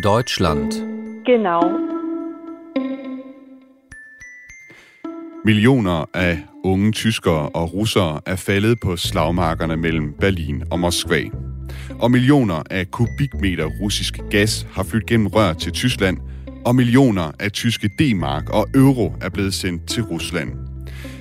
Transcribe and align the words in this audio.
Deutschland. 0.00 0.72
Genau. 1.26 1.62
Millioner 5.44 6.04
af 6.14 6.38
unge 6.64 6.92
tyskere 6.92 7.48
og 7.48 7.74
russere 7.74 8.20
er 8.26 8.36
faldet 8.36 8.78
på 8.82 8.96
slagmarkerne 8.96 9.76
mellem 9.76 10.12
Berlin 10.20 10.62
og 10.70 10.80
Moskva. 10.80 11.22
Og 12.00 12.10
millioner 12.10 12.62
af 12.70 12.90
kubikmeter 12.90 13.66
russisk 13.82 14.20
gas 14.30 14.66
har 14.72 14.82
flyttet 14.82 15.08
gennem 15.08 15.26
rør 15.26 15.52
til 15.52 15.72
Tyskland, 15.72 16.18
og 16.64 16.74
millioner 16.74 17.30
af 17.40 17.52
tyske 17.52 17.90
D-mark 17.98 18.50
og 18.50 18.66
euro 18.74 19.12
er 19.20 19.28
blevet 19.28 19.54
sendt 19.54 19.88
til 19.88 20.02
Rusland. 20.02 20.52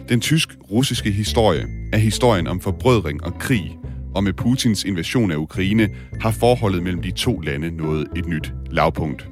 Den 0.10 0.22
tysk-russiske 0.22 1.12
historie 1.12 1.68
er 1.94 1.98
historien 1.98 2.48
om 2.48 2.62
forbrødring 2.62 3.24
og 3.24 3.34
krig, 3.40 3.78
og 4.16 4.24
med 4.24 4.34
Putins 4.34 4.84
invasion 4.84 5.32
af 5.32 5.36
Ukraine 5.36 5.90
har 6.22 6.32
forholdet 6.32 6.84
mellem 6.84 7.02
de 7.02 7.12
to 7.12 7.40
lande 7.40 7.72
nået 7.72 8.08
et 8.16 8.26
nyt 8.26 8.54
lavpunkt. 8.72 9.28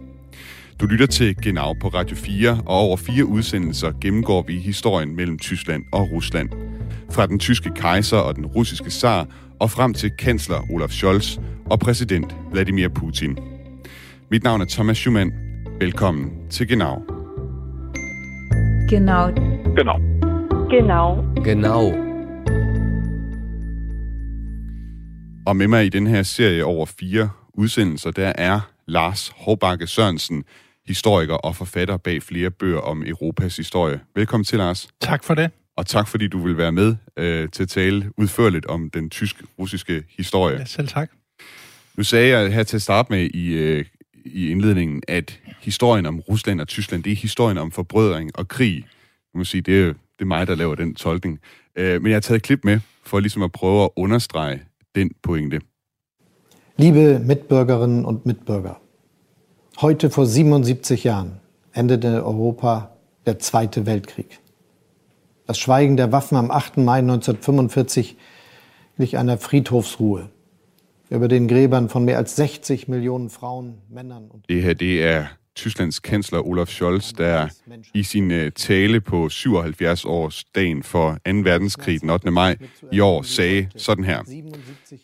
Du 0.80 0.86
lytter 0.86 1.06
til 1.06 1.36
Genau 1.36 1.74
på 1.74 1.88
Radio 1.88 2.16
4, 2.16 2.62
og 2.66 2.78
over 2.78 2.98
fire 2.98 3.26
udsendelser 3.26 3.92
gennemgår 4.02 4.44
vi 4.48 4.54
historien 4.58 5.16
mellem 5.16 5.40
Tyskland 5.40 5.84
og 5.92 6.12
Rusland. 6.12 6.50
Fra 7.12 7.26
den 7.26 7.40
tyske 7.40 7.72
kejser 7.76 8.18
og 8.18 8.36
den 8.36 8.46
russiske 8.46 8.92
zar, 8.92 9.28
og 9.60 9.72
frem 9.72 9.94
til 9.94 10.12
kansler 10.12 10.72
Olaf 10.72 10.90
Scholz 10.90 11.38
og 11.66 11.80
præsident 11.80 12.36
Vladimir 12.52 12.88
Putin. 12.88 13.38
Mit 14.32 14.44
navn 14.44 14.62
er 14.62 14.66
Thomas 14.66 14.98
Schumann. 14.98 15.34
Velkommen 15.80 16.32
til 16.50 16.68
Genau. 16.68 17.02
Genau. 18.90 19.30
Genau. 20.70 21.24
Genau. 21.44 22.09
Og 25.50 25.56
med 25.56 25.68
mig 25.68 25.86
i 25.86 25.90
den 25.90 26.08
her 26.08 26.24
serie 26.24 26.66
over 26.66 26.86
fire 26.86 27.30
udsendelser, 27.54 28.12
der 28.12 28.34
er 28.36 28.60
Lars 28.88 29.32
Håbakke 29.36 29.88
Sørensen, 29.88 30.44
historiker 30.88 31.34
og 31.34 31.56
forfatter 31.56 31.98
bag 31.98 32.24
flere 32.24 32.52
bøger 32.52 32.80
om 32.80 33.04
Europas 33.06 33.58
historie. 33.58 34.00
Velkommen 34.16 34.46
til, 34.46 34.58
Lars. 34.58 34.88
Tak 35.02 35.24
for 35.24 35.34
det. 35.36 35.52
Og 35.76 35.88
tak 35.88 36.08
fordi 36.08 36.28
du 36.28 36.40
vil 36.40 36.58
være 36.58 36.72
med 36.72 36.96
øh, 37.18 37.50
til 37.50 37.64
at 37.64 37.70
tale 37.70 38.12
udførligt 38.18 38.66
om 38.66 38.90
den 38.90 39.10
tysk-russiske 39.10 40.04
historie. 40.18 40.58
Ja, 40.58 40.66
selv 40.66 40.88
tak. 40.88 41.12
Nu 41.96 42.04
sagde 42.04 42.38
jeg 42.38 42.54
her 42.54 42.64
til 42.64 42.76
at 42.78 42.82
starte 42.82 43.14
med 43.14 43.30
i, 43.34 43.48
øh, 43.48 43.86
i 44.26 44.50
indledningen, 44.50 45.04
at 45.08 45.40
historien 45.62 46.06
om 46.06 46.20
Rusland 46.20 46.62
og 46.62 46.68
Tyskland, 46.68 47.04
det 47.04 47.12
er 47.12 47.16
historien 47.16 47.58
om 47.58 47.72
forbrødring 47.72 48.32
og 48.40 48.48
krig. 48.48 48.86
Du 49.34 49.38
må 49.38 49.44
sige, 49.44 49.62
det 49.62 49.82
er, 49.82 49.86
det 49.86 49.96
er 50.20 50.26
mig, 50.26 50.48
der 50.48 50.56
laver 50.56 50.76
den 50.76 50.96
tolkning. 50.96 51.40
Øh, 51.76 52.02
men 52.02 52.10
jeg 52.10 52.16
har 52.16 52.22
taget 52.22 52.38
et 52.38 52.44
klip 52.44 52.60
med, 52.64 52.80
for 53.06 53.20
ligesom 53.20 53.44
at 53.44 53.52
prøve 53.52 53.84
at 53.84 53.90
understrege 53.96 54.62
den 54.96 55.12
pointe. 55.22 55.60
Liebe 56.78 57.20
Mitbürgerinnen 57.20 58.06
und 58.06 58.26
Mitbürger, 58.26 58.80
heute 59.82 60.10
vor 60.10 60.26
77 60.26 61.04
Jahren 61.04 61.40
endete 61.74 62.08
in 62.08 62.14
Europa 62.16 62.96
der 63.26 63.40
Zweite 63.40 63.86
Weltkrieg. 63.86 64.40
Das 65.46 65.58
Schweigen 65.58 65.98
der 65.98 66.12
Waffen 66.12 66.38
am 66.38 66.52
8. 66.52 66.78
Mai 66.78 67.00
1945 67.00 68.18
glich 68.98 69.18
einer 69.18 69.38
Friedhofsruhe 69.38 70.30
über 71.10 71.28
den 71.28 71.48
Gräbern 71.48 71.90
von 71.90 72.06
mehr 72.06 72.18
als 72.18 72.36
60 72.36 72.88
Millionen 72.88 73.30
Frauen, 73.30 73.80
Männern 73.90 74.30
und 74.30 74.48
Det 74.48 74.62
her, 74.62 74.76
det 74.76 75.00
er 75.00 75.30
Tysklands 75.56 76.00
kansler 76.00 76.48
Olaf 76.48 76.68
Scholz, 76.68 77.14
der 77.14 77.48
i 77.94 78.04
sin 78.04 78.32
øh, 78.32 78.52
tale 78.52 79.02
på 79.02 79.30
77 79.30 80.06
års 80.06 80.44
dagen 80.44 80.84
for 80.84 81.12
2. 81.12 81.32
verdenskrig 81.32 82.02
den 82.02 82.10
8. 82.10 82.32
maj 82.32 82.58
i 82.92 83.00
år 83.00 83.22
sagde 83.22 83.70
sådan 83.76 84.04
her. 84.04 84.24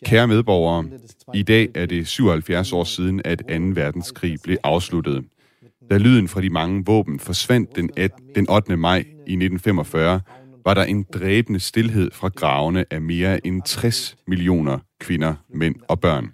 Kære 0.06 0.28
medborgere, 0.28 0.86
i 1.34 1.44
dag 1.44 1.68
er 1.76 1.86
det 1.86 2.08
77 2.08 2.74
år 2.74 2.84
siden, 2.84 3.22
at 3.26 3.40
2. 3.40 3.46
verdenskrig 3.58 4.38
blev 4.44 4.58
afsluttet. 4.64 5.26
Da 5.90 5.98
lyden 5.98 6.28
fra 6.28 6.42
de 6.42 6.50
mange 6.50 6.86
våben 6.86 7.20
forsvandt 7.20 7.76
den, 7.76 7.90
den 8.36 8.50
8. 8.50 8.78
maj 8.78 8.98
i 8.98 9.34
1945, 9.34 10.22
var 10.66 10.74
der 10.74 10.84
en 10.84 11.06
dræbende 11.14 11.60
stillhed 11.60 12.12
fra 12.12 12.30
gravene 12.30 12.86
af 12.92 13.02
mere 13.02 13.48
end 13.48 13.62
60 13.66 14.16
millioner 14.28 14.80
kvinder, 15.00 15.36
mænd 15.50 15.76
og 15.88 16.00
børn. 16.00 16.32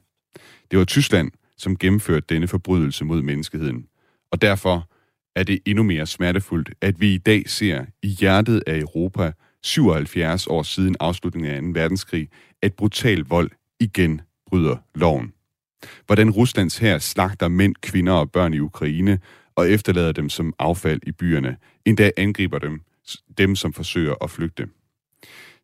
Det 0.71 0.79
var 0.79 0.85
Tyskland, 0.85 1.31
som 1.57 1.77
gennemførte 1.77 2.25
denne 2.29 2.47
forbrydelse 2.47 3.05
mod 3.05 3.21
menneskeheden. 3.21 3.85
Og 4.31 4.41
derfor 4.41 4.89
er 5.35 5.43
det 5.43 5.59
endnu 5.65 5.83
mere 5.83 6.05
smertefuldt, 6.07 6.69
at 6.81 7.01
vi 7.01 7.13
i 7.13 7.17
dag 7.17 7.49
ser 7.49 7.85
i 8.03 8.07
hjertet 8.07 8.63
af 8.67 8.79
Europa, 8.79 9.31
77 9.63 10.47
år 10.47 10.63
siden 10.63 10.95
afslutningen 10.99 11.51
af 11.51 11.61
2. 11.61 11.79
verdenskrig, 11.79 12.29
at 12.61 12.73
brutal 12.73 13.19
vold 13.19 13.51
igen 13.79 14.21
bryder 14.47 14.77
loven. 14.95 15.33
Hvordan 16.05 16.29
Ruslands 16.29 16.77
her 16.77 16.99
slagter 16.99 17.47
mænd, 17.47 17.75
kvinder 17.81 18.13
og 18.13 18.31
børn 18.31 18.53
i 18.53 18.59
Ukraine 18.59 19.19
og 19.55 19.69
efterlader 19.69 20.11
dem 20.11 20.29
som 20.29 20.53
affald 20.59 20.99
i 21.07 21.11
byerne, 21.11 21.57
endda 21.85 22.11
angriber 22.17 22.59
dem, 22.59 22.81
dem 23.37 23.55
som 23.55 23.73
forsøger 23.73 24.15
at 24.21 24.29
flygte. 24.29 24.63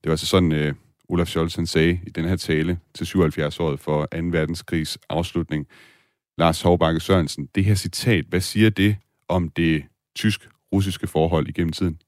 Det 0.03 0.05
var 0.05 0.11
altså 0.11 0.25
sådan, 0.25 0.51
øh, 0.51 0.73
Olaf 1.09 1.28
Scholz 1.28 1.55
han 1.55 1.67
sagde 1.67 1.99
i 2.07 2.09
den 2.09 2.25
her 2.25 2.35
tale 2.35 2.79
til 2.94 3.05
77-året 3.05 3.79
for 3.79 4.05
2. 4.05 4.17
verdenskrigs 4.31 4.97
afslutning. 5.09 5.67
Lars 6.37 6.61
Hovbakke 6.61 6.99
Sørensen, 6.99 7.47
det 7.55 7.65
her 7.65 7.75
citat, 7.75 8.25
hvad 8.25 8.41
siger 8.41 8.69
det 8.69 8.97
om 9.29 9.49
det 9.49 9.83
tysk-russiske 10.15 11.07
forhold 11.07 11.47
igennem 11.47 11.73
tiden? 11.73 11.99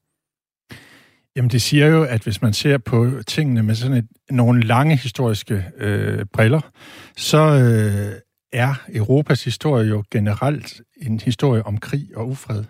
Jamen, 1.36 1.50
det 1.50 1.62
siger 1.62 1.86
jo, 1.86 2.04
at 2.04 2.22
hvis 2.22 2.42
man 2.42 2.52
ser 2.52 2.78
på 2.78 3.10
tingene 3.26 3.62
med 3.62 3.74
sådan 3.74 3.96
et, 3.96 4.08
nogle 4.30 4.62
lange 4.62 4.96
historiske 4.96 5.64
øh, 5.76 6.24
briller, 6.32 6.60
så 7.16 7.38
øh, 7.38 8.20
er 8.52 8.74
Europas 8.88 9.44
historie 9.44 9.88
jo 9.88 10.04
generelt 10.10 10.80
en 10.96 11.20
historie 11.20 11.66
om 11.66 11.78
krig 11.78 12.16
og 12.16 12.28
ufred, 12.28 12.64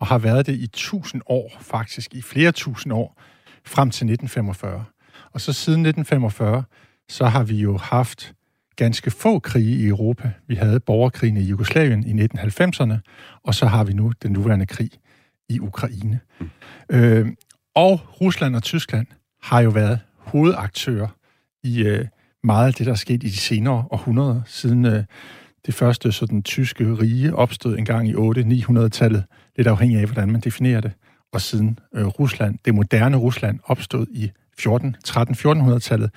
og 0.00 0.06
har 0.06 0.18
været 0.18 0.46
det 0.46 0.54
i 0.54 0.66
tusind 0.66 1.22
år, 1.26 1.52
faktisk 1.60 2.14
i 2.14 2.22
flere 2.22 2.52
tusind 2.52 2.92
år, 2.92 3.22
frem 3.64 3.90
til 3.90 4.04
1945. 4.04 4.84
Og 5.32 5.40
så 5.40 5.52
siden 5.52 5.86
1945, 5.86 6.64
så 7.08 7.24
har 7.24 7.42
vi 7.42 7.56
jo 7.56 7.76
haft 7.76 8.34
ganske 8.76 9.10
få 9.10 9.38
krige 9.38 9.76
i 9.76 9.86
Europa. 9.86 10.30
Vi 10.46 10.54
havde 10.54 10.80
borgerkrigen 10.80 11.36
i 11.36 11.42
Jugoslavien 11.42 12.06
i 12.06 12.24
1990'erne, 12.24 12.94
og 13.44 13.54
så 13.54 13.66
har 13.66 13.84
vi 13.84 13.92
nu 13.92 14.12
den 14.22 14.32
nuværende 14.32 14.66
krig 14.66 14.90
i 15.48 15.60
Ukraine. 15.60 16.20
Mm. 16.40 16.48
Øh, 16.90 17.26
og 17.74 18.20
Rusland 18.20 18.56
og 18.56 18.62
Tyskland 18.62 19.06
har 19.42 19.60
jo 19.60 19.70
været 19.70 19.98
hovedaktører 20.18 21.08
i 21.62 21.82
øh, 21.82 22.06
meget 22.44 22.66
af 22.66 22.74
det, 22.74 22.86
der 22.86 22.92
er 22.92 22.96
sket 22.96 23.22
i 23.22 23.26
de 23.26 23.36
senere 23.36 23.84
århundreder, 23.90 24.40
siden 24.46 24.84
øh, 24.84 25.04
det 25.66 25.74
første 25.74 26.12
sådan, 26.12 26.42
tyske 26.42 26.84
rige 26.84 27.34
opstod 27.34 27.78
engang 27.78 28.08
i 28.08 28.14
800-900-tallet, 28.14 29.24
lidt 29.56 29.68
afhængig 29.68 29.98
af, 29.98 30.06
hvordan 30.06 30.32
man 30.32 30.40
definerer 30.40 30.80
det, 30.80 30.92
og 31.32 31.40
siden 31.40 31.78
øh, 31.94 32.06
Rusland, 32.06 32.58
det 32.64 32.74
moderne 32.74 33.16
Rusland, 33.16 33.58
opstod 33.64 34.06
i 34.10 34.30
14, 34.58 34.96
13-1400-tallet, 35.08 36.10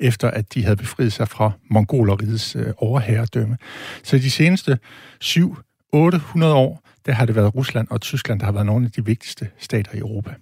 efter 0.00 0.30
at 0.30 0.54
de 0.54 0.62
havde 0.62 0.76
befriet 0.76 1.12
sig 1.12 1.28
fra 1.28 1.50
mongoleriets 1.70 2.56
øh, 2.56 2.72
overherredømme. 2.76 3.58
Så 4.02 4.18
de 4.18 4.30
seneste 4.30 4.78
7-800 5.24 5.38
år, 6.44 6.82
der 7.06 7.12
har 7.12 7.26
det 7.26 7.34
været 7.34 7.54
Rusland 7.54 7.88
og 7.90 8.00
Tyskland, 8.00 8.40
der 8.40 8.46
har 8.46 8.52
været 8.52 8.66
nogle 8.66 8.86
af 8.86 8.92
de 8.92 9.04
vigtigste 9.04 9.48
stater 9.58 9.94
i 9.94 9.98
Europa. 9.98 10.34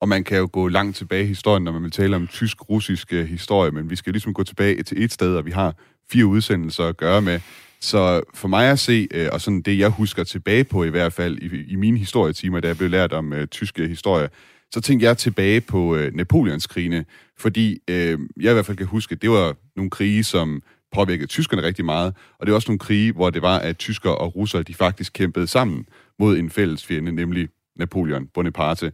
Og 0.00 0.08
man 0.08 0.24
kan 0.24 0.38
jo 0.38 0.48
gå 0.52 0.68
langt 0.68 0.96
tilbage 0.96 1.24
i 1.24 1.26
historien, 1.26 1.64
når 1.64 1.72
man 1.72 1.82
vil 1.82 1.90
tale 1.90 2.16
om 2.16 2.26
tysk-russisk 2.26 3.12
øh, 3.12 3.26
historie, 3.26 3.70
men 3.70 3.90
vi 3.90 3.96
skal 3.96 4.12
ligesom 4.12 4.34
gå 4.34 4.42
tilbage 4.42 4.82
til 4.82 5.04
et 5.04 5.12
sted, 5.12 5.36
og 5.36 5.46
vi 5.46 5.50
har 5.50 5.74
fire 6.10 6.26
udsendelser 6.26 6.84
at 6.84 6.96
gøre 6.96 7.22
med. 7.22 7.40
Så 7.80 8.22
for 8.34 8.48
mig 8.48 8.70
at 8.70 8.78
se, 8.78 9.08
øh, 9.10 9.28
og 9.32 9.40
sådan 9.40 9.62
det 9.62 9.78
jeg 9.78 9.88
husker 9.88 10.24
tilbage 10.24 10.64
på 10.64 10.84
i 10.84 10.88
hvert 10.88 11.12
fald 11.12 11.38
i, 11.38 11.72
i 11.72 11.76
mine 11.76 11.98
historietimer, 11.98 12.60
da 12.60 12.68
jeg 12.68 12.76
blev 12.76 12.90
lært 12.90 13.12
om 13.12 13.32
øh, 13.32 13.40
uh, 13.40 13.46
tyske 13.46 13.88
historie, 13.88 14.28
så 14.72 14.80
tænkte 14.80 15.06
jeg 15.06 15.18
tilbage 15.18 15.60
på 15.60 15.94
uh, 15.94 16.14
Napoleonskrigene, 16.14 17.04
fordi 17.38 17.78
øh, 17.88 18.18
jeg 18.40 18.50
i 18.50 18.54
hvert 18.54 18.66
fald 18.66 18.76
kan 18.76 18.86
huske, 18.86 19.12
at 19.12 19.22
det 19.22 19.30
var 19.30 19.56
nogle 19.76 19.90
krige, 19.90 20.24
som 20.24 20.62
påvirkede 20.92 21.26
tyskerne 21.26 21.62
rigtig 21.62 21.84
meget, 21.84 22.14
og 22.38 22.46
det 22.46 22.52
var 22.52 22.56
også 22.56 22.70
nogle 22.70 22.78
krige, 22.78 23.12
hvor 23.12 23.30
det 23.30 23.42
var, 23.42 23.58
at 23.58 23.78
tyskere 23.78 24.18
og 24.18 24.36
russere, 24.36 24.62
de 24.62 24.74
faktisk 24.74 25.12
kæmpede 25.12 25.46
sammen 25.46 25.86
mod 26.18 26.38
en 26.38 26.50
fælles 26.50 26.86
fjende, 26.86 27.12
nemlig 27.12 27.48
Napoleon 27.76 28.26
Bonaparte. 28.26 28.92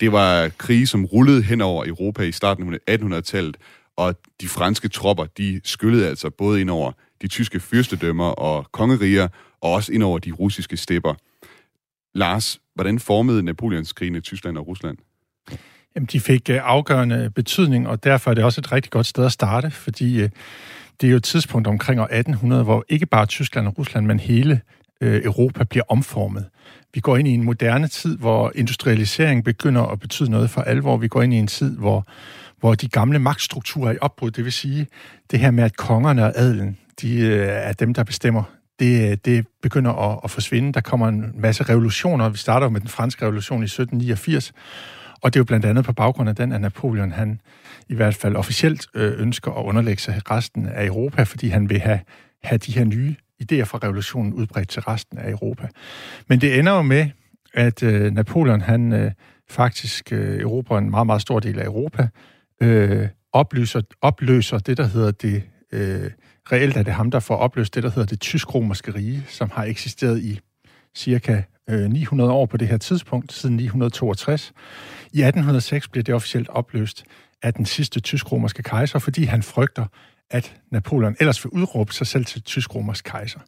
Det 0.00 0.12
var 0.12 0.48
krige, 0.48 0.86
som 0.86 1.04
rullede 1.04 1.42
hen 1.42 1.60
over 1.60 1.84
Europa 1.86 2.22
i 2.22 2.32
starten 2.32 2.78
af 2.86 2.96
1800-tallet, 2.96 3.56
og 3.96 4.14
de 4.40 4.48
franske 4.48 4.88
tropper, 4.88 5.24
de 5.24 5.60
skyllede 5.64 6.08
altså 6.08 6.30
både 6.30 6.60
ind 6.60 6.70
over 6.70 6.92
de 7.22 7.28
tyske 7.28 7.60
fyrstedømmer 7.60 8.28
og 8.28 8.72
kongeriger, 8.72 9.28
og 9.60 9.72
også 9.72 9.92
ind 9.92 10.02
over 10.02 10.18
de 10.18 10.32
russiske 10.32 10.76
stepper. 10.76 11.14
Lars, 12.14 12.60
hvordan 12.74 12.98
formede 12.98 13.42
Napoleonskrigene 13.42 14.20
Tyskland 14.20 14.58
og 14.58 14.66
Rusland? 14.66 14.96
Jamen, 15.94 16.06
de 16.12 16.20
fik 16.20 16.50
øh, 16.50 16.60
afgørende 16.62 17.30
betydning, 17.34 17.88
og 17.88 18.04
derfor 18.04 18.30
er 18.30 18.34
det 18.34 18.44
også 18.44 18.60
et 18.60 18.72
rigtig 18.72 18.90
godt 18.90 19.06
sted 19.06 19.24
at 19.24 19.32
starte, 19.32 19.70
fordi 19.70 20.22
øh, 20.22 20.30
det 21.00 21.06
er 21.06 21.10
jo 21.10 21.16
et 21.16 21.24
tidspunkt 21.24 21.66
omkring 21.68 22.00
år 22.00 22.04
1800, 22.04 22.64
hvor 22.64 22.84
ikke 22.88 23.06
bare 23.06 23.26
Tyskland 23.26 23.66
og 23.66 23.78
Rusland, 23.78 24.06
men 24.06 24.20
hele 24.20 24.60
øh, 25.00 25.24
Europa 25.24 25.64
bliver 25.64 25.84
omformet. 25.88 26.46
Vi 26.94 27.00
går 27.00 27.16
ind 27.16 27.28
i 27.28 27.30
en 27.30 27.44
moderne 27.44 27.88
tid, 27.88 28.18
hvor 28.18 28.52
industrialisering 28.54 29.44
begynder 29.44 29.82
at 29.82 30.00
betyde 30.00 30.30
noget 30.30 30.50
for 30.50 30.60
alvor. 30.60 30.96
Vi 30.96 31.08
går 31.08 31.22
ind 31.22 31.34
i 31.34 31.36
en 31.36 31.46
tid, 31.46 31.76
hvor, 31.76 32.06
hvor 32.60 32.74
de 32.74 32.88
gamle 32.88 33.18
magtstrukturer 33.18 33.88
er 33.88 33.94
i 33.94 33.98
opbrud. 34.00 34.30
Det 34.30 34.44
vil 34.44 34.52
sige, 34.52 34.86
det 35.30 35.38
her 35.38 35.50
med, 35.50 35.64
at 35.64 35.76
kongerne 35.76 36.24
og 36.24 36.32
adelen, 36.34 36.78
de 37.00 37.34
er 37.42 37.72
dem, 37.72 37.94
der 37.94 38.04
bestemmer 38.04 38.42
det, 38.80 39.24
det 39.24 39.46
begynder 39.62 39.92
at, 39.92 40.20
at 40.24 40.30
forsvinde. 40.30 40.72
Der 40.72 40.80
kommer 40.80 41.08
en 41.08 41.32
masse 41.34 41.64
revolutioner. 41.64 42.28
Vi 42.28 42.38
starter 42.38 42.68
med 42.68 42.80
den 42.80 42.88
franske 42.88 43.24
revolution 43.24 43.62
i 43.62 43.64
1789, 43.64 44.52
og 45.22 45.34
det 45.34 45.38
er 45.38 45.40
jo 45.40 45.44
blandt 45.44 45.66
andet 45.66 45.84
på 45.84 45.92
baggrund 45.92 46.28
af 46.28 46.36
den, 46.36 46.52
at 46.52 46.60
Napoleon, 46.60 47.12
han 47.12 47.40
i 47.88 47.94
hvert 47.94 48.14
fald 48.14 48.36
officielt 48.36 48.86
øh, 48.94 49.20
ønsker 49.20 49.50
at 49.50 49.64
underlægge 49.64 50.02
sig 50.02 50.30
resten 50.30 50.66
af 50.66 50.86
Europa, 50.86 51.22
fordi 51.22 51.48
han 51.48 51.70
vil 51.70 51.80
have, 51.80 52.00
have 52.42 52.58
de 52.58 52.72
her 52.72 52.84
nye 52.84 53.14
idéer 53.42 53.62
fra 53.62 53.78
revolutionen 53.82 54.32
udbredt 54.32 54.68
til 54.68 54.82
resten 54.82 55.18
af 55.18 55.30
Europa. 55.30 55.68
Men 56.28 56.40
det 56.40 56.58
ender 56.58 56.72
jo 56.72 56.82
med, 56.82 57.08
at 57.54 57.82
øh, 57.82 58.12
Napoleon, 58.12 58.60
han 58.60 58.92
øh, 58.92 59.12
faktisk 59.50 60.12
øh, 60.12 60.40
erobrer 60.40 60.78
en 60.78 60.90
meget, 60.90 61.06
meget 61.06 61.22
stor 61.22 61.40
del 61.40 61.58
af 61.58 61.64
Europa, 61.64 62.08
øh, 62.62 63.08
opløser, 63.32 63.80
opløser 64.02 64.58
det, 64.58 64.76
der 64.76 64.86
hedder 64.86 65.10
det, 65.10 65.42
øh, 65.72 66.10
reelt 66.52 66.76
er 66.76 66.82
det 66.82 66.92
ham, 66.92 67.10
der 67.10 67.20
får 67.20 67.36
opløst 67.36 67.74
det, 67.74 67.82
der 67.82 67.90
hedder 67.90 68.06
det 68.06 68.20
tysk-romerske 68.20 68.94
rige, 68.94 69.24
som 69.28 69.50
har 69.52 69.64
eksisteret 69.64 70.22
i 70.22 70.40
cirka 70.94 71.42
øh, 71.70 71.90
900 71.90 72.32
år 72.32 72.46
på 72.46 72.56
det 72.56 72.68
her 72.68 72.78
tidspunkt, 72.78 73.32
siden 73.32 73.56
962. 73.56 74.52
I 75.12 75.22
1806 75.22 75.88
bliver 75.88 76.04
det 76.04 76.14
officielt 76.14 76.48
opløst 76.48 77.04
af 77.42 77.54
den 77.54 77.66
sidste 77.66 78.00
tysk-romerske 78.00 78.62
kejser, 78.62 78.98
fordi 78.98 79.24
han 79.24 79.42
frygter, 79.42 79.86
at 80.30 80.56
Napoleon 80.70 81.16
ellers 81.20 81.44
vil 81.44 81.50
udråbe 81.50 81.92
sig 81.92 82.06
selv 82.06 82.24
til 82.24 82.42
tysk-romersk 82.42 83.04
kejser. 83.04 83.40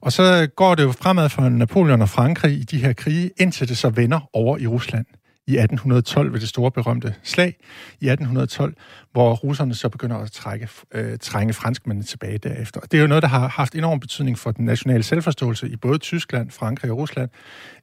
Og 0.00 0.12
så 0.12 0.48
går 0.56 0.74
det 0.74 0.82
jo 0.82 0.92
fremad 0.92 1.28
for 1.28 1.48
Napoleon 1.48 2.02
og 2.02 2.08
Frankrig 2.08 2.52
i 2.52 2.62
de 2.62 2.78
her 2.78 2.92
krige, 2.92 3.30
indtil 3.36 3.68
det 3.68 3.78
så 3.78 3.90
vender 3.90 4.20
over 4.32 4.58
i 4.58 4.66
Rusland 4.66 5.06
i 5.46 5.52
1812 5.52 6.32
ved 6.32 6.40
det 6.40 6.48
store 6.48 6.70
berømte 6.70 7.14
slag 7.22 7.56
i 8.00 8.08
1812, 8.08 8.74
hvor 9.12 9.34
russerne 9.34 9.74
så 9.74 9.88
begynder 9.88 10.16
at 10.16 10.32
trække, 10.32 10.68
øh, 10.94 11.18
trænge 11.18 11.52
franskmændene 11.52 12.04
tilbage 12.04 12.38
derefter. 12.38 12.80
Og 12.80 12.92
det 12.92 12.98
er 12.98 13.02
jo 13.02 13.06
noget, 13.06 13.22
der 13.22 13.28
har 13.28 13.48
haft 13.48 13.74
enorm 13.74 14.00
betydning 14.00 14.38
for 14.38 14.50
den 14.50 14.64
nationale 14.64 15.02
selvforståelse 15.02 15.68
i 15.68 15.76
både 15.76 15.98
Tyskland, 15.98 16.50
Frankrig 16.50 16.90
og 16.90 16.98
Rusland. 16.98 17.30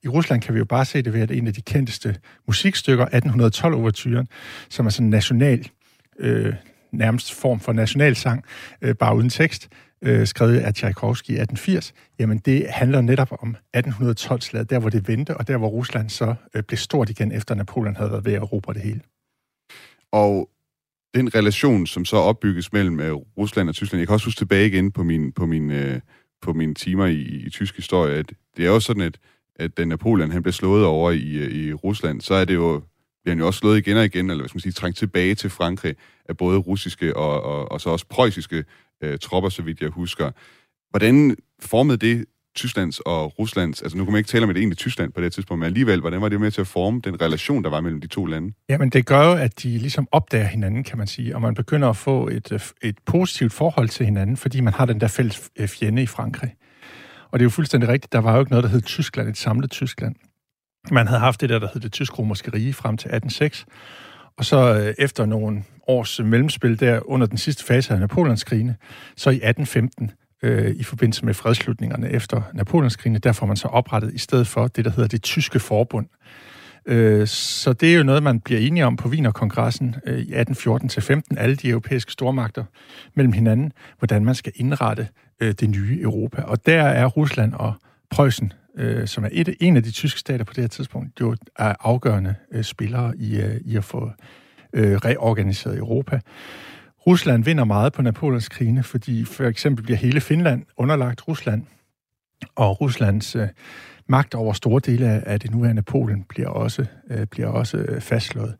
I 0.03 0.07
Rusland 0.07 0.41
kan 0.41 0.53
vi 0.53 0.59
jo 0.59 0.65
bare 0.65 0.85
se 0.85 1.01
det 1.01 1.13
ved, 1.13 1.21
at 1.21 1.31
en 1.31 1.47
af 1.47 1.53
de 1.53 1.61
kendteste 1.61 2.15
musikstykker, 2.47 3.05
1812-overturen, 3.05 4.27
som 4.69 4.85
er 4.85 4.89
sådan 4.89 5.05
en 5.05 5.09
national, 5.09 5.69
øh, 6.19 6.53
nærmest 6.91 7.33
form 7.33 7.59
for 7.59 7.73
nationalsang, 7.73 8.43
øh, 8.81 8.95
bare 8.95 9.15
uden 9.15 9.29
tekst, 9.29 9.69
øh, 10.01 10.27
skrevet 10.27 10.57
af 10.57 10.73
Tchaikovsky 10.73 11.29
i 11.29 11.33
1880, 11.33 11.93
jamen 12.19 12.37
det 12.37 12.67
handler 12.69 13.01
netop 13.01 13.31
om 13.41 13.55
1812-slaget, 13.77 14.69
der 14.69 14.79
hvor 14.79 14.89
det 14.89 15.07
vendte, 15.07 15.37
og 15.37 15.47
der 15.47 15.57
hvor 15.57 15.67
Rusland 15.67 16.09
så 16.09 16.35
øh, 16.53 16.63
blev 16.63 16.77
stort 16.77 17.09
igen, 17.09 17.31
efter 17.31 17.55
Napoleon 17.55 17.95
havde 17.95 18.11
været 18.11 18.25
ved 18.25 18.33
at 18.33 18.41
erobre 18.41 18.73
det 18.73 18.81
hele. 18.81 19.01
Og 20.11 20.49
den 21.13 21.35
relation, 21.35 21.87
som 21.87 22.05
så 22.05 22.17
opbygges 22.17 22.73
mellem 22.73 22.99
øh, 22.99 23.13
Rusland 23.13 23.69
og 23.69 23.75
Tyskland, 23.75 23.99
jeg 23.99 24.07
kan 24.07 24.13
også 24.13 24.27
huske 24.27 24.39
tilbage 24.39 24.67
igen 24.67 24.91
på 24.91 25.03
min, 25.03 25.31
på 25.31 25.45
min, 25.45 25.71
øh, 25.71 25.99
på 26.41 26.53
mine 26.53 26.73
timer 26.73 27.05
i, 27.05 27.21
i 27.21 27.49
tysk 27.49 27.75
historie, 27.75 28.15
at 28.15 28.33
det 28.57 28.65
er 28.65 28.69
jo 28.69 28.79
sådan, 28.79 29.01
at, 29.01 29.17
at 29.55 29.77
da 29.77 29.85
Napoleon 29.85 30.31
han 30.31 30.43
blev 30.43 30.53
slået 30.53 30.85
over 30.85 31.11
i, 31.11 31.33
øh, 31.33 31.51
i 31.51 31.73
Rusland, 31.73 32.21
så 32.21 32.33
er 32.33 32.45
det 32.45 32.53
jo 32.53 32.81
bliver 33.23 33.35
han 33.35 33.39
jo 33.39 33.47
også 33.47 33.57
slået 33.57 33.77
igen 33.77 33.97
og 33.97 34.05
igen, 34.05 34.29
eller 34.29 34.41
hvad 34.41 34.49
skal 34.49 34.57
man 34.57 34.61
sige, 34.61 34.71
trængt 34.71 34.97
tilbage 34.97 35.35
til 35.35 35.49
Frankrig 35.49 35.95
af 36.29 36.37
både 36.37 36.57
russiske 36.57 37.17
og, 37.17 37.43
og, 37.43 37.71
og 37.71 37.81
så 37.81 37.89
også 37.89 38.05
preussiske 38.09 38.63
øh, 39.01 39.19
tropper, 39.19 39.49
så 39.49 39.61
vidt 39.61 39.81
jeg 39.81 39.89
husker. 39.89 40.31
Hvordan 40.89 41.35
formede 41.59 41.97
det 41.97 42.25
Tysklands 42.55 42.99
og 42.99 43.39
Ruslands, 43.39 43.81
altså 43.81 43.97
nu 43.97 44.03
kan 44.05 44.11
man 44.11 44.19
ikke 44.19 44.27
tale 44.27 44.43
om 44.43 44.49
et 44.49 44.57
egentligt 44.57 44.79
Tyskland 44.79 45.13
på 45.13 45.21
det 45.21 45.33
tidspunkt, 45.33 45.59
men 45.59 45.65
alligevel, 45.65 45.99
hvordan 45.99 46.21
var 46.21 46.29
det 46.29 46.41
med 46.41 46.51
til 46.51 46.61
at 46.61 46.67
forme 46.67 47.01
den 47.03 47.21
relation, 47.21 47.63
der 47.63 47.69
var 47.69 47.81
mellem 47.81 48.01
de 48.01 48.07
to 48.07 48.25
lande? 48.25 48.53
Jamen 48.69 48.89
det 48.89 49.05
gør 49.05 49.25
jo, 49.25 49.33
at 49.33 49.63
de 49.63 49.77
ligesom 49.77 50.07
opdager 50.11 50.45
hinanden, 50.45 50.83
kan 50.83 50.97
man 50.97 51.07
sige, 51.07 51.35
og 51.35 51.41
man 51.41 51.53
begynder 51.53 51.89
at 51.89 51.97
få 51.97 52.27
et, 52.27 52.51
øh, 52.51 52.59
et 52.81 52.95
positivt 53.05 53.53
forhold 53.53 53.89
til 53.89 54.05
hinanden, 54.05 54.37
fordi 54.37 54.61
man 54.61 54.73
har 54.73 54.85
den 54.85 55.01
der 55.01 55.07
fælles 55.07 55.49
øh, 55.59 55.67
fjende 55.67 56.01
i 56.01 56.05
Frankrig. 56.05 56.55
Og 57.31 57.39
det 57.39 57.43
er 57.43 57.45
jo 57.45 57.49
fuldstændig 57.49 57.89
rigtigt, 57.89 58.13
der 58.13 58.19
var 58.19 58.33
jo 58.33 58.39
ikke 58.39 58.51
noget, 58.51 58.63
der 58.63 58.69
hed 58.69 58.81
Tyskland, 58.81 59.29
et 59.29 59.37
samlet 59.37 59.71
Tyskland. 59.71 60.15
Man 60.91 61.07
havde 61.07 61.19
haft 61.19 61.41
det 61.41 61.49
der, 61.49 61.59
der 61.59 61.67
hed 61.73 61.81
det 61.81 61.91
tysk-romerske 61.91 62.51
rige 62.53 62.73
frem 62.73 62.97
til 62.97 63.07
1806, 63.07 63.65
og 64.37 64.45
så 64.45 64.73
øh, 64.79 64.93
efter 64.97 65.25
nogle 65.25 65.63
års 65.91 66.19
øh, 66.19 66.25
mellemspil 66.25 66.79
der 66.79 67.09
under 67.09 67.27
den 67.27 67.37
sidste 67.37 67.63
fase 67.63 67.93
af 67.93 67.99
Napoleonskrigene, 67.99 68.75
så 69.15 69.29
i 69.29 69.35
1815, 69.35 70.11
øh, 70.43 70.75
i 70.75 70.83
forbindelse 70.83 71.25
med 71.25 71.33
fredslutningerne 71.33 72.09
efter 72.09 72.41
Napoleonskrigene, 72.53 73.19
der 73.19 73.31
får 73.31 73.45
man 73.45 73.55
så 73.55 73.67
oprettet 73.67 74.13
i 74.13 74.17
stedet 74.17 74.47
for 74.47 74.67
det, 74.67 74.85
der 74.85 74.91
hedder 74.91 75.07
det 75.07 75.21
tyske 75.21 75.59
forbund. 75.59 76.07
Øh, 76.85 77.27
så 77.27 77.73
det 77.73 77.93
er 77.93 77.97
jo 77.97 78.03
noget, 78.03 78.23
man 78.23 78.39
bliver 78.39 78.61
enige 78.61 78.85
om 78.85 78.95
på 78.95 79.09
Wienerkongressen 79.09 79.95
øh, 80.05 80.19
i 80.19 80.33
1814-15, 80.33 81.21
alle 81.37 81.55
de 81.55 81.69
europæiske 81.69 82.11
stormagter 82.11 82.63
mellem 83.13 83.33
hinanden, 83.33 83.71
hvordan 83.97 84.25
man 84.25 84.35
skal 84.35 84.51
indrette 84.55 85.07
øh, 85.39 85.53
det 85.59 85.69
nye 85.69 85.99
Europa. 86.01 86.41
Og 86.41 86.65
der 86.65 86.83
er 86.83 87.05
Rusland 87.05 87.53
og 87.53 87.73
Preussen 88.09 88.53
øh, 88.77 89.07
som 89.07 89.23
er 89.23 89.29
et, 89.31 89.55
en 89.59 89.77
af 89.77 89.83
de 89.83 89.91
tyske 89.91 90.19
stater 90.19 90.45
på 90.45 90.53
det 90.53 90.63
her 90.63 90.67
tidspunkt, 90.67 91.21
jo 91.21 91.35
er 91.55 91.75
afgørende 91.79 92.35
øh, 92.51 92.63
spillere 92.63 93.13
i, 93.17 93.41
øh, 93.41 93.61
i 93.65 93.75
at 93.75 93.83
få 93.83 94.11
øh, 94.73 94.95
reorganiseret 94.95 95.77
Europa. 95.77 96.19
Rusland 97.07 97.43
vinder 97.43 97.63
meget 97.63 97.93
på 97.93 98.01
Napoleons 98.01 98.49
krigene, 98.49 98.83
fordi 98.83 99.25
for 99.25 99.43
eksempel 99.43 99.83
bliver 99.83 99.97
hele 99.97 100.21
Finland 100.21 100.65
underlagt 100.77 101.27
Rusland, 101.27 101.63
og 102.55 102.81
Ruslands 102.81 103.35
øh, 103.35 103.47
magt 104.07 104.35
over 104.35 104.53
store 104.53 104.81
dele 104.85 105.07
af, 105.07 105.23
af 105.25 105.39
det 105.39 105.51
nuværende 105.51 105.81
Polen 105.81 106.23
bliver 106.29 106.49
også, 106.49 106.85
øh, 107.09 107.27
bliver 107.27 107.47
også 107.47 107.77
øh, 107.77 108.01
fastslået. 108.01 108.55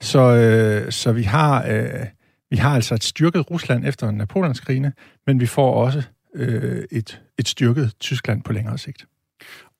Så, 0.00 0.20
øh, 0.20 0.92
så 0.92 1.12
vi 1.12 1.22
har... 1.22 1.66
Øh, 1.68 2.06
vi 2.50 2.56
har 2.56 2.74
altså 2.74 2.94
et 2.94 3.04
styrket 3.04 3.50
Rusland 3.50 3.86
efter 3.86 4.10
Napoleons 4.10 4.60
krigene, 4.60 4.92
men 5.26 5.40
vi 5.40 5.46
får 5.46 5.74
også 5.84 6.02
øh, 6.34 6.84
et, 6.90 7.22
et 7.38 7.48
styrket 7.48 7.92
Tyskland 8.00 8.42
på 8.42 8.52
længere 8.52 8.78
sigt. 8.78 9.06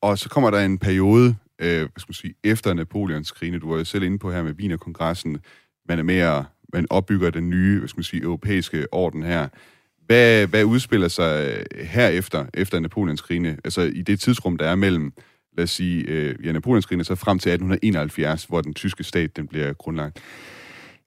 Og 0.03 0.19
så 0.19 0.29
kommer 0.29 0.51
der 0.51 0.61
en 0.61 0.79
periode, 0.79 1.37
øh, 1.59 1.79
hvad 1.79 1.89
skal 1.97 2.09
man 2.09 2.15
sige, 2.15 2.35
efter 2.45 2.75
Napoleons 2.75 3.31
krigene, 3.33 3.59
du 3.59 3.71
var 3.71 3.79
jo 3.79 3.85
selv 3.85 4.03
inde 4.03 4.19
på 4.19 4.33
her 4.33 4.43
med 4.43 4.53
Wienerkongressen, 4.53 5.39
man 5.89 5.99
er 5.99 6.03
mere, 6.03 6.45
man 6.73 6.87
opbygger 6.91 7.31
den 7.31 7.51
nye, 7.51 7.79
hvad 7.79 7.89
skal 7.89 7.99
man 7.99 8.05
sige, 8.05 8.23
europæiske 8.23 8.87
orden 8.93 9.23
her. 9.23 9.49
Hvad, 10.07 10.47
hvad 10.47 10.65
udspiller 10.65 11.09
sig 11.09 11.47
øh, 11.51 11.87
herefter, 11.87 12.47
efter 12.55 12.81
Napoleons 12.81 13.21
krigene, 13.21 13.57
altså 13.65 13.81
i 13.81 14.03
det 14.03 14.21
tidsrum, 14.21 14.57
der 14.57 14.69
er 14.69 14.75
mellem, 14.75 15.13
lad 15.57 15.63
os 15.63 15.71
sige, 15.71 16.05
øh, 16.09 16.47
ja, 16.47 16.53
Napoleons 16.53 16.87
krigene, 16.87 17.05
så 17.05 17.15
frem 17.15 17.39
til 17.39 17.51
1871, 17.53 18.45
hvor 18.45 18.61
den 18.61 18.75
tyske 18.75 19.05
stat, 19.05 19.37
den 19.37 19.49
bliver 19.49 19.73
grundlagt? 19.73 20.19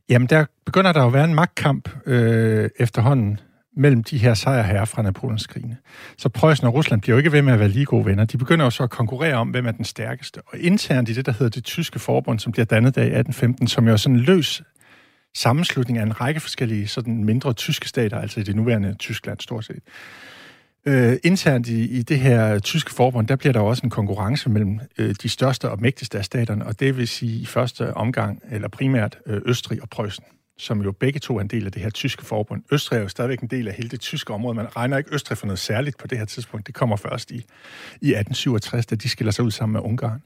Jamen, 0.10 0.28
der 0.28 0.46
begynder 0.66 0.92
der 0.92 1.04
at 1.04 1.14
være 1.14 1.26
en 1.26 1.36
magtkamp 1.36 1.90
øh, 2.06 2.70
efterhånden 2.80 3.40
mellem 3.78 4.04
de 4.04 4.18
her 4.18 4.34
sejrherrer 4.34 4.86
fra 4.86 5.02
Napoleonskrigene. 5.02 5.78
Så 6.18 6.30
Preussen 6.30 6.68
og 6.68 6.74
Rusland 6.74 7.02
bliver 7.02 7.16
jo 7.16 7.18
ikke 7.18 7.32
ved 7.32 7.42
med 7.42 7.54
at 7.54 7.60
være 7.60 7.70
lige 7.70 7.86
gode 7.86 8.06
venner. 8.06 8.26
De 8.26 8.38
begynder 8.38 8.66
jo 8.66 8.70
så 8.70 8.84
at 8.84 8.90
konkurrere 8.90 9.36
om, 9.36 9.50
hvem 9.50 9.66
er 9.66 9.72
den 9.72 9.86
stærkeste. 9.86 10.42
Og 10.48 10.60
internt 10.60 11.10
i 11.10 11.14
det, 11.14 11.26
der 11.26 11.32
hedder 11.32 11.50
det 11.50 11.64
tyske 11.64 12.00
forbund, 12.00 12.40
som 12.40 12.52
bliver 12.52 12.66
dannet 12.66 12.96
der 12.96 13.02
i 13.02 13.06
1815, 13.06 13.68
som 13.68 13.88
jo 13.88 13.94
er 13.94 13.98
sådan 13.98 14.16
en 14.16 14.22
løs 14.22 14.62
sammenslutning 15.36 16.00
af 16.00 16.04
en 16.04 16.22
række 16.22 16.40
forskellige 16.40 16.88
sådan 16.88 17.24
mindre 17.24 17.54
tyske 17.54 17.88
stater, 17.88 18.20
altså 18.20 18.40
i 18.40 18.44
det 18.44 18.56
nuværende 18.56 18.94
Tyskland 18.94 19.40
stort 19.40 19.66
set. 19.66 19.80
Øh, 20.86 21.18
internt 21.24 21.68
i, 21.68 22.00
i 22.00 22.02
det 22.02 22.20
her 22.20 22.60
tyske 22.60 22.92
forbund, 22.92 23.28
der 23.28 23.36
bliver 23.36 23.54
der 23.54 23.60
også 23.60 23.82
en 23.84 23.90
konkurrence 23.90 24.50
mellem 24.50 24.80
øh, 24.98 25.16
de 25.24 25.30
største 25.30 25.70
og 25.70 25.82
mægtigste 25.82 26.18
af 26.18 26.26
staterne, 26.26 26.66
og 26.66 26.80
det 26.80 26.98
vil 26.98 27.08
sige 27.08 27.42
i 27.42 27.46
første 27.46 27.94
omgang, 27.94 28.42
eller 28.52 28.68
primært 28.68 29.18
øh, 29.26 29.42
Østrig 29.46 29.82
og 29.82 29.90
Preussen 29.90 30.24
som 30.62 30.82
jo 30.82 30.92
begge 30.92 31.20
to 31.20 31.38
er 31.38 31.42
en 31.42 31.48
del 31.48 31.66
af 31.66 31.72
det 31.72 31.82
her 31.82 31.90
tyske 31.90 32.26
forbund. 32.26 32.64
Østrig 32.72 32.98
er 32.98 33.02
jo 33.02 33.08
stadigvæk 33.08 33.40
en 33.40 33.48
del 33.48 33.68
af 33.68 33.74
hele 33.74 33.90
det 33.90 34.00
tyske 34.00 34.34
område. 34.34 34.56
Man 34.56 34.76
regner 34.76 34.98
ikke 34.98 35.14
Østrig 35.14 35.38
for 35.38 35.46
noget 35.46 35.60
særligt 35.60 35.98
på 35.98 36.08
det 36.08 36.18
her 36.18 36.26
tidspunkt. 36.26 36.68
Det 36.68 36.76
kommer 36.76 36.96
først 36.96 37.32
i, 37.32 37.36
i 38.02 38.14
1867, 38.14 38.86
da 38.86 38.96
de 38.96 39.10
skiller 39.10 39.32
sig 39.32 39.46
ud 39.46 39.52
sammen 39.52 39.74
med 39.74 39.82
Ungarn. 39.82 40.22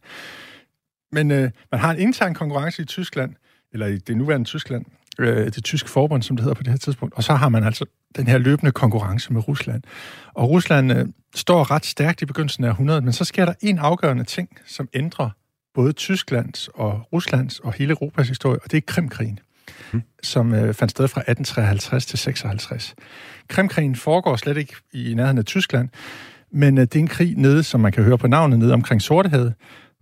Men 1.12 1.32
øh, 1.32 1.52
man 1.72 1.82
har 1.82 1.92
en 1.92 2.00
intern 2.00 2.34
konkurrence 2.34 2.82
i 2.82 2.86
Tyskland, 2.86 3.36
eller 3.76 3.88
i 3.88 3.98
det 3.98 4.18
nuværende 4.18 4.46
Tyskland, 4.46 4.86
øh, 5.20 5.46
det 5.46 5.64
tyske 5.64 5.90
forbund, 5.90 6.24
som 6.24 6.36
det 6.36 6.44
hedder 6.44 6.56
på 6.56 6.64
det 6.64 6.72
her 6.72 6.78
tidspunkt. 6.78 7.16
Og 7.16 7.24
så 7.24 7.34
har 7.34 7.50
man 7.50 7.64
altså 7.64 7.86
den 8.16 8.28
her 8.28 8.38
løbende 8.38 8.72
konkurrence 8.72 9.34
med 9.34 9.48
Rusland. 9.48 9.84
Og 10.34 10.50
Rusland 10.50 10.92
øh, 10.92 11.06
står 11.36 11.72
ret 11.72 11.86
stærkt 11.86 12.22
i 12.22 12.26
begyndelsen 12.26 12.64
af 12.64 12.70
100, 12.70 13.02
men 13.02 13.14
så 13.14 13.26
sker 13.26 13.46
der 13.46 13.54
en 13.62 13.80
afgørende 13.80 14.24
ting, 14.24 14.50
som 14.66 14.88
ændrer 14.94 15.30
både 15.74 15.94
Tysklands 15.94 16.68
og 16.68 17.08
Ruslands 17.14 17.60
og 17.60 17.74
hele 17.74 17.92
Europas 17.92 18.28
historie, 18.28 18.60
og 18.64 18.72
det 18.72 18.78
er 18.78 18.82
Krimkrigen 18.88 19.40
mm. 19.94 20.02
som 20.24 20.54
øh, 20.54 20.74
fandt 20.74 20.92
sted 20.92 21.08
fra 21.08 21.22
1853 21.22 22.06
til 22.06 22.20
56. 22.20 22.96
Krimkrigen 23.48 23.96
foregår 23.96 24.36
slet 24.36 24.58
ikke 24.58 24.76
i 24.94 25.14
nærheden 25.14 25.38
af 25.38 25.46
Tyskland, 25.46 25.90
men 26.52 26.78
øh, 26.78 26.82
det 26.82 26.96
er 26.96 27.00
en 27.00 27.08
krig 27.08 27.36
nede, 27.38 27.64
som 27.64 27.82
man 27.82 27.92
kan 27.92 28.04
høre 28.04 28.18
på 28.18 28.28
navnet, 28.28 28.60
nede 28.60 28.74
omkring 28.74 29.02
Sortehavet, 29.02 29.54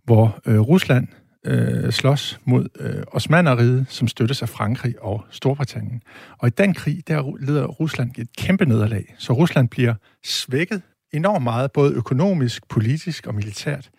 hvor 0.03 0.39
øh, 0.46 0.60
Rusland 0.60 1.08
øh, 1.46 1.92
slås 1.92 2.40
mod 2.46 2.68
øh, 2.80 3.04
Osmaneriet, 3.08 3.86
som 3.90 4.08
støttes 4.08 4.42
af 4.42 4.50
Frankrig 4.50 5.02
og 5.02 5.26
Storbritannien. 5.30 6.02
Og 6.38 6.48
i 6.48 6.52
den 6.52 6.74
krig, 6.74 7.08
der 7.08 7.38
leder 7.40 7.66
Rusland 7.66 8.12
et 8.18 8.36
kæmpe 8.38 8.66
nederlag. 8.66 9.16
Så 9.18 9.34
Rusland 9.34 9.70
bliver 9.70 9.94
svækket 10.24 10.82
enormt 11.14 11.44
meget, 11.44 11.72
både 11.72 11.94
økonomisk, 11.94 12.68
politisk 12.70 13.28
og 13.28 13.36
militært. 13.36 13.90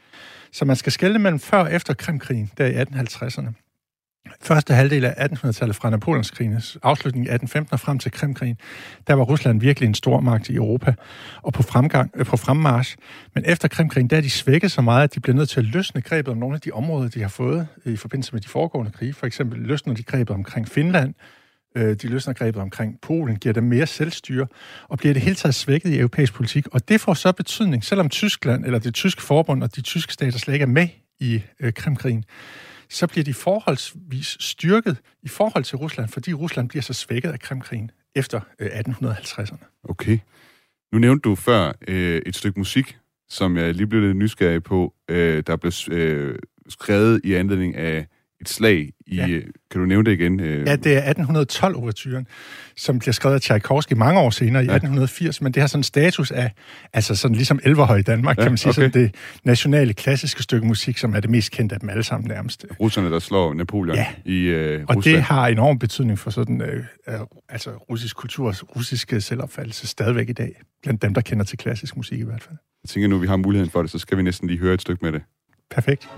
Så 0.52 0.64
man 0.64 0.76
skal 0.76 0.92
skelne 0.92 1.18
mellem 1.18 1.40
før 1.40 1.58
og 1.58 1.72
efter 1.72 1.94
Krimkrigen, 1.94 2.50
der 2.58 2.66
i 2.66 2.82
1850'erne 2.82 3.63
første 4.40 4.74
halvdel 4.74 5.04
af 5.04 5.28
1800-tallet 5.28 5.76
fra 5.76 5.90
Napoleonskrigens 5.90 6.78
afslutning 6.82 7.26
i 7.26 7.28
1815 7.28 7.74
og 7.74 7.80
frem 7.80 7.98
til 7.98 8.12
Krimkrigen, 8.12 8.56
der 9.06 9.14
var 9.14 9.24
Rusland 9.24 9.60
virkelig 9.60 9.86
en 9.86 9.94
stor 9.94 10.20
magt 10.20 10.48
i 10.48 10.54
Europa 10.54 10.94
og 11.42 11.52
på, 11.52 11.62
fremgang, 11.62 12.10
øh, 12.16 12.26
på 12.26 12.36
fremmarsch. 12.36 12.96
Men 13.34 13.44
efter 13.46 13.68
Krimkrigen, 13.68 14.10
der 14.10 14.16
er 14.16 14.20
de 14.20 14.30
svækket 14.30 14.72
så 14.72 14.80
meget, 14.80 15.04
at 15.04 15.14
de 15.14 15.20
bliver 15.20 15.36
nødt 15.36 15.48
til 15.48 15.60
at 15.60 15.66
løsne 15.66 16.00
grebet 16.00 16.32
om 16.32 16.38
nogle 16.38 16.54
af 16.54 16.60
de 16.60 16.70
områder, 16.70 17.08
de 17.08 17.20
har 17.20 17.28
fået 17.28 17.66
øh, 17.86 17.92
i 17.92 17.96
forbindelse 17.96 18.32
med 18.32 18.40
de 18.40 18.48
foregående 18.48 18.90
krige. 18.90 19.14
For 19.14 19.26
eksempel 19.26 19.58
løsner 19.58 19.94
de 19.94 20.02
grebet 20.02 20.30
omkring 20.30 20.68
Finland, 20.68 21.14
øh, 21.76 21.96
de 21.96 22.08
løsner 22.08 22.34
grebet 22.34 22.62
omkring 22.62 23.00
Polen, 23.02 23.36
giver 23.36 23.52
dem 23.52 23.64
mere 23.64 23.86
selvstyre, 23.86 24.46
og 24.88 24.98
bliver 24.98 25.12
det 25.12 25.22
hele 25.22 25.36
taget 25.36 25.54
svækket 25.54 25.90
i 25.90 25.98
europæisk 25.98 26.34
politik. 26.34 26.66
Og 26.72 26.88
det 26.88 27.00
får 27.00 27.14
så 27.14 27.32
betydning, 27.32 27.84
selvom 27.84 28.08
Tyskland 28.08 28.64
eller 28.64 28.78
det 28.78 28.94
tyske 28.94 29.22
forbund 29.22 29.62
og 29.62 29.76
de 29.76 29.80
tyske 29.80 30.12
stater 30.12 30.38
slet 30.38 30.54
ikke 30.54 30.62
er 30.62 30.66
med 30.66 30.88
i 31.20 31.42
øh, 31.60 31.72
Krimkrigen, 31.72 32.24
så 32.88 33.06
bliver 33.06 33.24
de 33.24 33.34
forholdsvis 33.34 34.36
styrket 34.40 34.96
i 35.22 35.28
forhold 35.28 35.64
til 35.64 35.76
Rusland, 35.76 36.08
fordi 36.08 36.32
Rusland 36.32 36.68
bliver 36.68 36.82
så 36.82 36.92
svækket 36.92 37.30
af 37.30 37.40
Krimkrigen 37.40 37.90
efter 38.14 38.40
øh, 38.58 38.70
1850'erne. 38.70 39.80
Okay. 39.84 40.18
Nu 40.92 40.98
nævnte 40.98 41.28
du 41.28 41.34
før 41.34 41.72
øh, 41.88 42.22
et 42.26 42.36
stykke 42.36 42.60
musik, 42.60 42.98
som 43.28 43.56
jeg 43.56 43.74
lige 43.74 43.86
blev 43.86 44.02
lidt 44.02 44.16
nysgerrig 44.16 44.62
på, 44.62 44.94
øh, 45.08 45.42
der 45.46 45.56
blev 45.56 45.72
øh, 45.90 46.38
skrevet 46.68 47.20
i 47.24 47.34
anledning 47.34 47.76
af 47.76 48.06
et 48.44 48.48
slag 48.48 48.90
i... 49.06 49.16
Ja. 49.16 49.26
Kan 49.70 49.80
du 49.80 49.86
nævne 49.86 50.04
det 50.04 50.20
igen? 50.20 50.40
Øh? 50.40 50.66
Ja, 50.66 50.76
det 50.76 50.96
er 50.96 51.12
1812-overturen, 51.12 52.26
som 52.76 52.98
bliver 52.98 53.12
skrevet 53.12 53.34
af 53.34 53.40
Tchaikovsky 53.40 53.92
mange 53.92 54.20
år 54.20 54.30
senere, 54.30 54.62
i 54.62 54.66
ja. 54.66 54.74
1880, 54.74 55.40
men 55.42 55.52
det 55.52 55.60
har 55.60 55.66
sådan 55.66 55.82
status 55.82 56.30
af, 56.30 56.52
altså 56.92 57.14
sådan 57.14 57.34
ligesom 57.34 57.60
Elverhøj 57.62 57.96
i 57.96 58.02
Danmark, 58.02 58.38
ja, 58.38 58.42
kan 58.42 58.50
man 58.52 58.58
sige, 58.58 58.70
okay. 58.70 58.82
sådan 58.82 59.02
det 59.02 59.14
nationale 59.44 59.92
klassiske 59.92 60.42
stykke 60.42 60.66
musik, 60.66 60.98
som 60.98 61.14
er 61.14 61.20
det 61.20 61.30
mest 61.30 61.50
kendte 61.50 61.74
af 61.74 61.80
dem 61.80 61.88
alle 61.88 62.02
sammen 62.02 62.28
nærmest. 62.28 62.66
Russerne, 62.80 63.10
der 63.10 63.18
slår 63.18 63.54
Napoleon 63.54 63.96
ja. 63.96 64.06
i 64.24 64.40
øh, 64.40 64.72
Rusland. 64.72 64.98
Og 64.98 65.04
det 65.04 65.22
har 65.22 65.46
enorm 65.46 65.78
betydning 65.78 66.18
for 66.18 66.30
sådan, 66.30 66.62
øh, 66.62 66.84
altså 67.48 67.70
russisk 67.70 68.16
kultur 68.16 68.48
og 68.48 68.76
russiske 68.76 69.20
selvopfattelse 69.20 69.86
stadigvæk 69.86 70.28
i 70.28 70.32
dag, 70.32 70.52
blandt 70.82 71.02
dem, 71.02 71.14
der 71.14 71.20
kender 71.20 71.44
til 71.44 71.58
klassisk 71.58 71.96
musik 71.96 72.18
i 72.18 72.24
hvert 72.24 72.42
fald. 72.42 72.56
Jeg 72.84 72.88
tænker, 72.88 73.08
nu 73.08 73.18
vi 73.18 73.26
har 73.26 73.36
muligheden 73.36 73.70
for 73.70 73.82
det, 73.82 73.90
så 73.90 73.98
skal 73.98 74.18
vi 74.18 74.22
næsten 74.22 74.48
lige 74.48 74.58
høre 74.58 74.74
et 74.74 74.80
stykke 74.80 75.04
med 75.04 75.12
det. 75.12 75.22
Perfekt. 75.70 76.08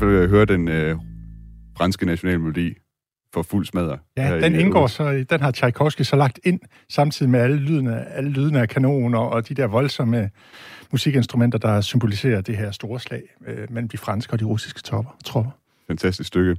Fald 0.00 0.28
høre 0.28 0.44
den 0.44 0.68
øh, 0.68 0.96
franske 1.76 2.06
nationalmelodi 2.06 2.74
for 3.34 3.42
fuld 3.42 3.66
smadre. 3.66 3.98
Ja, 4.16 4.40
den 4.40 4.54
indgår 4.54 4.86
så, 4.86 5.24
den 5.30 5.40
har 5.40 5.50
Tchaikovsky 5.50 6.02
så 6.02 6.16
lagt 6.16 6.40
ind, 6.44 6.60
samtidig 6.88 7.30
med 7.30 7.40
alle 7.40 7.56
lydene, 7.56 8.08
alle 8.08 8.30
lydene 8.30 8.60
af 8.60 8.68
kanoner 8.68 9.18
og 9.18 9.48
de 9.48 9.54
der 9.54 9.66
voldsomme 9.66 10.30
musikinstrumenter, 10.92 11.58
der 11.58 11.80
symboliserer 11.80 12.40
det 12.40 12.56
her 12.56 12.70
store 12.70 13.00
slag 13.00 13.22
øh, 13.46 13.66
mellem 13.70 13.88
de 13.88 13.98
franske 13.98 14.32
og 14.32 14.40
de 14.40 14.44
russiske 14.44 14.82
tropper. 14.82 15.16
tropper. 15.24 15.50
Fantastisk 15.86 16.28
stykke. 16.28 16.56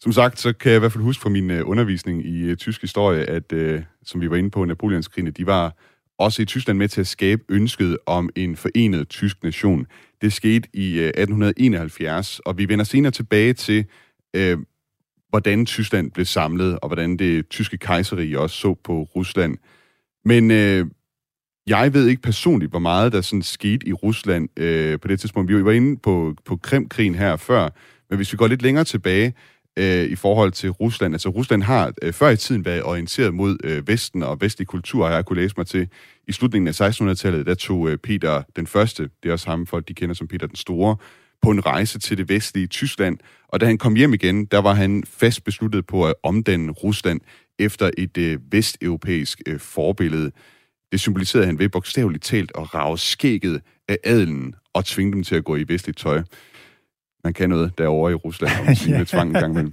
Som 0.00 0.12
sagt, 0.12 0.38
så 0.38 0.52
kan 0.52 0.70
jeg 0.70 0.76
i 0.76 0.78
hvert 0.78 0.92
fald 0.92 1.04
huske 1.04 1.22
fra 1.22 1.30
min 1.30 1.50
øh, 1.50 1.68
undervisning 1.68 2.26
i 2.26 2.40
øh, 2.40 2.56
tysk 2.56 2.80
historie, 2.80 3.24
at 3.24 3.52
øh, 3.52 3.82
som 4.04 4.20
vi 4.20 4.30
var 4.30 4.36
inde 4.36 4.50
på, 4.50 4.64
Napoleonskrigene, 4.64 5.30
de 5.30 5.46
var 5.46 5.74
også 6.18 6.42
i 6.42 6.44
Tyskland 6.44 6.78
med 6.78 6.88
til 6.88 7.00
at 7.00 7.06
skabe 7.06 7.42
ønsket 7.48 7.98
om 8.06 8.30
en 8.36 8.56
forenet 8.56 9.08
tysk 9.08 9.42
nation. 9.42 9.86
Det 10.20 10.32
skete 10.32 10.68
i 10.72 10.98
øh, 10.98 11.06
1871, 11.06 12.40
og 12.40 12.58
vi 12.58 12.68
vender 12.68 12.84
senere 12.84 13.12
tilbage 13.12 13.52
til, 13.52 13.86
øh, 14.34 14.58
hvordan 15.28 15.66
Tyskland 15.66 16.10
blev 16.10 16.26
samlet, 16.26 16.78
og 16.78 16.88
hvordan 16.88 17.16
det 17.16 17.48
tyske 17.48 17.78
kejserige 17.78 18.40
også 18.40 18.56
så 18.56 18.74
på 18.74 19.02
Rusland. 19.02 19.56
Men 20.24 20.50
øh, 20.50 20.86
jeg 21.66 21.94
ved 21.94 22.06
ikke 22.06 22.22
personligt, 22.22 22.70
hvor 22.72 22.78
meget 22.78 23.12
der 23.12 23.20
sådan 23.20 23.42
skete 23.42 23.88
i 23.88 23.92
Rusland 23.92 24.48
øh, 24.58 25.00
på 25.00 25.08
det 25.08 25.20
tidspunkt. 25.20 25.52
Vi 25.52 25.64
var 25.64 25.72
inde 25.72 25.96
på, 25.96 26.34
på 26.44 26.56
Krimkrigen 26.56 27.14
her 27.14 27.36
før, 27.36 27.68
men 28.10 28.16
hvis 28.16 28.32
vi 28.32 28.36
går 28.36 28.46
lidt 28.46 28.62
længere 28.62 28.84
tilbage, 28.84 29.34
øh, 29.78 30.04
i 30.04 30.14
forhold 30.14 30.52
til 30.52 30.70
Rusland. 30.70 31.14
Altså 31.14 31.28
Rusland 31.28 31.62
har 31.62 31.92
øh, 32.02 32.12
før 32.12 32.28
i 32.28 32.36
tiden 32.36 32.64
været 32.64 32.82
orienteret 32.82 33.34
mod 33.34 33.56
øh, 33.64 33.88
Vesten 33.88 34.22
og 34.22 34.40
vestlig 34.40 34.66
kultur, 34.66 35.06
har 35.06 35.14
jeg 35.14 35.24
kunne 35.24 35.40
læse 35.40 35.54
mig 35.56 35.66
til. 35.66 35.88
I 36.28 36.32
slutningen 36.32 36.68
af 36.68 36.80
1600-tallet, 36.80 37.46
der 37.46 37.54
tog 37.54 37.88
øh, 37.88 37.98
Peter 37.98 38.42
den 38.56 38.66
Første, 38.66 39.02
det 39.22 39.28
er 39.28 39.32
også 39.32 39.50
ham, 39.50 39.66
folk 39.66 39.88
de 39.88 39.94
kender 39.94 40.14
som 40.14 40.28
Peter 40.28 40.46
den 40.46 40.56
Store, 40.56 40.96
på 41.42 41.50
en 41.50 41.66
rejse 41.66 41.98
til 41.98 42.18
det 42.18 42.28
vestlige 42.28 42.66
Tyskland. 42.66 43.18
Og 43.48 43.60
da 43.60 43.66
han 43.66 43.78
kom 43.78 43.94
hjem 43.94 44.14
igen, 44.14 44.44
der 44.44 44.58
var 44.58 44.74
han 44.74 45.04
fast 45.06 45.44
besluttet 45.44 45.86
på 45.86 46.06
at 46.06 46.14
omdanne 46.22 46.72
Rusland 46.72 47.20
efter 47.58 47.90
et 47.98 48.18
øh, 48.18 48.38
vesteuropæisk 48.50 49.42
øh, 49.46 49.60
forbillede. 49.60 50.30
Det 50.92 51.00
symboliserede 51.00 51.46
han 51.46 51.58
ved 51.58 51.68
bogstaveligt 51.68 52.24
talt 52.24 52.52
at 52.58 52.74
rave 52.74 52.98
skægget 52.98 53.62
af 53.88 53.98
adelen 54.04 54.54
og 54.74 54.84
tvinge 54.84 55.12
dem 55.12 55.22
til 55.22 55.34
at 55.34 55.44
gå 55.44 55.56
i 55.56 55.64
vestligt 55.68 55.98
tøj. 55.98 56.22
Man 57.24 57.34
kan 57.34 57.48
noget 57.48 57.78
derovre 57.78 58.12
i 58.12 58.14
Rusland, 58.14 58.52
om 58.60 58.66
man 58.96 59.06
tvang 59.06 59.28
en 59.28 59.34
gang 59.34 59.52
imellem. 59.52 59.72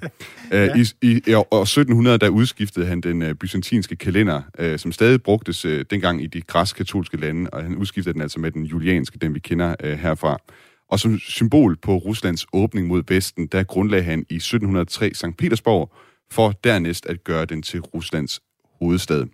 ja. 0.51 0.73
Uh, 0.73 0.79
I, 0.79 0.85
i, 1.01 1.21
I 1.27 1.33
år 1.33 1.61
1700, 1.61 2.17
der 2.17 2.29
udskiftede 2.29 2.85
han 2.85 3.01
den 3.01 3.21
uh, 3.21 3.33
byzantinske 3.33 3.95
kalender, 3.95 4.41
uh, 4.59 4.79
som 4.79 4.91
stadig 4.91 5.23
brugtes 5.23 5.65
uh, 5.65 5.81
dengang 5.89 6.23
i 6.23 6.27
de 6.27 6.41
græsk-katolske 6.41 7.17
lande, 7.17 7.49
og 7.49 7.63
han 7.63 7.75
udskiftede 7.75 8.13
den 8.13 8.21
altså 8.21 8.39
med 8.39 8.51
den 8.51 8.63
julianske, 8.63 9.19
den 9.19 9.33
vi 9.33 9.39
kender 9.39 9.75
uh, 9.83 9.89
herfra. 9.89 10.37
Og 10.89 10.99
som 10.99 11.19
symbol 11.19 11.77
på 11.77 11.97
Ruslands 11.97 12.45
åbning 12.53 12.87
mod 12.87 13.03
Vesten, 13.07 13.47
der 13.47 13.63
grundlagde 13.63 14.03
han 14.03 14.25
i 14.29 14.35
1703 14.35 15.13
St. 15.13 15.25
Petersborg, 15.37 15.93
for 16.31 16.51
dernæst 16.51 17.05
at 17.05 17.23
gøre 17.23 17.45
den 17.45 17.61
til 17.61 17.81
Ruslands 17.81 18.41
hovedstad. 18.79 19.25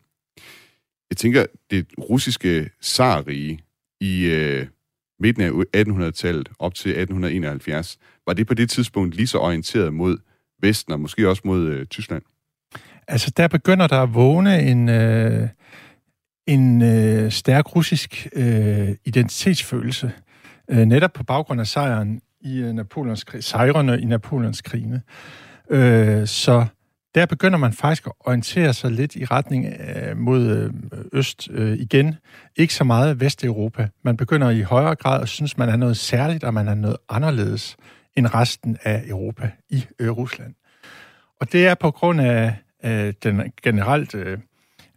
Jeg 1.09 1.17
tænker, 1.17 1.45
det 1.71 1.85
russiske 1.99 2.69
zarrige 2.81 3.59
i 3.99 4.25
øh, 4.25 4.67
midten 5.21 5.43
af 5.43 5.49
1800-tallet 5.77 6.49
op 6.59 6.73
til 6.73 6.89
1871, 6.89 7.97
var 8.27 8.33
det 8.33 8.47
på 8.47 8.53
det 8.53 8.69
tidspunkt 8.69 9.15
lige 9.15 9.27
så 9.27 9.37
orienteret 9.37 9.93
mod 9.93 10.17
Vesten 10.61 10.93
og 10.93 10.99
måske 10.99 11.29
også 11.29 11.41
mod 11.45 11.61
øh, 11.61 11.85
Tyskland? 11.85 12.23
Altså, 13.07 13.31
der 13.37 13.47
begynder 13.47 13.87
der 13.87 14.01
at 14.01 14.13
vågne 14.13 14.61
en, 14.61 14.89
øh, 14.89 15.49
en 16.47 16.81
øh, 16.81 17.31
stærk 17.31 17.75
russisk 17.75 18.27
øh, 18.33 18.89
identitetsfølelse, 19.05 20.11
øh, 20.69 20.85
netop 20.85 21.13
på 21.13 21.23
baggrund 21.23 21.61
af 21.61 21.67
sejren 21.67 22.21
i 22.41 22.59
øh, 22.59 22.73
Napoleons 22.73 23.23
krig, 23.23 23.43
sejrene 23.43 24.01
i 24.01 24.05
Napoleons 24.05 24.61
krigene. 24.61 25.01
Øh, 25.69 26.27
så 26.27 26.65
der 27.15 27.25
begynder 27.25 27.57
man 27.57 27.73
faktisk 27.73 28.07
at 28.07 28.13
orientere 28.19 28.73
sig 28.73 28.91
lidt 28.91 29.15
i 29.15 29.25
retning 29.25 29.65
øh, 29.65 30.17
mod 30.17 30.47
øh, 30.47 30.99
øst 31.13 31.49
øh, 31.51 31.77
igen. 31.77 32.15
Ikke 32.55 32.73
så 32.73 32.83
meget 32.83 33.19
Vesteuropa. 33.19 33.89
Man 34.03 34.17
begynder 34.17 34.49
i 34.49 34.61
højere 34.61 34.95
grad 34.95 35.21
at 35.21 35.29
synes, 35.29 35.57
man 35.57 35.69
er 35.69 35.75
noget 35.75 35.97
særligt, 35.97 36.43
og 36.43 36.53
man 36.53 36.67
er 36.67 36.75
noget 36.75 36.97
anderledes 37.09 37.77
end 38.15 38.33
resten 38.33 38.77
af 38.83 39.03
Europa 39.07 39.51
i 39.69 39.85
øh, 39.99 40.09
Rusland. 40.09 40.53
Og 41.39 41.51
det 41.51 41.67
er 41.67 41.75
på 41.75 41.91
grund 41.91 42.21
af 42.21 42.55
øh, 42.85 43.13
den 43.23 43.41
generelt, 43.63 44.15
øh, 44.15 44.37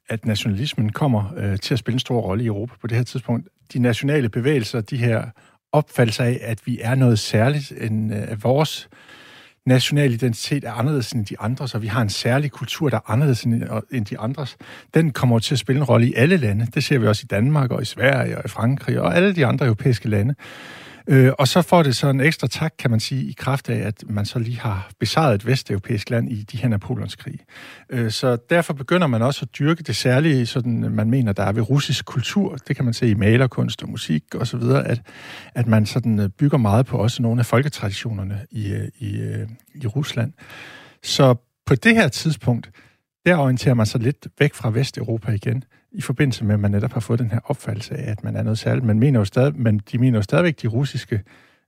at 0.08 0.26
nationalismen 0.26 0.92
kommer 0.92 1.32
øh, 1.36 1.58
til 1.58 1.74
at 1.74 1.78
spille 1.78 1.94
en 1.94 2.00
stor 2.00 2.20
rolle 2.20 2.44
i 2.44 2.46
Europa 2.46 2.74
på 2.80 2.86
det 2.86 2.96
her 2.96 3.04
tidspunkt. 3.04 3.48
De 3.72 3.78
nationale 3.78 4.28
bevægelser, 4.28 4.80
de 4.80 4.96
her 4.96 5.24
opfattelser 5.72 6.24
af, 6.24 6.38
at 6.42 6.66
vi 6.66 6.80
er 6.82 6.94
noget 6.94 7.18
særligt 7.18 7.72
end 7.80 8.14
øh, 8.14 8.44
vores 8.44 8.88
øh, 8.92 8.98
national 9.66 10.12
identitet 10.12 10.64
er 10.64 10.72
anderledes 10.72 11.12
end 11.12 11.26
de 11.26 11.40
andres, 11.40 11.74
og 11.74 11.82
vi 11.82 11.86
har 11.86 12.02
en 12.02 12.08
særlig 12.08 12.50
kultur, 12.50 12.88
der 12.88 12.96
er 12.96 13.10
anderledes 13.10 13.42
end 13.92 14.06
de 14.06 14.18
andres. 14.18 14.56
Den 14.94 15.10
kommer 15.10 15.38
til 15.38 15.54
at 15.54 15.58
spille 15.58 15.78
en 15.78 15.84
rolle 15.84 16.06
i 16.06 16.14
alle 16.14 16.36
lande. 16.36 16.66
Det 16.74 16.84
ser 16.84 16.98
vi 16.98 17.06
også 17.06 17.22
i 17.24 17.30
Danmark 17.30 17.70
og 17.70 17.82
i 17.82 17.84
Sverige 17.84 18.38
og 18.38 18.42
i 18.44 18.48
Frankrig 18.48 19.00
og 19.00 19.16
alle 19.16 19.34
de 19.34 19.46
andre 19.46 19.66
europæiske 19.66 20.08
lande. 20.08 20.34
Øh, 21.08 21.32
og 21.38 21.48
så 21.48 21.62
får 21.62 21.82
det 21.82 21.96
så 21.96 22.08
en 22.08 22.20
ekstra 22.20 22.46
tak, 22.46 22.74
kan 22.78 22.90
man 22.90 23.00
sige, 23.00 23.24
i 23.24 23.32
kraft 23.32 23.70
af, 23.70 23.86
at 23.86 24.04
man 24.08 24.24
så 24.24 24.38
lige 24.38 24.58
har 24.58 24.90
besejret 25.00 25.34
et 25.34 25.46
vesteuropæisk 25.46 26.10
land 26.10 26.32
i 26.32 26.42
de 26.42 26.56
her 26.56 26.68
Napoleonskrig. 26.68 27.38
Øh, 27.90 28.10
så 28.10 28.36
derfor 28.50 28.72
begynder 28.72 29.06
man 29.06 29.22
også 29.22 29.40
at 29.42 29.58
dyrke 29.58 29.82
det 29.82 29.96
særlige, 29.96 30.46
sådan 30.46 30.80
man 30.80 31.10
mener, 31.10 31.32
der 31.32 31.42
er 31.42 31.52
ved 31.52 31.70
russisk 31.70 32.04
kultur. 32.04 32.56
Det 32.68 32.76
kan 32.76 32.84
man 32.84 32.94
se 32.94 33.08
i 33.08 33.14
malerkunst 33.14 33.82
og 33.82 33.88
musik 33.88 34.34
og 34.34 34.46
så 34.46 34.56
videre, 34.56 34.86
at, 34.86 35.00
at 35.54 35.66
man 35.66 35.86
sådan 35.86 36.20
øh, 36.20 36.28
bygger 36.28 36.58
meget 36.58 36.86
på 36.86 36.98
også 36.98 37.22
nogle 37.22 37.40
af 37.40 37.46
folketraditionerne 37.46 38.46
i, 38.50 38.72
øh, 38.72 38.88
i, 38.98 39.20
øh, 39.20 39.48
i 39.74 39.86
Rusland. 39.86 40.32
Så 41.02 41.34
på 41.66 41.74
det 41.74 41.94
her 41.94 42.08
tidspunkt, 42.08 42.70
der 43.26 43.36
orienterer 43.36 43.74
man 43.74 43.86
sig 43.86 44.00
lidt 44.00 44.26
væk 44.38 44.54
fra 44.54 44.70
Vesteuropa 44.70 45.32
igen 45.32 45.64
i 45.94 46.00
forbindelse 46.00 46.44
med, 46.44 46.54
at 46.54 46.60
man 46.60 46.70
netop 46.70 46.92
har 46.92 47.00
fået 47.00 47.18
den 47.18 47.30
her 47.30 47.40
opfattelse 47.44 47.94
af, 47.94 48.10
at 48.10 48.24
man 48.24 48.36
er 48.36 48.42
noget 48.42 48.58
særligt. 48.58 48.86
Man 48.86 48.98
mener 48.98 49.18
jo 49.18 49.24
stadig, 49.24 49.56
men 49.56 49.80
de 49.92 49.98
mener 49.98 50.18
jo 50.18 50.22
stadigvæk, 50.22 50.62
de 50.62 50.68
russiske 50.68 51.22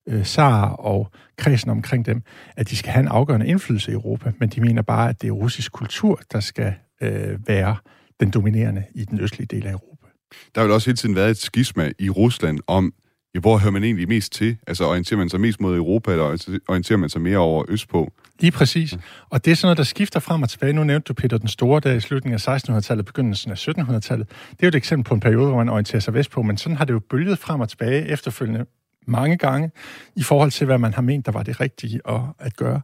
øh, 0.06 0.24
zar 0.24 0.68
og 0.68 1.10
kredsen 1.38 1.70
omkring 1.70 2.06
dem, 2.06 2.22
at 2.56 2.70
de 2.70 2.76
skal 2.76 2.92
have 2.92 3.02
en 3.02 3.08
afgørende 3.08 3.46
indflydelse 3.46 3.90
i 3.90 3.94
Europa, 3.94 4.32
men 4.40 4.48
de 4.48 4.60
mener 4.60 4.82
bare, 4.82 5.08
at 5.08 5.22
det 5.22 5.28
er 5.28 5.32
russisk 5.32 5.72
kultur, 5.72 6.20
der 6.32 6.40
skal 6.40 6.74
øh, 7.00 7.48
være 7.48 7.76
den 8.20 8.30
dominerende 8.30 8.84
i 8.94 9.04
den 9.04 9.20
østlige 9.20 9.46
del 9.46 9.66
af 9.66 9.72
Europa. 9.72 10.06
Der 10.54 10.60
har 10.60 10.68
jo 10.68 10.74
også 10.74 10.90
hele 10.90 10.96
tiden 10.96 11.14
været 11.14 11.30
et 11.30 11.36
skisma 11.36 11.90
i 11.98 12.10
Rusland 12.10 12.58
om, 12.66 12.94
ja, 13.37 13.40
hvor 13.40 13.59
hører 13.59 13.72
man 13.72 13.85
egentlig 13.85 14.09
mest 14.09 14.33
til? 14.33 14.57
Altså 14.66 14.85
orienterer 14.85 15.18
man 15.18 15.29
sig 15.29 15.40
mest 15.40 15.61
mod 15.61 15.77
Europa, 15.77 16.11
eller 16.11 16.25
orienterer 16.68 16.99
man 16.99 17.09
sig 17.09 17.20
mere 17.20 17.38
over 17.38 17.64
østpå? 17.68 18.12
Lige 18.40 18.51
præcis. 18.51 18.96
Og 19.31 19.44
det 19.44 19.51
er 19.51 19.55
sådan 19.55 19.66
noget, 19.66 19.79
der 19.79 19.85
skifter 19.85 20.20
frem 20.20 20.42
og 20.42 20.49
tilbage. 20.49 20.72
Nu 20.72 20.85
nævnte 20.85 21.05
du 21.09 21.14
Peter 21.14 21.38
den 21.38 21.49
Store, 21.49 21.81
der 21.81 21.92
i 21.92 22.01
slutningen 22.01 22.40
af 22.46 22.57
1600-tallet, 22.57 23.07
begyndelsen 23.07 23.51
af 23.51 23.68
1700-tallet. 23.68 24.29
Det 24.29 24.62
er 24.62 24.66
jo 24.66 24.68
et 24.68 24.75
eksempel 24.75 25.05
på 25.09 25.14
en 25.14 25.20
periode, 25.20 25.46
hvor 25.46 25.57
man 25.57 25.68
orienterer 25.68 26.01
sig 26.01 26.14
vestpå, 26.14 26.42
men 26.42 26.57
sådan 26.57 26.77
har 26.77 26.85
det 26.85 26.92
jo 26.92 26.99
bølget 27.11 27.38
frem 27.38 27.61
og 27.61 27.68
tilbage 27.68 28.09
efterfølgende 28.09 28.66
mange 29.07 29.37
gange, 29.37 29.70
i 30.16 30.22
forhold 30.22 30.51
til, 30.51 30.66
hvad 30.66 30.79
man 30.79 30.94
har 30.94 31.03
ment, 31.03 31.27
der 31.27 31.33
var 31.33 31.42
det 31.42 31.61
rigtige 31.61 32.01
at, 32.09 32.20
at 32.38 32.57
gøre. 32.57 32.81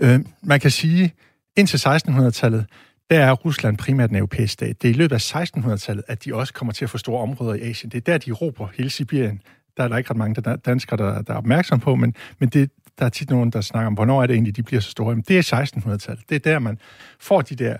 Øh, 0.00 0.20
man 0.42 0.60
kan 0.60 0.70
sige, 0.70 1.14
indtil 1.56 1.76
1600-tallet, 1.76 2.66
der 3.10 3.20
er 3.20 3.32
Rusland 3.32 3.78
primært 3.78 4.10
en 4.10 4.16
europæisk 4.16 4.52
stat. 4.52 4.82
Det 4.82 4.88
er 4.88 4.94
i 4.94 4.96
løbet 4.96 5.14
af 5.34 5.34
1600-tallet, 5.34 6.04
at 6.08 6.24
de 6.24 6.34
også 6.34 6.52
kommer 6.52 6.72
til 6.72 6.84
at 6.84 6.90
få 6.90 6.98
store 6.98 7.22
områder 7.22 7.54
i 7.54 7.70
Asien. 7.70 7.90
Det 7.90 7.98
er 7.98 8.12
der, 8.12 8.18
de 8.18 8.32
råber 8.32 8.68
hele 8.76 8.90
Sibirien. 8.90 9.42
Der 9.76 9.84
er 9.84 9.88
der 9.88 9.96
ikke 9.96 10.10
ret 10.10 10.16
mange 10.16 10.56
danskere, 10.56 10.96
der, 10.96 11.22
der 11.22 11.32
er 11.32 11.38
opmærksom 11.38 11.80
på, 11.80 11.94
men, 11.94 12.14
men 12.38 12.48
det, 12.48 12.70
der 12.98 13.04
er 13.04 13.10
tit 13.10 13.30
nogen, 13.30 13.50
der 13.50 13.60
snakker 13.60 13.86
om, 13.86 13.94
hvornår 13.94 14.22
er 14.22 14.26
det 14.26 14.34
egentlig, 14.34 14.56
de 14.56 14.62
bliver 14.62 14.80
så 14.80 14.90
store. 14.90 15.08
Jamen, 15.08 15.24
det 15.28 15.38
er 15.38 15.62
1600-tallet. 15.76 16.28
Det 16.28 16.34
er 16.34 16.52
der, 16.52 16.58
man 16.58 16.78
får 17.20 17.40
de 17.40 17.54
der 17.54 17.76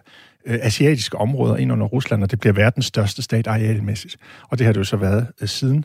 øh, 0.47 0.59
asiatiske 0.63 1.19
områder 1.19 1.57
ind 1.57 1.73
under 1.73 1.87
Rusland, 1.87 2.23
og 2.23 2.31
det 2.31 2.41
bliver 2.41 2.53
verdens 2.53 2.87
største 2.87 3.23
stat 3.23 3.47
arealmæssigt. 3.47 4.17
Og 4.49 4.59
det 4.59 4.67
har 4.67 4.73
det 4.73 4.81
jo 4.81 4.85
så 4.85 4.97
været 4.97 5.27
øh, 5.41 5.49
siden. 5.49 5.85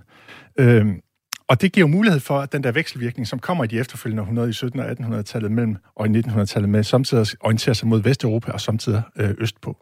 Øhm, 0.59 1.01
og 1.47 1.61
det 1.61 1.71
giver 1.71 1.87
jo 1.87 1.91
mulighed 1.91 2.19
for, 2.19 2.39
at 2.39 2.51
den 2.51 2.63
der 2.63 2.71
vekselvirkning, 2.71 3.27
som 3.27 3.39
kommer 3.39 3.63
i 3.63 3.67
de 3.67 3.79
efterfølgende 3.79 4.21
århundreder 4.21 4.49
i 4.49 4.51
1700- 4.51 5.11
og 5.11 5.19
1800-tallet 5.19 5.51
mellem, 5.51 5.77
og 5.95 6.07
i 6.07 6.19
1900-tallet 6.19 6.69
med, 6.69 6.83
samtidig 6.83 7.27
orienterer 7.39 7.73
sig 7.73 7.87
mod 7.87 8.01
Vesteuropa 8.01 8.51
og 8.51 8.61
samtidig 8.61 9.01
øh, 9.15 9.33
østpå. 9.37 9.77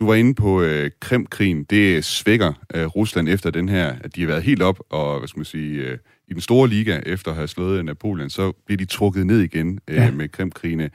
Du 0.00 0.06
var 0.06 0.14
inde 0.14 0.34
på 0.34 0.62
øh, 0.62 0.90
Krimkrigen. 1.00 1.64
Det 1.64 2.04
svækker 2.04 2.52
øh, 2.74 2.86
Rusland 2.86 3.28
efter 3.28 3.50
den 3.50 3.68
her, 3.68 3.94
at 4.00 4.16
de 4.16 4.20
har 4.20 4.28
været 4.28 4.42
helt 4.42 4.62
op 4.62 4.80
og, 4.90 5.18
hvad 5.18 5.28
skal 5.28 5.38
man 5.38 5.44
sige, 5.44 5.82
øh, 5.82 5.98
i 6.28 6.32
den 6.32 6.40
store 6.40 6.68
liga, 6.68 7.00
efter 7.06 7.30
at 7.30 7.36
have 7.36 7.48
slået 7.48 7.84
Napoleon, 7.84 8.30
så 8.30 8.52
bliver 8.66 8.78
de 8.78 8.84
trukket 8.84 9.26
ned 9.26 9.40
igen 9.40 9.78
øh, 9.88 9.96
ja. 9.96 10.10
med 10.10 10.28
Krimkrigene. 10.28 10.90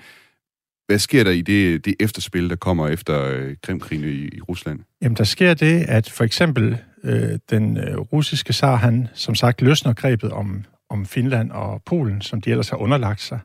Hvad 0.88 1.00
sker 1.00 1.24
der 1.24 1.32
i 1.32 1.42
det, 1.42 1.86
det 1.86 1.96
efterspil, 2.00 2.50
der 2.50 2.56
kommer 2.56 2.88
efter 2.88 3.24
øh, 3.24 3.56
Krimkrigene 3.64 4.08
i, 4.12 4.28
i 4.28 4.42
Rusland? 4.42 4.80
Jamen, 5.02 5.18
der 5.18 5.24
sker 5.24 5.54
det, 5.54 5.86
at 5.88 6.10
for 6.10 6.24
eksempel 6.24 6.78
øh, 7.04 7.40
den 7.50 7.78
øh, 7.78 7.98
russiske 7.98 8.54
zar, 8.54 8.76
han 8.76 9.08
som 9.14 9.36
sagt 9.36 9.62
løsner 9.62 9.94
grebet 9.94 10.32
om, 10.32 10.64
om 10.90 11.06
Finland 11.06 11.52
og 11.52 11.82
Polen, 11.86 12.22
som 12.22 12.42
de 12.42 12.50
ellers 12.50 12.70
har 12.70 12.78
underlagt 12.78 13.22
sig 13.22 13.40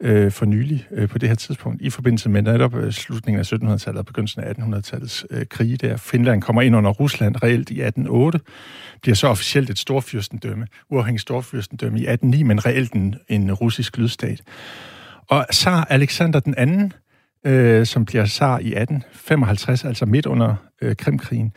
øh, 0.00 0.32
for 0.32 0.46
nylig 0.46 0.86
øh, 0.90 1.08
på 1.08 1.18
det 1.18 1.28
her 1.28 1.36
tidspunkt, 1.36 1.82
i 1.82 1.90
forbindelse 1.90 2.28
med 2.28 2.42
netop 2.42 2.74
øh, 2.74 2.92
slutningen 2.92 3.40
af 3.40 3.52
1700-tallet 3.52 3.98
og 3.98 4.06
begyndelsen 4.06 4.42
af 4.42 4.52
1800-tallets 4.52 5.24
øh, 5.30 5.46
krige 5.46 5.76
der. 5.76 5.96
Finland 5.96 6.42
kommer 6.42 6.62
ind 6.62 6.76
under 6.76 6.90
Rusland 6.90 7.42
reelt 7.42 7.70
i 7.70 7.82
1808, 7.82 8.40
bliver 9.02 9.14
så 9.14 9.28
officielt 9.28 9.70
et 9.70 9.78
storfyrstendømme, 9.78 10.66
uafhængigt 10.90 11.22
storfyrstendømme 11.22 11.98
i 11.98 12.02
1809, 12.02 12.42
men 12.42 12.66
reelt 12.66 12.92
en, 12.92 13.14
en 13.28 13.52
russisk 13.52 13.98
lydstat. 13.98 14.42
Og 15.28 15.46
zar 15.52 15.86
Alexander 15.90 16.40
den 16.40 16.54
anden, 16.56 16.92
øh, 17.46 17.86
som 17.86 18.04
bliver 18.04 18.26
zar 18.26 18.58
i 18.58 18.74
1855, 18.74 19.84
altså 19.84 20.06
midt 20.06 20.26
under 20.26 20.54
øh, 20.82 20.96
Krimkrigen, 20.96 21.52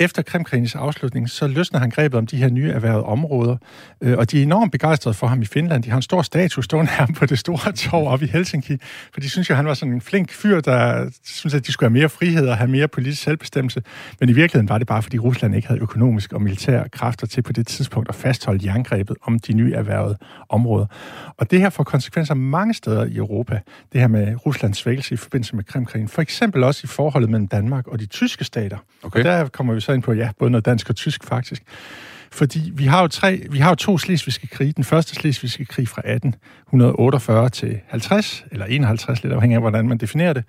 efter 0.00 0.22
Krimkrigens 0.22 0.74
afslutning, 0.74 1.30
så 1.30 1.46
løsner 1.46 1.80
han 1.80 1.90
grebet 1.90 2.18
om 2.18 2.26
de 2.26 2.36
her 2.36 2.50
nye 2.50 2.70
erhvervede 2.70 3.04
områder, 3.04 3.56
øh, 4.00 4.18
og 4.18 4.30
de 4.30 4.38
er 4.38 4.42
enormt 4.42 4.72
begejstrede 4.72 5.14
for 5.14 5.26
ham 5.26 5.42
i 5.42 5.44
Finland. 5.44 5.82
De 5.82 5.90
har 5.90 5.96
en 5.96 6.02
stor 6.02 6.22
statue 6.22 6.64
stående 6.64 6.92
her 6.98 7.06
på 7.16 7.26
det 7.26 7.38
store 7.38 7.72
torv 7.82 8.06
oppe 8.06 8.24
i 8.24 8.28
Helsinki, 8.28 8.76
for 9.12 9.20
de 9.20 9.30
synes 9.30 9.50
jo, 9.50 9.54
han 9.54 9.66
var 9.66 9.74
sådan 9.74 9.94
en 9.94 10.00
flink 10.00 10.32
fyr, 10.32 10.60
der 10.60 11.10
synes, 11.24 11.54
at 11.54 11.66
de 11.66 11.72
skulle 11.72 11.90
have 11.90 11.98
mere 11.98 12.08
frihed 12.08 12.48
og 12.48 12.56
have 12.56 12.70
mere 12.70 12.88
politisk 12.88 13.22
selvbestemmelse. 13.22 13.82
Men 14.20 14.28
i 14.28 14.32
virkeligheden 14.32 14.68
var 14.68 14.78
det 14.78 14.86
bare, 14.86 15.02
fordi 15.02 15.18
Rusland 15.18 15.54
ikke 15.54 15.68
havde 15.68 15.80
økonomisk 15.80 16.32
og 16.32 16.42
militære 16.42 16.88
kræfter 16.88 17.26
til 17.26 17.42
på 17.42 17.52
det 17.52 17.66
tidspunkt 17.66 18.08
at 18.08 18.14
fastholde 18.14 18.66
jerngrebet 18.66 19.16
om 19.22 19.38
de 19.38 19.52
nye 19.52 19.72
erhvervede 19.72 20.18
områder. 20.48 20.86
Og 21.36 21.50
det 21.50 21.60
her 21.60 21.70
får 21.70 21.84
konsekvenser 21.84 22.34
mange 22.34 22.74
steder 22.74 23.04
i 23.04 23.16
Europa, 23.16 23.60
det 23.92 24.00
her 24.00 24.08
med 24.08 24.46
Ruslands 24.46 24.78
svækkelse 24.78 25.14
i 25.14 25.16
forbindelse 25.16 25.56
med 25.56 25.64
Krimkrigen. 25.64 26.08
For 26.08 26.22
eksempel 26.22 26.64
også 26.64 26.80
i 26.84 26.86
forholdet 26.86 27.30
mellem 27.30 27.48
Danmark 27.48 27.86
og 27.86 28.00
de 28.00 28.06
tyske 28.06 28.44
stater. 28.44 28.76
Okay. 29.02 29.18
Og 29.18 29.24
der 29.24 29.48
kommer 29.48 29.74
vi 29.74 29.80
så 29.80 29.91
ind 29.94 30.02
på, 30.02 30.12
ja, 30.12 30.30
både 30.38 30.50
noget 30.50 30.66
dansk 30.66 30.90
og 30.90 30.96
tysk 30.96 31.24
faktisk. 31.24 31.62
Fordi 32.32 32.72
vi 32.74 32.84
har 32.84 33.00
jo, 33.00 33.08
tre, 33.08 33.42
vi 33.50 33.58
har 33.58 33.68
jo 33.68 33.74
to 33.74 33.98
slesvigske 33.98 34.46
krige. 34.46 34.72
Den 34.72 34.84
første 34.84 35.14
slesvigske 35.14 35.64
krig 35.64 35.88
fra 35.88 36.02
1848 36.04 37.48
til 37.48 37.80
50, 37.88 38.44
eller 38.50 38.66
51, 38.66 39.22
lidt 39.22 39.34
afhængig 39.34 39.54
af, 39.54 39.62
hvordan 39.62 39.88
man 39.88 39.98
definerer 39.98 40.32
det, 40.32 40.44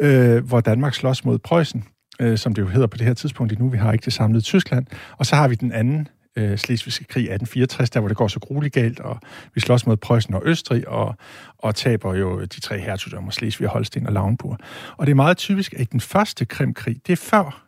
øh, 0.00 0.44
hvor 0.44 0.60
Danmark 0.60 0.94
slås 0.94 1.24
mod 1.24 1.38
Preussen, 1.38 1.84
øh, 2.20 2.38
som 2.38 2.54
det 2.54 2.62
jo 2.62 2.66
hedder 2.66 2.86
på 2.86 2.96
det 2.96 3.06
her 3.06 3.14
tidspunkt 3.14 3.58
nu. 3.58 3.68
Vi 3.68 3.78
har 3.78 3.92
ikke 3.92 4.04
det 4.04 4.12
samlede 4.12 4.44
Tyskland. 4.44 4.86
Og 5.16 5.26
så 5.26 5.36
har 5.36 5.48
vi 5.48 5.54
den 5.54 5.72
anden 5.72 6.08
øh, 6.36 6.58
slesvigske 6.58 7.04
krig 7.04 7.22
1864, 7.22 7.90
der 7.90 8.00
hvor 8.00 8.08
det 8.08 8.16
går 8.16 8.28
så 8.28 8.40
grueligt 8.40 8.74
galt, 8.74 9.00
og 9.00 9.20
vi 9.54 9.60
slås 9.60 9.86
mod 9.86 9.96
Preussen 9.96 10.34
og 10.34 10.42
Østrig, 10.44 10.88
og, 10.88 11.14
og 11.58 11.74
taber 11.74 12.14
jo 12.14 12.40
de 12.40 12.60
tre 12.60 12.78
hertugdømmer, 12.78 13.30
Slesvig, 13.30 13.68
Holsten 13.68 14.06
og 14.06 14.12
Lauenburg. 14.12 14.58
Og 14.96 15.06
det 15.06 15.10
er 15.10 15.16
meget 15.16 15.36
typisk, 15.36 15.74
at 15.76 15.92
den 15.92 16.00
første 16.00 16.44
Krimkrig, 16.44 16.96
det 17.06 17.12
er 17.12 17.16
før, 17.16 17.67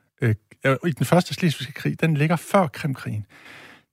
øh, 0.66 0.76
i 0.86 0.90
den 0.90 1.06
første 1.06 1.34
slesvigske 1.34 1.72
krig, 1.72 2.00
den 2.00 2.16
ligger 2.16 2.36
før 2.36 2.66
Krimkrigen 2.66 3.26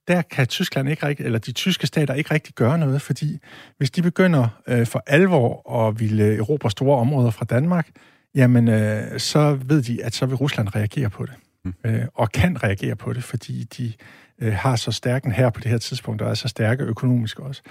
der 0.08 0.22
kan 0.22 0.48
Tyskland 0.48 0.90
ikke 0.90 1.06
rigtig, 1.06 1.26
eller 1.26 1.40
de 1.40 1.52
tyske 1.52 1.88
stater 1.88 2.14
ikke 2.14 2.34
rigtig 2.34 2.54
gøre 2.54 2.78
noget, 2.78 3.02
fordi 3.02 3.40
hvis 3.78 3.92
de 3.92 4.02
begynder 4.02 4.48
øh, 4.68 4.88
for 4.88 5.04
alvor 5.08 5.88
at 5.88 6.00
ville 6.00 6.38
erobre 6.38 6.72
store 6.72 7.00
områder 7.00 7.32
fra 7.32 7.46
Danmark, 7.46 7.90
jamen 8.36 8.68
øh, 8.68 9.20
så 9.20 9.60
ved 9.66 9.84
de, 9.84 10.04
at 10.04 10.16
så 10.16 10.26
vil 10.26 10.36
Rusland 10.36 10.76
reagere 10.76 11.10
på 11.10 11.26
det. 11.26 11.34
Mm. 11.66 11.74
Øh, 11.86 12.06
og 12.14 12.32
kan 12.32 12.64
reagere 12.64 12.96
på 12.96 13.14
det, 13.14 13.24
fordi 13.24 13.64
de 13.64 13.94
øh, 14.40 14.54
har 14.54 14.76
så 14.76 14.92
stærk 14.92 15.24
en 15.24 15.32
her 15.32 15.50
på 15.50 15.62
det 15.62 15.72
her 15.72 15.78
tidspunkt, 15.78 16.22
og 16.22 16.30
er 16.30 16.34
så 16.34 16.48
stærke 16.48 16.84
økonomisk 16.84 17.40
også. 17.40 17.62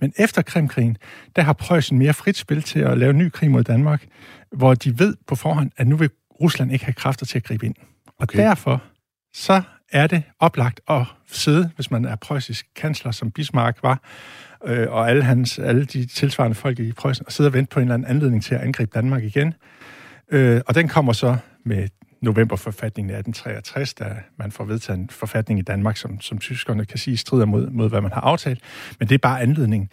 Men 0.00 0.12
efter 0.18 0.42
Krimkrigen, 0.42 0.96
der 1.36 1.42
har 1.42 1.52
Preussen 1.52 1.98
mere 1.98 2.14
frit 2.14 2.36
spil 2.36 2.62
til 2.62 2.80
at 2.80 2.98
lave 2.98 3.12
ny 3.12 3.28
krig 3.28 3.50
mod 3.50 3.64
Danmark, 3.64 4.06
hvor 4.52 4.74
de 4.74 4.98
ved 4.98 5.16
på 5.26 5.34
forhånd, 5.34 5.70
at 5.76 5.86
nu 5.86 5.96
vil 5.96 6.10
Rusland 6.40 6.72
ikke 6.72 6.84
have 6.84 6.94
kræfter 6.94 7.26
til 7.26 7.38
at 7.38 7.44
gribe 7.44 7.66
ind. 7.66 7.74
Og 8.22 8.28
okay. 8.28 8.38
derfor 8.38 8.82
så 9.34 9.62
er 9.92 10.06
det 10.06 10.22
oplagt 10.40 10.80
at 10.88 11.06
sidde, 11.26 11.70
hvis 11.74 11.90
man 11.90 12.04
er 12.04 12.16
preussisk 12.16 12.66
kansler, 12.76 13.12
som 13.12 13.30
Bismarck 13.30 13.82
var, 13.82 14.02
øh, 14.64 14.90
og 14.90 15.10
alle, 15.10 15.22
hans, 15.22 15.58
alle 15.58 15.84
de 15.84 16.06
tilsvarende 16.06 16.54
folk 16.54 16.78
i 16.78 16.92
Preussen, 16.92 17.26
og 17.26 17.32
sidde 17.32 17.48
og 17.48 17.52
vente 17.52 17.70
på 17.70 17.80
en 17.80 17.84
eller 17.84 17.94
anden 17.94 18.10
anledning 18.10 18.42
til 18.42 18.54
at 18.54 18.60
angribe 18.60 18.90
Danmark 18.94 19.24
igen. 19.24 19.54
Øh, 20.30 20.60
og 20.66 20.74
den 20.74 20.88
kommer 20.88 21.12
så 21.12 21.36
med 21.64 21.88
novemberforfatningen 22.20 23.10
i 23.10 23.18
1863, 23.18 23.94
da 23.94 24.16
man 24.36 24.52
får 24.52 24.64
vedtaget 24.64 24.98
en 24.98 25.10
forfatning 25.10 25.58
i 25.58 25.62
Danmark, 25.62 25.96
som, 25.96 26.20
som 26.20 26.38
tyskerne 26.38 26.84
kan 26.84 26.98
sige 26.98 27.16
strider 27.16 27.46
mod, 27.46 27.70
mod, 27.70 27.88
hvad 27.88 28.00
man 28.00 28.12
har 28.12 28.20
aftalt. 28.20 28.60
Men 28.98 29.08
det 29.08 29.14
er 29.14 29.18
bare 29.18 29.40
anledningen. 29.40 29.88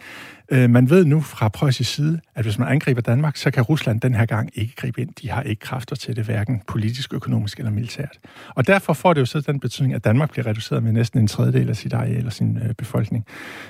Øh, 0.52 0.70
man 0.70 0.90
ved 0.90 1.04
nu 1.04 1.20
fra 1.20 1.48
Preussisk 1.48 1.94
side, 1.94 2.20
at 2.34 2.44
hvis 2.44 2.58
man 2.58 2.68
angriber 2.68 3.00
Danmark, 3.00 3.36
så 3.36 3.50
kan 3.50 3.62
Rusland 3.62 4.00
den 4.00 4.14
her 4.14 4.26
gang 4.26 4.50
ikke 4.54 4.76
gribe 4.76 5.00
ind. 5.00 5.14
De 5.22 5.30
har 5.30 5.42
ikke 5.42 5.60
kræfter 5.60 5.96
til 5.96 6.16
det, 6.16 6.24
hverken 6.24 6.62
politisk, 6.66 7.14
økonomisk 7.14 7.58
eller 7.58 7.70
militært. 7.70 8.18
Og 8.48 8.66
derfor 8.66 8.92
får 8.92 9.12
det 9.12 9.20
jo 9.20 9.26
så 9.26 9.40
den 9.40 9.60
betydning, 9.60 9.94
at 9.94 10.04
Danmark 10.04 10.30
bliver 10.30 10.46
reduceret 10.46 10.82
med 10.82 10.92
næsten 10.92 11.20
en 11.20 11.26
tredjedel 11.26 11.68
af 11.68 11.76
sit 11.76 11.92
areal 11.92 12.26
og 12.26 12.32
sin 12.32 12.56
øh, 12.56 12.74
befolkning. 12.74 13.26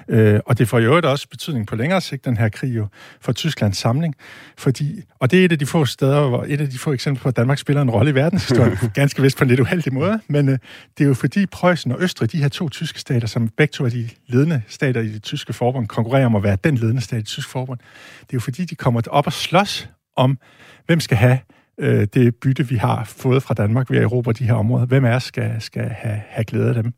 Øh, 0.08 0.40
og 0.46 0.58
det 0.58 0.68
får 0.68 0.78
jo 0.78 1.00
også 1.04 1.28
betydning 1.28 1.66
på 1.66 1.76
længere 1.76 2.00
sigt, 2.00 2.24
den 2.24 2.36
her 2.36 2.48
krig 2.48 2.76
jo, 2.76 2.86
for 3.20 3.32
Tysklands 3.32 3.76
samling. 3.76 4.14
Fordi, 4.58 5.02
og 5.18 5.30
det 5.30 5.40
er 5.40 5.44
et 5.44 5.52
af 5.52 5.58
de 5.58 5.66
få 5.66 5.84
steder, 5.84 6.28
hvor 6.28 6.44
et 6.48 6.60
af 6.60 6.70
de 6.70 6.78
få 6.78 6.92
eksempler 6.92 7.22
på, 7.22 7.28
at 7.28 7.36
Danmark 7.36 7.58
spiller 7.58 7.82
en 7.82 7.90
rolle 7.90 8.10
i 8.10 8.14
verdenshistorien, 8.14 8.76
ganske 8.94 9.22
vist 9.22 9.38
på 9.38 9.44
en 9.44 9.48
lidt 9.48 9.60
uheldig 9.60 9.94
måde, 9.94 10.20
men 10.28 10.48
øh, 10.48 10.58
det 10.98 11.04
er 11.04 11.08
jo 11.08 11.14
fordi 11.14 11.46
Preussen 11.46 11.92
og 11.92 12.02
Østrig, 12.02 12.32
de 12.32 12.38
her 12.38 12.48
to 12.48 12.68
tyske 12.68 13.00
stater, 13.00 13.26
som 13.26 13.48
begge 13.48 13.72
to 13.72 13.84
er 13.84 13.88
de 13.88 14.08
ledende 14.26 14.62
stater 14.68 15.00
i 15.00 15.08
det 15.08 15.22
tyske 15.22 15.52
forbund, 15.52 15.86
konkurrerer 15.86 16.26
om 16.26 16.36
at 16.36 16.42
være 16.42 16.56
den 16.64 16.69
ledende 16.76 17.00
stat 17.00 17.20
i 17.20 17.24
tysk 17.24 17.48
forbund. 17.48 17.78
Det 18.20 18.32
er 18.32 18.34
jo 18.34 18.40
fordi, 18.40 18.64
de 18.64 18.74
kommer 18.74 19.00
op 19.10 19.26
og 19.26 19.32
slås 19.32 19.88
om, 20.16 20.38
hvem 20.86 21.00
skal 21.00 21.16
have 21.16 21.38
øh, 21.78 22.06
det 22.14 22.36
bytte, 22.36 22.68
vi 22.68 22.76
har 22.76 23.04
fået 23.04 23.42
fra 23.42 23.54
Danmark 23.54 23.90
ved 23.90 23.98
at 23.98 24.04
erobre 24.04 24.32
de 24.32 24.44
her 24.44 24.54
områder. 24.54 24.86
Hvem 24.86 25.04
er 25.04 25.18
skal, 25.18 25.60
skal 25.60 25.88
have, 25.88 26.22
have 26.28 26.44
glæde 26.44 26.68
af 26.68 26.82
dem? 26.82 26.94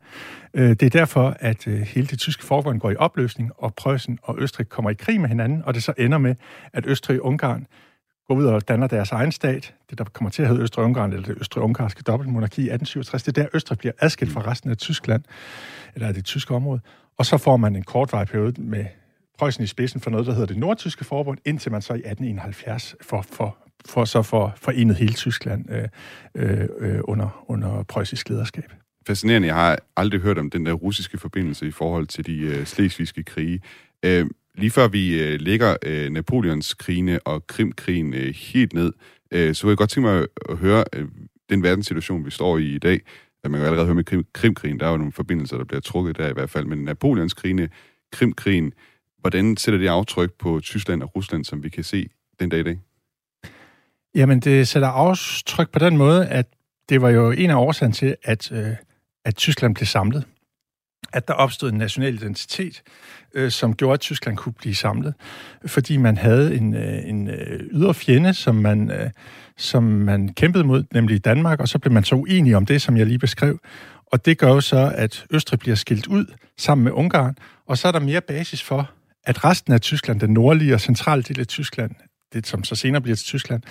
Øh, 0.54 0.70
det 0.70 0.82
er 0.82 0.90
derfor, 0.90 1.36
at 1.40 1.66
øh, 1.66 1.80
hele 1.80 2.06
det 2.06 2.18
tyske 2.18 2.44
forbund 2.44 2.80
går 2.80 2.90
i 2.90 2.96
opløsning, 2.96 3.50
og 3.58 3.74
Preussen 3.74 4.18
og 4.22 4.36
Østrig 4.38 4.68
kommer 4.68 4.90
i 4.90 4.94
krig 4.94 5.20
med 5.20 5.28
hinanden, 5.28 5.62
og 5.64 5.74
det 5.74 5.82
så 5.82 5.92
ender 5.98 6.18
med, 6.18 6.34
at 6.72 6.86
Østrig 6.86 7.20
og 7.20 7.26
Ungarn 7.26 7.66
går 8.28 8.34
ud 8.34 8.44
og 8.44 8.68
danner 8.68 8.86
deres 8.86 9.12
egen 9.12 9.32
stat, 9.32 9.74
det 9.90 9.98
der 9.98 10.04
kommer 10.04 10.30
til 10.30 10.42
at 10.42 10.48
hedde 10.48 10.62
Østrig-Ungarn, 10.62 11.12
eller 11.12 11.26
det 11.26 11.40
østrig-ungarske 11.40 12.02
dobbeltmonarki 12.02 12.60
i 12.60 12.70
1867, 12.70 13.22
det 13.22 13.38
er 13.38 13.42
der 13.42 13.48
Østrig 13.54 13.78
bliver 13.78 13.92
adskilt 14.00 14.32
fra 14.32 14.50
resten 14.50 14.70
af 14.70 14.76
Tyskland, 14.76 15.22
eller 15.94 16.12
det 16.12 16.24
tyske 16.24 16.54
område, 16.54 16.80
og 17.18 17.26
så 17.26 17.38
får 17.38 17.56
man 17.56 17.76
en 17.76 17.82
kortvarig 17.82 18.26
periode 18.26 18.62
med 18.62 18.84
Preussen 19.42 19.64
i 19.64 19.66
spidsen 19.66 20.00
for 20.00 20.10
noget, 20.10 20.26
der 20.26 20.32
hedder 20.32 20.46
det 20.46 20.56
Nordtyske 20.56 21.04
Forbund, 21.04 21.38
indtil 21.44 21.72
man 21.72 21.82
så 21.82 21.92
i 21.92 21.96
1871 21.96 22.96
får, 23.00 23.22
for, 23.22 23.56
for 23.86 24.04
så 24.04 24.22
for 24.22 24.52
forenet 24.56 24.96
hele 24.96 25.12
Tyskland 25.12 25.64
øh, 25.70 25.88
øh, 26.34 26.68
øh, 26.78 27.00
under, 27.04 27.44
under 27.48 27.82
preussisk 27.82 28.28
lederskab. 28.28 28.72
Fascinerende. 29.06 29.48
Jeg 29.48 29.54
har 29.54 29.78
aldrig 29.96 30.20
hørt 30.20 30.38
om 30.38 30.50
den 30.50 30.66
der 30.66 30.72
russiske 30.72 31.18
forbindelse 31.18 31.66
i 31.66 31.70
forhold 31.70 32.06
til 32.06 32.26
de 32.26 32.38
øh, 32.38 32.66
slesvigske 32.66 33.22
krige. 33.22 33.60
Øh, 34.02 34.26
lige 34.54 34.70
før 34.70 34.88
vi 34.88 35.22
øh, 35.22 35.40
lægger 35.40 35.76
øh, 35.82 36.10
Napoleons 36.10 36.74
krigene 36.74 37.20
og 37.26 37.46
Krimkrigen 37.46 38.14
øh, 38.14 38.34
helt 38.34 38.72
ned, 38.72 38.92
øh, 39.30 39.54
så 39.54 39.66
vil 39.66 39.70
jeg 39.70 39.78
godt 39.78 39.90
tænke 39.90 40.08
mig 40.08 40.26
at 40.48 40.56
høre 40.56 40.84
øh, 40.92 41.08
den 41.50 41.62
verdenssituation, 41.62 42.24
vi 42.24 42.30
står 42.30 42.58
i 42.58 42.74
i 42.74 42.78
dag. 42.78 43.00
At 43.44 43.50
Man 43.50 43.58
kan 43.58 43.60
jo 43.60 43.66
allerede 43.66 43.86
høre 43.86 43.94
med 43.94 44.04
Krim, 44.04 44.24
Krimkrigen, 44.32 44.80
der 44.80 44.86
er 44.86 44.90
jo 44.90 44.96
nogle 44.96 45.12
forbindelser, 45.12 45.56
der 45.56 45.64
bliver 45.64 45.80
trukket 45.80 46.18
der 46.18 46.28
i 46.28 46.32
hvert 46.32 46.50
fald, 46.50 46.66
men 46.66 46.78
Napoleons 46.78 47.34
krigene, 47.34 47.68
Krimkrigen, 48.12 48.72
hvordan 49.22 49.56
sætter 49.56 49.78
det 49.78 49.88
aftryk 49.88 50.32
på 50.38 50.60
Tyskland 50.62 51.02
og 51.02 51.16
Rusland, 51.16 51.44
som 51.44 51.62
vi 51.62 51.68
kan 51.68 51.84
se 51.84 52.08
den 52.40 52.48
dag 52.48 52.60
i 52.60 52.62
dag? 52.62 52.78
Jamen, 54.14 54.40
det 54.40 54.68
sætter 54.68 54.88
aftryk 54.88 55.70
på 55.70 55.78
den 55.78 55.96
måde, 55.96 56.26
at 56.26 56.46
det 56.88 57.02
var 57.02 57.10
jo 57.10 57.30
en 57.30 57.50
af 57.50 57.54
årsagerne 57.54 57.94
til, 57.94 58.16
at, 58.22 58.52
øh, 58.52 58.68
at 59.24 59.36
Tyskland 59.36 59.74
blev 59.74 59.86
samlet. 59.86 60.24
At 61.12 61.28
der 61.28 61.34
opstod 61.34 61.72
en 61.72 61.78
national 61.78 62.14
identitet, 62.14 62.82
øh, 63.34 63.50
som 63.50 63.76
gjorde, 63.76 63.94
at 63.94 64.00
Tyskland 64.00 64.36
kunne 64.36 64.52
blive 64.52 64.74
samlet. 64.74 65.14
Fordi 65.66 65.96
man 65.96 66.16
havde 66.16 66.56
en, 66.56 66.74
øh, 66.74 67.08
en 67.08 67.28
øh, 67.28 67.60
ydre 67.70 67.94
fjende, 67.94 68.34
som 68.34 68.54
man, 68.54 68.90
øh, 68.90 69.10
som 69.56 69.82
man 69.82 70.34
kæmpede 70.34 70.64
mod, 70.64 70.84
nemlig 70.94 71.24
Danmark, 71.24 71.60
og 71.60 71.68
så 71.68 71.78
blev 71.78 71.92
man 71.92 72.04
så 72.04 72.14
uenig 72.14 72.56
om 72.56 72.66
det, 72.66 72.82
som 72.82 72.96
jeg 72.96 73.06
lige 73.06 73.18
beskrev. 73.18 73.58
Og 74.06 74.24
det 74.24 74.38
gør 74.38 74.48
jo 74.48 74.60
så, 74.60 74.92
at 74.94 75.26
Østrig 75.30 75.58
bliver 75.58 75.76
skilt 75.76 76.06
ud 76.06 76.26
sammen 76.58 76.84
med 76.84 76.92
Ungarn, 76.92 77.36
og 77.66 77.78
så 77.78 77.88
er 77.88 77.92
der 77.92 78.00
mere 78.00 78.20
basis 78.20 78.62
for, 78.62 78.90
at 79.24 79.44
resten 79.44 79.72
af 79.72 79.80
Tyskland, 79.80 80.20
den 80.20 80.30
nordlige 80.30 80.74
og 80.74 80.80
centrale 80.80 81.22
del 81.22 81.40
af 81.40 81.46
Tyskland, 81.46 81.94
det 82.32 82.46
som 82.46 82.64
så 82.64 82.74
senere 82.74 83.02
bliver 83.02 83.16
til 83.16 83.26
Tyskland, 83.26 83.62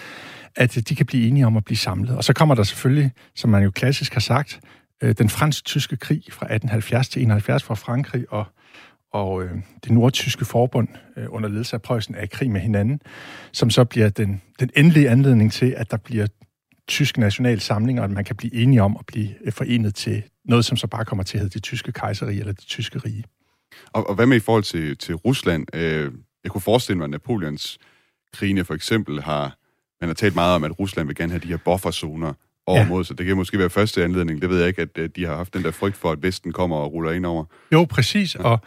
at 0.56 0.78
øh, 0.78 0.84
de 0.90 0.96
kan 0.96 1.06
blive 1.06 1.28
enige 1.28 1.46
om 1.46 1.58
at 1.58 1.66
blive 1.66 1.78
samlet. 1.78 2.18
Og 2.18 2.24
så 2.24 2.34
kommer 2.34 2.56
der 2.56 2.64
selvfølgelig, 2.64 3.12
som 3.36 3.50
man 3.50 3.64
jo 3.64 3.72
klassisk 3.72 4.14
har 4.14 4.22
sagt, 4.22 4.60
øh, 5.04 5.16
den 5.18 5.30
fransk-tyske 5.30 5.98
krig 5.98 6.24
fra 6.30 6.46
1870 6.46 7.10
til 7.10 7.22
71 7.22 7.64
fra 7.64 7.76
Frankrig 7.76 8.26
og, 8.30 8.46
og 9.14 9.44
øh, 9.44 9.52
det 9.84 9.92
nordtyske 9.92 10.46
forbund 10.46 10.88
øh, 11.18 11.26
under 11.30 11.50
ledelse 11.50 11.76
af 11.76 11.82
Preussen 11.82 12.16
er 12.16 12.22
i 12.22 12.28
krig 12.28 12.52
med 12.52 12.62
hinanden, 12.62 13.02
som 13.52 13.70
så 13.70 13.84
bliver 13.84 14.10
den, 14.10 14.42
den 14.60 14.70
endelige 14.76 15.10
anledning 15.10 15.52
til, 15.52 15.74
at 15.78 15.92
der 15.92 15.98
bliver 15.98 16.28
tysk 16.88 17.18
national 17.18 17.60
samling, 17.60 18.00
og 18.00 18.06
at 18.06 18.12
man 18.12 18.24
kan 18.24 18.36
blive 18.36 18.54
enige 18.54 18.84
om 18.84 18.98
at 19.00 19.06
blive 19.06 19.30
øh, 19.46 19.52
forenet 19.52 19.96
til 19.96 20.24
noget, 20.46 20.66
som 20.66 20.78
så 20.78 20.88
bare 20.88 21.06
kommer 21.06 21.24
til 21.24 21.38
at 21.38 21.42
hedde 21.42 21.54
det 21.54 21.64
tyske 21.64 21.92
kejseri 21.92 22.40
eller 22.40 22.54
det 22.54 22.66
tyske 22.66 23.00
rige. 23.00 23.24
Og, 23.94 24.10
og 24.10 24.16
hvad 24.16 24.26
med 24.26 24.38
i 24.38 24.40
forhold 24.40 24.64
til, 24.64 24.98
til 24.98 25.16
Rusland? 25.16 25.76
Øh, 25.76 26.12
jeg 26.44 26.52
kunne 26.52 26.62
forestille 26.62 26.98
mig, 26.98 27.04
at 27.04 27.10
Napoleons 27.10 27.78
krigene 28.34 28.64
for 28.64 28.74
eksempel 28.74 29.22
har... 29.22 29.58
Man 30.02 30.10
har 30.10 30.14
talt 30.14 30.36
meget 30.36 30.56
om, 30.56 30.64
at 30.64 30.80
Rusland 30.80 31.08
vil 31.08 31.16
gerne 31.16 31.32
have 31.32 31.40
de 31.40 31.48
her 31.48 31.58
bufferzoner 31.58 32.34
over 32.68 32.80
ja. 32.80 32.88
mod, 32.88 33.04
så 33.04 33.14
det 33.14 33.26
kan 33.26 33.36
måske 33.36 33.60
være 33.60 33.70
første 33.70 34.04
anledning. 34.04 34.42
Det 34.42 34.50
ved 34.50 34.60
jeg 34.60 34.68
ikke, 34.68 34.82
at 34.96 35.16
de 35.16 35.26
har 35.26 35.36
haft 35.36 35.54
den 35.54 35.64
der 35.64 35.72
frygt 35.72 35.98
for, 35.98 36.12
at 36.12 36.24
Vesten 36.24 36.52
kommer 36.52 36.78
og 36.78 36.94
ruller 36.94 37.12
ind 37.12 37.26
over. 37.26 37.46
Jo, 37.74 37.86
præcis. 37.86 38.36
Ja. 38.36 38.44
Og, 38.44 38.60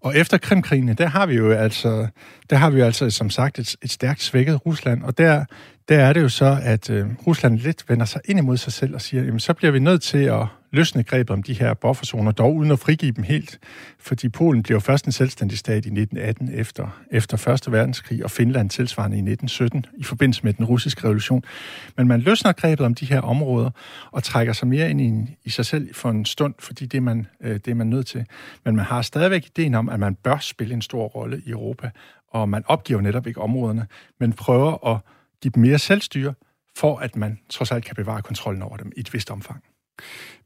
og 0.00 0.16
efter 0.16 0.38
Krimkrigene, 0.38 0.94
der 0.94 1.06
har 1.06 1.26
vi 1.26 1.34
jo 1.34 1.50
altså, 1.50 2.06
der 2.50 2.56
har 2.56 2.70
vi 2.70 2.78
jo 2.78 2.84
altså 2.84 3.10
som 3.10 3.30
sagt 3.30 3.58
et, 3.58 3.76
et 3.82 3.90
stærkt 3.90 4.22
svækket 4.22 4.66
Rusland, 4.66 5.02
og 5.02 5.18
der, 5.18 5.44
der 5.90 5.98
er 5.98 6.12
det 6.12 6.22
jo 6.22 6.28
så, 6.28 6.58
at 6.62 6.90
øh, 6.90 7.06
Rusland 7.26 7.58
lidt 7.58 7.84
vender 7.88 8.04
sig 8.04 8.20
ind 8.24 8.38
imod 8.38 8.56
sig 8.56 8.72
selv 8.72 8.94
og 8.94 9.00
siger, 9.00 9.24
jamen 9.24 9.40
så 9.40 9.54
bliver 9.54 9.70
vi 9.70 9.78
nødt 9.78 10.02
til 10.02 10.18
at 10.18 10.46
løsne 10.70 11.02
grebet 11.02 11.30
om 11.30 11.42
de 11.42 11.54
her 11.54 11.74
bufferzoner, 11.74 12.32
dog 12.32 12.56
uden 12.56 12.70
at 12.70 12.78
frigive 12.78 13.12
dem 13.12 13.24
helt, 13.24 13.58
fordi 13.98 14.28
Polen 14.28 14.62
blev 14.62 14.80
først 14.80 15.06
en 15.06 15.12
selvstændig 15.12 15.58
stat 15.58 15.74
i 15.74 15.76
1918 15.76 16.50
efter, 16.54 17.02
efter 17.10 17.48
1. 17.48 17.72
verdenskrig, 17.72 18.24
og 18.24 18.30
Finland 18.30 18.70
tilsvarende 18.70 19.16
i 19.16 19.20
1917 19.20 19.86
i 19.98 20.04
forbindelse 20.04 20.44
med 20.44 20.52
den 20.52 20.64
russiske 20.64 21.04
revolution. 21.04 21.44
Men 21.96 22.08
man 22.08 22.20
løsner 22.20 22.52
grebet 22.52 22.86
om 22.86 22.94
de 22.94 23.06
her 23.06 23.20
områder 23.20 23.70
og 24.10 24.22
trækker 24.22 24.52
sig 24.52 24.68
mere 24.68 24.90
ind 24.90 25.00
i, 25.00 25.36
i 25.44 25.50
sig 25.50 25.66
selv 25.66 25.94
for 25.94 26.10
en 26.10 26.24
stund, 26.24 26.54
fordi 26.58 26.86
det 26.86 26.98
er, 26.98 27.02
man, 27.02 27.26
øh, 27.40 27.54
det 27.54 27.68
er 27.68 27.74
man 27.74 27.86
nødt 27.86 28.06
til. 28.06 28.26
Men 28.64 28.76
man 28.76 28.84
har 28.84 29.02
stadigvæk 29.02 29.46
ideen 29.46 29.74
om, 29.74 29.88
at 29.88 30.00
man 30.00 30.14
bør 30.14 30.38
spille 30.40 30.74
en 30.74 30.82
stor 30.82 31.06
rolle 31.06 31.42
i 31.46 31.50
Europa, 31.50 31.90
og 32.32 32.48
man 32.48 32.62
opgiver 32.66 33.00
netop 33.00 33.26
ikke 33.26 33.40
områderne, 33.40 33.86
men 34.20 34.32
prøver 34.32 34.94
at 34.94 34.98
give 35.42 35.52
dem 35.54 35.62
mere 35.62 35.78
selvstyre, 35.78 36.34
for 36.76 36.98
at 36.98 37.16
man 37.16 37.38
trods 37.48 37.70
alt 37.70 37.84
kan 37.84 37.94
bevare 37.96 38.22
kontrollen 38.22 38.62
over 38.62 38.76
dem 38.76 38.92
i 38.96 39.00
et 39.00 39.14
vist 39.14 39.30
omfang. 39.30 39.64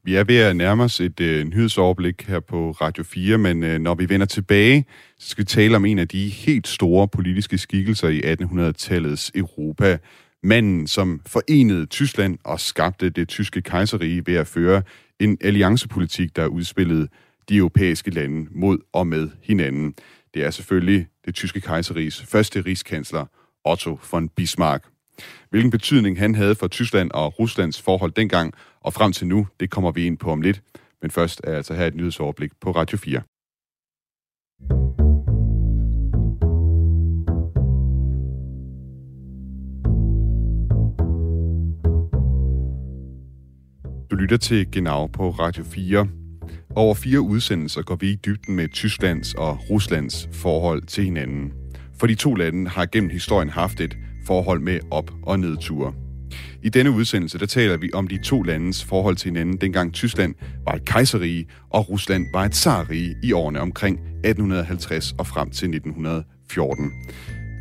Vi 0.03 0.15
er 0.15 0.23
ved 0.23 0.37
at 0.37 0.55
nærme 0.55 0.83
os 0.83 0.99
et 0.99 1.19
øh, 1.19 1.45
nyhedsoverblik 1.45 2.25
her 2.27 2.39
på 2.39 2.71
Radio 2.71 3.03
4, 3.03 3.37
men 3.37 3.63
øh, 3.63 3.79
når 3.79 3.95
vi 3.95 4.09
vender 4.09 4.25
tilbage, 4.25 4.85
så 5.19 5.29
skal 5.29 5.41
vi 5.41 5.45
tale 5.45 5.75
om 5.75 5.85
en 5.85 5.99
af 5.99 6.07
de 6.07 6.29
helt 6.29 6.67
store 6.67 7.07
politiske 7.07 7.57
skikkelser 7.57 8.09
i 8.09 8.21
1800-tallets 8.33 9.31
Europa. 9.35 9.97
Manden, 10.43 10.87
som 10.87 11.21
forenede 11.25 11.85
Tyskland 11.85 12.37
og 12.43 12.59
skabte 12.59 13.09
det 13.09 13.27
tyske 13.27 13.61
kejserige 13.61 14.27
ved 14.27 14.35
at 14.35 14.47
føre 14.47 14.81
en 15.19 15.37
alliancepolitik, 15.41 16.35
der 16.35 16.45
udspillede 16.45 17.07
de 17.49 17.57
europæiske 17.57 18.11
lande 18.11 18.47
mod 18.51 18.77
og 18.93 19.07
med 19.07 19.29
hinanden. 19.43 19.93
Det 20.33 20.45
er 20.45 20.51
selvfølgelig 20.51 21.07
det 21.25 21.35
tyske 21.35 21.61
kejseriges 21.61 22.21
første 22.21 22.61
rigskansler, 22.61 23.25
Otto 23.65 23.99
von 24.11 24.29
Bismarck. 24.29 24.83
Hvilken 25.49 25.71
betydning 25.71 26.19
han 26.19 26.35
havde 26.35 26.55
for 26.55 26.67
Tyskland 26.67 27.11
og 27.11 27.39
Ruslands 27.39 27.81
forhold 27.81 28.11
dengang 28.11 28.53
og 28.81 28.93
frem 28.93 29.13
til 29.13 29.27
nu, 29.27 29.47
det 29.59 29.69
kommer 29.69 29.91
vi 29.91 30.05
ind 30.05 30.17
på 30.17 30.31
om 30.31 30.41
lidt. 30.41 30.61
Men 31.01 31.11
først 31.11 31.41
er 31.43 31.55
altså 31.55 31.73
her 31.73 31.87
et 31.87 31.95
nyhedsoverblik 31.95 32.51
på 32.61 32.71
Radio 32.71 32.97
4. 32.97 33.21
Du 44.11 44.15
lytter 44.15 44.37
til 44.37 44.71
Genau 44.71 45.07
på 45.07 45.29
Radio 45.29 45.63
4. 45.63 46.07
Over 46.75 46.93
fire 46.93 47.21
udsendelser 47.21 47.81
går 47.81 47.95
vi 47.95 48.09
i 48.09 48.15
dybden 48.15 48.55
med 48.55 48.69
Tysklands 48.69 49.33
og 49.33 49.69
Ruslands 49.69 50.29
forhold 50.31 50.81
til 50.81 51.03
hinanden. 51.03 51.64
For 51.99 52.07
de 52.07 52.15
to 52.15 52.35
lande 52.35 52.69
har 52.69 52.85
gennem 52.85 53.09
historien 53.09 53.49
haft 53.49 53.81
et 53.81 53.97
forhold 54.25 54.59
med 54.59 54.79
op- 54.91 55.11
og 55.23 55.39
nedture. 55.39 55.93
I 56.63 56.69
denne 56.69 56.91
udsendelse 56.91 57.39
der 57.39 57.45
taler 57.45 57.77
vi 57.77 57.89
om 57.93 58.07
de 58.07 58.17
to 58.17 58.41
landes 58.41 58.83
forhold 58.83 59.15
til 59.15 59.31
hinanden, 59.31 59.57
dengang 59.61 59.93
Tyskland 59.93 60.35
var 60.65 60.73
et 60.73 60.85
kejserige, 60.85 61.45
og 61.69 61.89
Rusland 61.89 62.25
var 62.33 62.45
et 62.45 62.55
zarrige 62.55 63.15
i 63.23 63.31
årene 63.31 63.59
omkring 63.59 63.99
1850 63.99 65.15
og 65.17 65.27
frem 65.27 65.49
til 65.49 65.69
1914. 65.69 66.91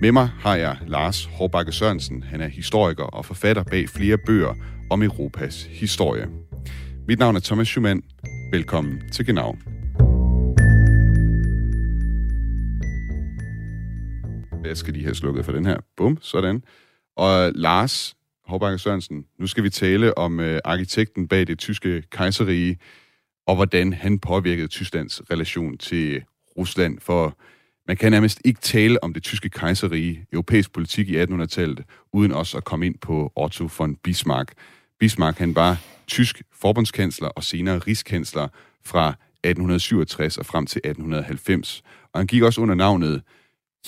Med 0.01 0.13
mig 0.13 0.29
har 0.39 0.57
jeg 0.57 0.77
Lars 0.87 1.25
Hårbakke 1.25 1.73
Sørensen. 1.73 2.23
Han 2.23 2.41
er 2.41 2.49
historiker 2.49 3.05
og 3.05 3.25
forfatter 3.25 3.63
bag 3.63 3.89
flere 3.89 4.19
bøger 4.27 4.55
om 4.91 5.03
Europas 5.03 5.69
historie. 5.71 6.27
Mit 7.09 7.19
navn 7.19 7.37
er 7.37 7.41
Thomas 7.41 7.69
Schumann. 7.69 8.03
Velkommen 8.53 9.01
til 9.13 9.27
Genau. 9.27 9.74
Jeg 14.65 14.77
skal 14.77 14.93
lige 14.93 15.05
have 15.05 15.15
slukket 15.15 15.45
for 15.45 15.53
den 15.53 15.67
her. 15.67 15.79
Bum, 15.97 16.19
sådan. 16.21 16.65
Og 17.17 17.53
Lars 17.55 18.17
Håbakke 18.47 18.79
Sørensen, 18.79 19.25
nu 19.39 19.47
skal 19.47 19.65
vi 19.65 19.71
tale 19.71 20.19
om 20.19 20.41
øh, 20.41 20.61
arkitekten 20.65 21.29
bag 21.29 21.47
det 21.47 21.59
tyske 21.59 22.03
kejserige, 22.11 22.79
og 23.47 23.57
hvordan 23.57 23.93
han 23.93 24.19
påvirkede 24.19 24.69
Tysklands 24.69 25.23
relation 25.31 25.79
til 25.79 26.25
Rusland. 26.59 26.99
For 27.01 27.39
man 27.89 27.97
kan 27.97 28.13
nærmest 28.13 28.41
ikke 28.45 28.61
tale 28.61 29.05
om 29.05 29.15
det 29.15 29.23
tyske 29.23 29.49
kejserige, 29.49 30.27
europæisk 30.33 30.73
politik 30.73 31.09
i 31.09 31.23
1800-tallet, 31.23 31.85
uden 32.13 32.33
også 32.33 32.57
at 32.57 32.65
komme 32.65 32.87
ind 32.87 32.99
på 32.99 33.33
Otto 33.37 33.69
von 33.79 33.97
Bismarck. 33.97 34.53
Bismarck, 35.01 35.39
han 35.39 35.55
var 35.55 35.83
tysk 36.07 36.43
forbundskansler 36.53 37.29
og 37.29 37.45
senere 37.45 37.79
rigskansler 37.79 38.49
fra 38.85 39.09
1867 39.09 40.39
og 40.39 40.47
frem 40.47 40.67
til 40.67 40.79
1890. 40.79 41.83
Og 42.13 42.21
han 42.21 42.27
gik 42.27 42.43
også 42.43 42.61
under 42.61 42.75
navnet 42.75 43.23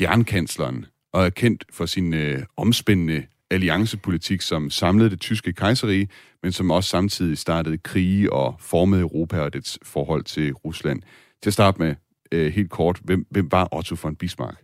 jernkansleren 0.01 0.87
og 1.13 1.27
er 1.27 1.31
kendt 1.31 1.65
for 1.73 1.87
sin 1.87 2.15
øh, 2.15 2.43
omspændende 2.57 3.27
alliancepolitik, 3.51 4.41
som 4.41 4.71
samlede 4.71 5.11
det 5.11 5.21
tyske 5.21 5.53
kejserige, 5.53 6.09
men 6.43 6.53
som 6.53 6.71
også 6.71 6.91
samtidig 6.91 7.39
startede 7.39 7.79
krige 7.79 8.33
og 8.33 8.57
formede 8.61 9.01
Europa 9.01 9.41
og 9.41 9.53
dets 9.53 9.79
forhold 9.83 10.25
til 10.25 10.53
Rusland. 10.53 11.03
Til 11.43 11.51
at 11.51 11.55
starte 11.55 11.79
med, 11.83 11.95
øh, 12.33 12.53
helt 12.53 12.71
kort, 12.71 13.01
hvem, 13.05 13.27
hvem 13.31 13.53
var 13.53 13.69
Otto 13.75 13.97
von 14.03 14.17
Bismarck? 14.17 14.57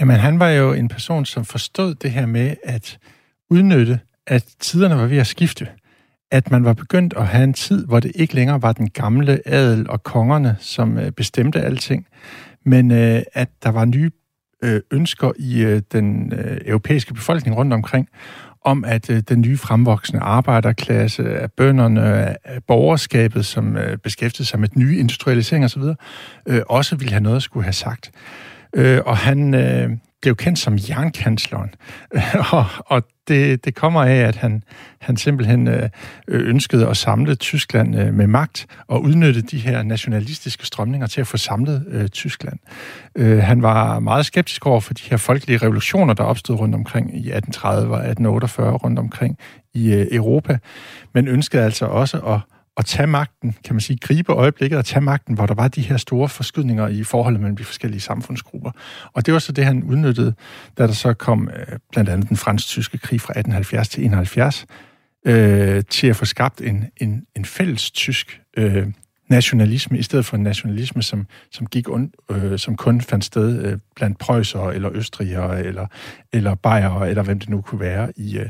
Jamen, 0.00 0.16
han 0.16 0.38
var 0.38 0.50
jo 0.50 0.72
en 0.72 0.88
person, 0.88 1.24
som 1.24 1.44
forstod 1.44 1.94
det 1.94 2.10
her 2.10 2.26
med 2.26 2.56
at 2.62 2.98
udnytte, 3.50 4.00
at 4.26 4.44
tiderne 4.60 4.96
var 4.96 5.06
ved 5.06 5.18
at 5.18 5.26
skifte 5.26 5.68
at 6.32 6.50
man 6.50 6.64
var 6.64 6.72
begyndt 6.72 7.14
at 7.16 7.26
have 7.26 7.44
en 7.44 7.54
tid, 7.54 7.86
hvor 7.86 8.00
det 8.00 8.12
ikke 8.14 8.34
længere 8.34 8.62
var 8.62 8.72
den 8.72 8.90
gamle 8.90 9.48
adel 9.48 9.90
og 9.90 10.02
kongerne, 10.02 10.56
som 10.60 10.98
øh, 10.98 11.10
bestemte 11.10 11.60
alting, 11.60 12.06
men 12.64 12.90
øh, 12.90 13.22
at 13.32 13.48
der 13.62 13.70
var 13.70 13.84
nye 13.84 14.10
øh, 14.62 14.80
ønsker 14.90 15.32
i 15.38 15.62
øh, 15.62 15.82
den 15.92 16.32
øh, 16.32 16.60
europæiske 16.66 17.14
befolkning 17.14 17.56
rundt 17.56 17.72
omkring, 17.72 18.08
om 18.64 18.84
at 18.84 19.10
øh, 19.10 19.22
den 19.28 19.40
nye 19.40 19.56
fremvoksende 19.56 20.20
arbejderklasse, 20.22 21.34
af 21.34 21.52
bønderne, 21.52 22.02
af 22.46 22.64
borgerskabet, 22.68 23.46
som 23.46 23.76
øh, 23.76 23.98
beskæftigede 23.98 24.48
sig 24.48 24.60
med 24.60 24.68
den 24.68 24.82
nye 24.82 24.98
industrialisering 24.98 25.64
osv., 25.64 25.82
øh, 26.46 26.62
også 26.68 26.96
ville 26.96 27.12
have 27.12 27.22
noget 27.22 27.36
at 27.36 27.42
skulle 27.42 27.64
have 27.64 27.72
sagt. 27.72 28.10
Øh, 28.74 29.00
og 29.06 29.16
han 29.16 29.54
øh, 29.54 29.90
blev 30.22 30.36
kendt 30.36 30.58
som 30.58 30.78
jernkansleren, 30.88 31.74
og, 32.52 32.64
og 32.86 33.02
det, 33.28 33.64
det 33.64 33.74
kommer 33.74 34.04
af, 34.04 34.16
at 34.16 34.36
han, 34.36 34.62
han 35.00 35.16
simpelthen 35.16 35.68
øh, 35.68 35.88
ønskede 36.28 36.88
at 36.88 36.96
samle 36.96 37.34
Tyskland 37.34 37.98
øh, 38.00 38.14
med 38.14 38.26
magt 38.26 38.66
og 38.86 39.02
udnytte 39.02 39.42
de 39.42 39.58
her 39.58 39.82
nationalistiske 39.82 40.66
strømninger 40.66 41.06
til 41.06 41.20
at 41.20 41.26
få 41.26 41.36
samlet 41.36 41.84
øh, 41.88 42.08
Tyskland. 42.08 42.58
Øh, 43.16 43.38
han 43.38 43.62
var 43.62 43.98
meget 43.98 44.26
skeptisk 44.26 44.66
over 44.66 44.80
for 44.80 44.94
de 44.94 45.02
her 45.10 45.16
folkelige 45.16 45.58
revolutioner, 45.58 46.14
der 46.14 46.24
opstod 46.24 46.56
rundt 46.56 46.74
omkring 46.74 47.06
i 47.06 47.32
1830 47.32 47.94
og 47.94 47.98
1848 47.98 48.72
rundt 48.72 48.98
omkring 48.98 49.38
i 49.74 49.92
øh, 49.92 50.06
Europa, 50.12 50.58
men 51.14 51.28
ønskede 51.28 51.62
altså 51.62 51.86
også 51.86 52.18
at 52.18 52.40
at 52.76 52.86
tage 52.86 53.06
magten, 53.06 53.56
kan 53.64 53.74
man 53.74 53.80
sige, 53.80 53.98
gribe 53.98 54.32
øjeblikket 54.32 54.78
og 54.78 54.84
tage 54.84 55.00
magten, 55.00 55.34
hvor 55.34 55.46
der 55.46 55.54
var 55.54 55.68
de 55.68 55.82
her 55.82 55.96
store 55.96 56.28
forskydninger 56.28 56.88
i 56.88 57.04
forholdet 57.04 57.40
mellem 57.40 57.56
de 57.56 57.64
forskellige 57.64 58.00
samfundsgrupper. 58.00 58.70
Og 59.12 59.26
det 59.26 59.34
var 59.34 59.40
så 59.40 59.52
det, 59.52 59.64
han 59.64 59.82
udnyttede, 59.82 60.34
da 60.78 60.86
der 60.86 60.92
så 60.92 61.14
kom 61.14 61.48
øh, 61.48 61.78
blandt 61.92 62.10
andet 62.10 62.28
den 62.28 62.36
fransk-tyske 62.36 62.98
krig 62.98 63.20
fra 63.20 63.32
1870 63.32 63.88
til 63.88 64.04
71, 64.04 64.66
øh, 65.26 65.82
til 65.90 66.06
at 66.06 66.16
få 66.16 66.24
skabt 66.24 66.60
en, 66.60 66.84
en, 66.96 67.26
en 67.36 67.44
fælles 67.44 67.90
tysk 67.90 68.40
øh, 68.56 68.86
nationalisme, 69.32 69.98
i 69.98 70.02
stedet 70.02 70.26
for 70.26 70.36
en 70.36 70.42
nationalisme, 70.42 71.02
som, 71.02 71.26
som, 71.50 71.66
gik 71.66 71.88
und, 71.88 72.10
øh, 72.30 72.58
som 72.58 72.76
kun 72.76 73.00
fandt 73.00 73.24
sted 73.24 73.64
øh, 73.64 73.78
blandt 73.96 74.18
Preusser 74.18 74.70
eller 74.70 74.90
østrigere 74.92 75.64
eller, 75.64 75.86
eller 76.32 76.54
bayere, 76.54 77.10
eller 77.10 77.22
hvem 77.22 77.38
det 77.38 77.48
nu 77.48 77.60
kunne 77.60 77.80
være 77.80 78.12
i, 78.16 78.38
øh, 78.38 78.46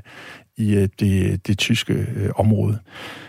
i 0.57 0.75
øh, 0.75 0.89
det, 1.01 1.47
det 1.47 1.59
tyske 1.59 1.93
øh, 1.93 2.31
område. 2.37 2.79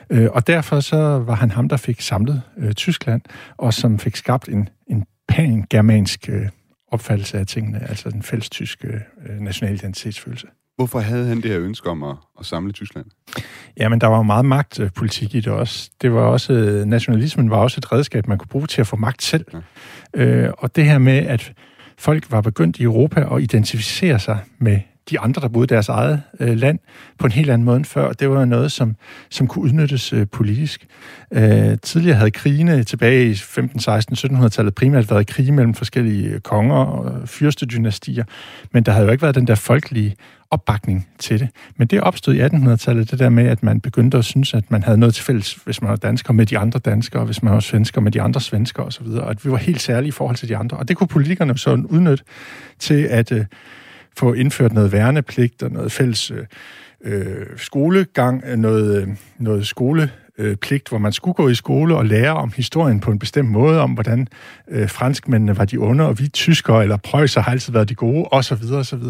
Øh, 0.09 0.29
og 0.31 0.47
derfor 0.47 0.79
så 0.79 0.97
var 0.97 1.35
han 1.35 1.51
ham, 1.51 1.69
der 1.69 1.77
fik 1.77 2.01
samlet 2.01 2.41
øh, 2.57 2.73
Tyskland, 2.73 3.21
og 3.57 3.73
som 3.73 3.99
fik 3.99 4.15
skabt 4.15 4.49
en, 4.49 4.69
en 4.87 5.05
pan-germansk 5.27 6.29
opfattelse 6.91 7.37
af 7.37 7.47
tingene, 7.47 7.89
altså 7.89 8.09
den 8.09 8.23
fælles 8.23 8.49
tyske 8.49 8.87
øh, 9.29 9.39
national 9.39 9.75
identitetsfølelse. 9.75 10.47
Hvorfor 10.75 10.99
havde 10.99 11.27
han 11.27 11.37
det 11.41 11.51
her 11.51 11.59
ønske 11.59 11.89
om 11.89 12.03
at, 12.03 12.15
at 12.39 12.45
samle 12.45 12.71
Tyskland? 12.71 13.05
Jamen, 13.77 14.01
der 14.01 14.07
var 14.07 14.21
meget 14.21 14.45
magtpolitik 14.45 15.35
i 15.35 15.39
det 15.39 15.53
også. 15.53 15.89
Det 16.01 16.13
var 16.13 16.21
også, 16.21 16.83
nationalismen 16.87 17.49
var 17.49 17.57
også 17.57 17.77
et 17.77 17.91
redskab, 17.91 18.27
man 18.27 18.37
kunne 18.37 18.47
bruge 18.47 18.67
til 18.67 18.81
at 18.81 18.87
få 18.87 18.95
magt 18.95 19.23
selv. 19.23 19.45
Ja. 19.53 19.59
Øh, 20.23 20.53
og 20.57 20.75
det 20.75 20.85
her 20.85 20.97
med, 20.97 21.17
at 21.17 21.53
folk 21.97 22.31
var 22.31 22.41
begyndt 22.41 22.79
i 22.79 22.83
Europa 22.83 23.35
at 23.35 23.41
identificere 23.41 24.19
sig 24.19 24.39
med 24.57 24.79
de 25.09 25.19
andre, 25.19 25.41
der 25.41 25.47
boede 25.47 25.65
i 25.65 25.73
deres 25.73 25.89
eget 25.89 26.21
øh, 26.39 26.57
land, 26.57 26.79
på 27.19 27.25
en 27.25 27.31
helt 27.31 27.49
anden 27.49 27.65
måde 27.65 27.77
end 27.77 27.85
før. 27.85 28.13
Det 28.13 28.29
var 28.29 28.45
noget, 28.45 28.71
som, 28.71 28.95
som 29.29 29.47
kunne 29.47 29.63
udnyttes 29.63 30.13
øh, 30.13 30.27
politisk. 30.27 30.87
Øh, 31.31 31.77
tidligere 31.81 32.17
havde 32.17 32.31
krigene 32.31 32.83
tilbage 32.83 33.29
i 33.29 33.35
15, 33.35 33.79
16, 33.79 34.15
1700-tallet 34.15 34.75
primært 34.75 35.11
været 35.11 35.27
krig 35.27 35.53
mellem 35.53 35.73
forskellige 35.73 36.29
øh, 36.29 36.39
konger 36.39 36.75
og 36.75 37.21
øh, 37.21 37.27
fyrstedynastier, 37.27 38.23
men 38.71 38.83
der 38.83 38.91
havde 38.91 39.05
jo 39.05 39.11
ikke 39.11 39.21
været 39.21 39.35
den 39.35 39.47
der 39.47 39.55
folkelige 39.55 40.15
opbakning 40.51 41.07
til 41.19 41.39
det. 41.39 41.49
Men 41.77 41.87
det 41.87 42.01
opstod 42.01 42.33
i 42.33 42.41
1800-tallet, 42.41 43.11
det 43.11 43.19
der 43.19 43.29
med, 43.29 43.47
at 43.47 43.63
man 43.63 43.81
begyndte 43.81 44.17
at 44.17 44.25
synes, 44.25 44.53
at 44.53 44.71
man 44.71 44.83
havde 44.83 44.97
noget 44.97 45.15
til 45.15 45.23
fælles, 45.23 45.53
hvis 45.53 45.81
man 45.81 45.89
var 45.89 45.95
dansker 45.95 46.33
med 46.33 46.45
de 46.45 46.57
andre 46.57 46.79
danskere, 46.79 47.25
hvis 47.25 47.43
man 47.43 47.53
var 47.53 47.59
svensker 47.59 48.01
med 48.01 48.11
de 48.11 48.21
andre 48.21 48.41
svenskere 48.41 48.85
osv., 48.85 49.07
og 49.07 49.29
at 49.29 49.45
vi 49.45 49.51
var 49.51 49.57
helt 49.57 49.81
særlige 49.81 50.07
i 50.07 50.11
forhold 50.11 50.37
til 50.37 50.49
de 50.49 50.57
andre. 50.57 50.77
Og 50.77 50.87
det 50.87 50.97
kunne 50.97 51.07
politikerne 51.07 51.57
så 51.57 51.71
udnytte 51.89 52.23
til 52.79 53.03
at 53.03 53.31
øh, 53.31 53.45
få 54.17 54.33
indført 54.33 54.73
noget 54.73 54.91
værnepligt 54.91 55.63
og 55.63 55.71
noget 55.71 55.91
fælles 55.91 56.31
øh, 56.31 56.45
øh 57.01 57.45
skolegang, 57.57 58.43
øh, 58.47 58.57
noget, 58.57 59.01
øh, 59.01 59.07
noget 59.37 59.67
skole 59.67 60.11
øh, 60.37 60.55
pligt, 60.55 60.89
hvor 60.89 60.97
man 60.97 61.13
skulle 61.13 61.35
gå 61.35 61.49
i 61.49 61.55
skole 61.55 61.95
og 61.95 62.05
lære 62.05 62.33
om 62.33 62.51
historien 62.55 62.99
på 62.99 63.11
en 63.11 63.19
bestemt 63.19 63.49
måde, 63.49 63.81
om 63.81 63.91
hvordan 63.91 64.27
øh, 64.67 64.89
franskmændene 64.89 65.57
var 65.57 65.65
de 65.65 65.77
onde, 65.77 66.07
og 66.07 66.19
vi 66.19 66.27
tyskere 66.27 66.83
eller 66.83 66.97
prøjser 66.97 67.41
har 67.41 67.51
altid 67.51 67.73
været 67.73 67.89
de 67.89 67.95
gode, 67.95 68.27
osv. 68.31 68.63
osv. 68.73 69.01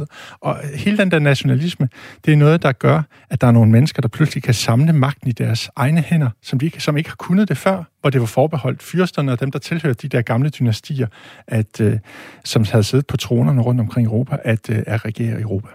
Og 0.41 0.59
hele 0.75 0.97
den 0.97 1.11
der 1.11 1.19
nationalisme, 1.19 1.89
det 2.25 2.33
er 2.33 2.37
noget, 2.37 2.63
der 2.63 2.71
gør, 2.71 3.01
at 3.29 3.41
der 3.41 3.47
er 3.47 3.51
nogle 3.51 3.71
mennesker, 3.71 4.01
der 4.01 4.09
pludselig 4.09 4.43
kan 4.43 4.53
samle 4.53 4.93
magten 4.93 5.29
i 5.29 5.31
deres 5.31 5.69
egne 5.75 6.01
hænder, 6.01 6.29
som, 6.41 6.59
de, 6.59 6.71
som 6.77 6.97
ikke 6.97 7.09
har 7.09 7.15
kunnet 7.15 7.49
det 7.49 7.57
før, 7.57 7.83
hvor 8.01 8.09
det 8.09 8.21
var 8.21 8.27
forbeholdt 8.27 8.83
fyrsterne 8.83 9.31
og 9.31 9.39
dem, 9.39 9.51
der 9.51 9.59
tilhørte 9.59 10.07
de 10.07 10.17
der 10.17 10.21
gamle 10.21 10.49
dynastier, 10.49 11.07
at, 11.47 11.81
øh, 11.81 11.99
som 12.43 12.65
havde 12.71 12.83
siddet 12.83 13.07
på 13.07 13.17
tronerne 13.17 13.61
rundt 13.61 13.81
omkring 13.81 14.07
Europa, 14.07 14.37
at, 14.43 14.69
øh, 14.69 14.83
at 14.87 15.05
regere 15.05 15.41
Europa. 15.41 15.67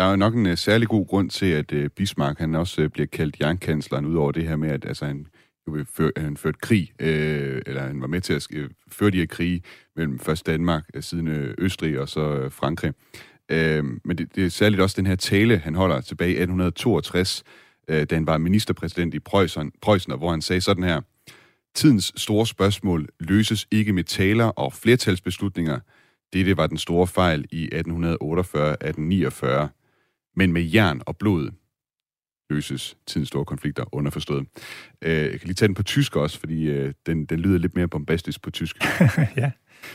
Der 0.00 0.06
er 0.06 0.10
jo 0.10 0.16
nok 0.16 0.34
en 0.34 0.46
uh, 0.46 0.54
særlig 0.54 0.88
god 0.88 1.06
grund 1.06 1.30
til, 1.30 1.46
at 1.46 1.72
uh, 1.72 1.86
Bismarck 1.96 2.38
han 2.38 2.54
også 2.54 2.82
uh, 2.82 2.88
bliver 2.88 3.06
kaldt 3.06 3.40
jernkansleren, 3.40 4.06
ud 4.06 4.16
over 4.16 4.32
det 4.32 4.48
her 4.48 4.56
med, 4.56 4.70
at 4.70 4.84
altså, 4.84 5.04
han, 5.04 5.26
jo, 5.66 5.84
før, 5.92 6.10
han 6.16 6.36
førte 6.36 6.58
krig, 6.62 6.92
øh, 6.98 7.62
eller 7.66 7.82
han 7.82 8.00
var 8.00 8.06
med 8.06 8.20
til 8.20 8.32
at 8.32 8.46
uh, 8.56 8.64
føre 8.90 9.10
de 9.10 9.16
her 9.16 9.26
krige 9.26 9.62
mellem 9.96 10.18
først 10.18 10.46
Danmark, 10.46 10.84
uh, 10.96 11.02
siden 11.02 11.28
uh, 11.28 11.50
Østrig 11.58 12.00
og 12.00 12.08
så 12.08 12.44
uh, 12.44 12.52
Frankrig. 12.52 12.92
Uh, 13.52 13.58
men 14.04 14.18
det, 14.18 14.34
det 14.34 14.44
er 14.44 14.48
særligt 14.48 14.82
også 14.82 14.96
den 14.96 15.06
her 15.06 15.16
tale, 15.16 15.58
han 15.58 15.74
holder 15.74 16.00
tilbage 16.00 16.30
i 16.30 16.42
1862, 16.42 17.42
uh, 17.88 17.94
da 17.94 18.14
han 18.14 18.26
var 18.26 18.38
ministerpræsident 18.38 19.14
i 19.14 19.18
Preussen, 19.18 19.72
Preussen 19.82 20.18
hvor 20.18 20.30
han 20.30 20.42
sagde 20.42 20.60
sådan 20.60 20.84
her, 20.84 21.00
Tidens 21.74 22.12
store 22.16 22.46
spørgsmål 22.46 23.08
løses 23.20 23.66
ikke 23.70 23.92
med 23.92 24.04
taler 24.04 24.44
og 24.44 24.72
flertalsbeslutninger. 24.72 25.78
Dette 26.32 26.56
var 26.56 26.66
den 26.66 26.78
store 26.78 27.06
fejl 27.06 27.44
i 27.50 27.68
1848-1849. 27.74 29.79
Men 30.36 30.52
med 30.52 30.62
jern 30.62 31.02
og 31.06 31.16
blod 31.16 31.50
løses 32.50 32.96
tidens 33.06 33.28
store 33.28 33.44
konflikter 33.44 33.94
underforstået. 33.94 34.46
Øh, 35.02 35.12
jeg 35.12 35.30
kan 35.30 35.46
lige 35.46 35.54
tage 35.54 35.66
den 35.66 35.74
på 35.74 35.82
tysk 35.82 36.16
også, 36.16 36.38
fordi 36.38 36.70
øh, 36.70 36.94
den, 37.06 37.26
den 37.26 37.40
lyder 37.40 37.58
lidt 37.58 37.74
mere 37.74 37.88
bombastisk 37.88 38.42
på 38.42 38.50
tysk. 38.50 38.76
ja. 39.36 39.50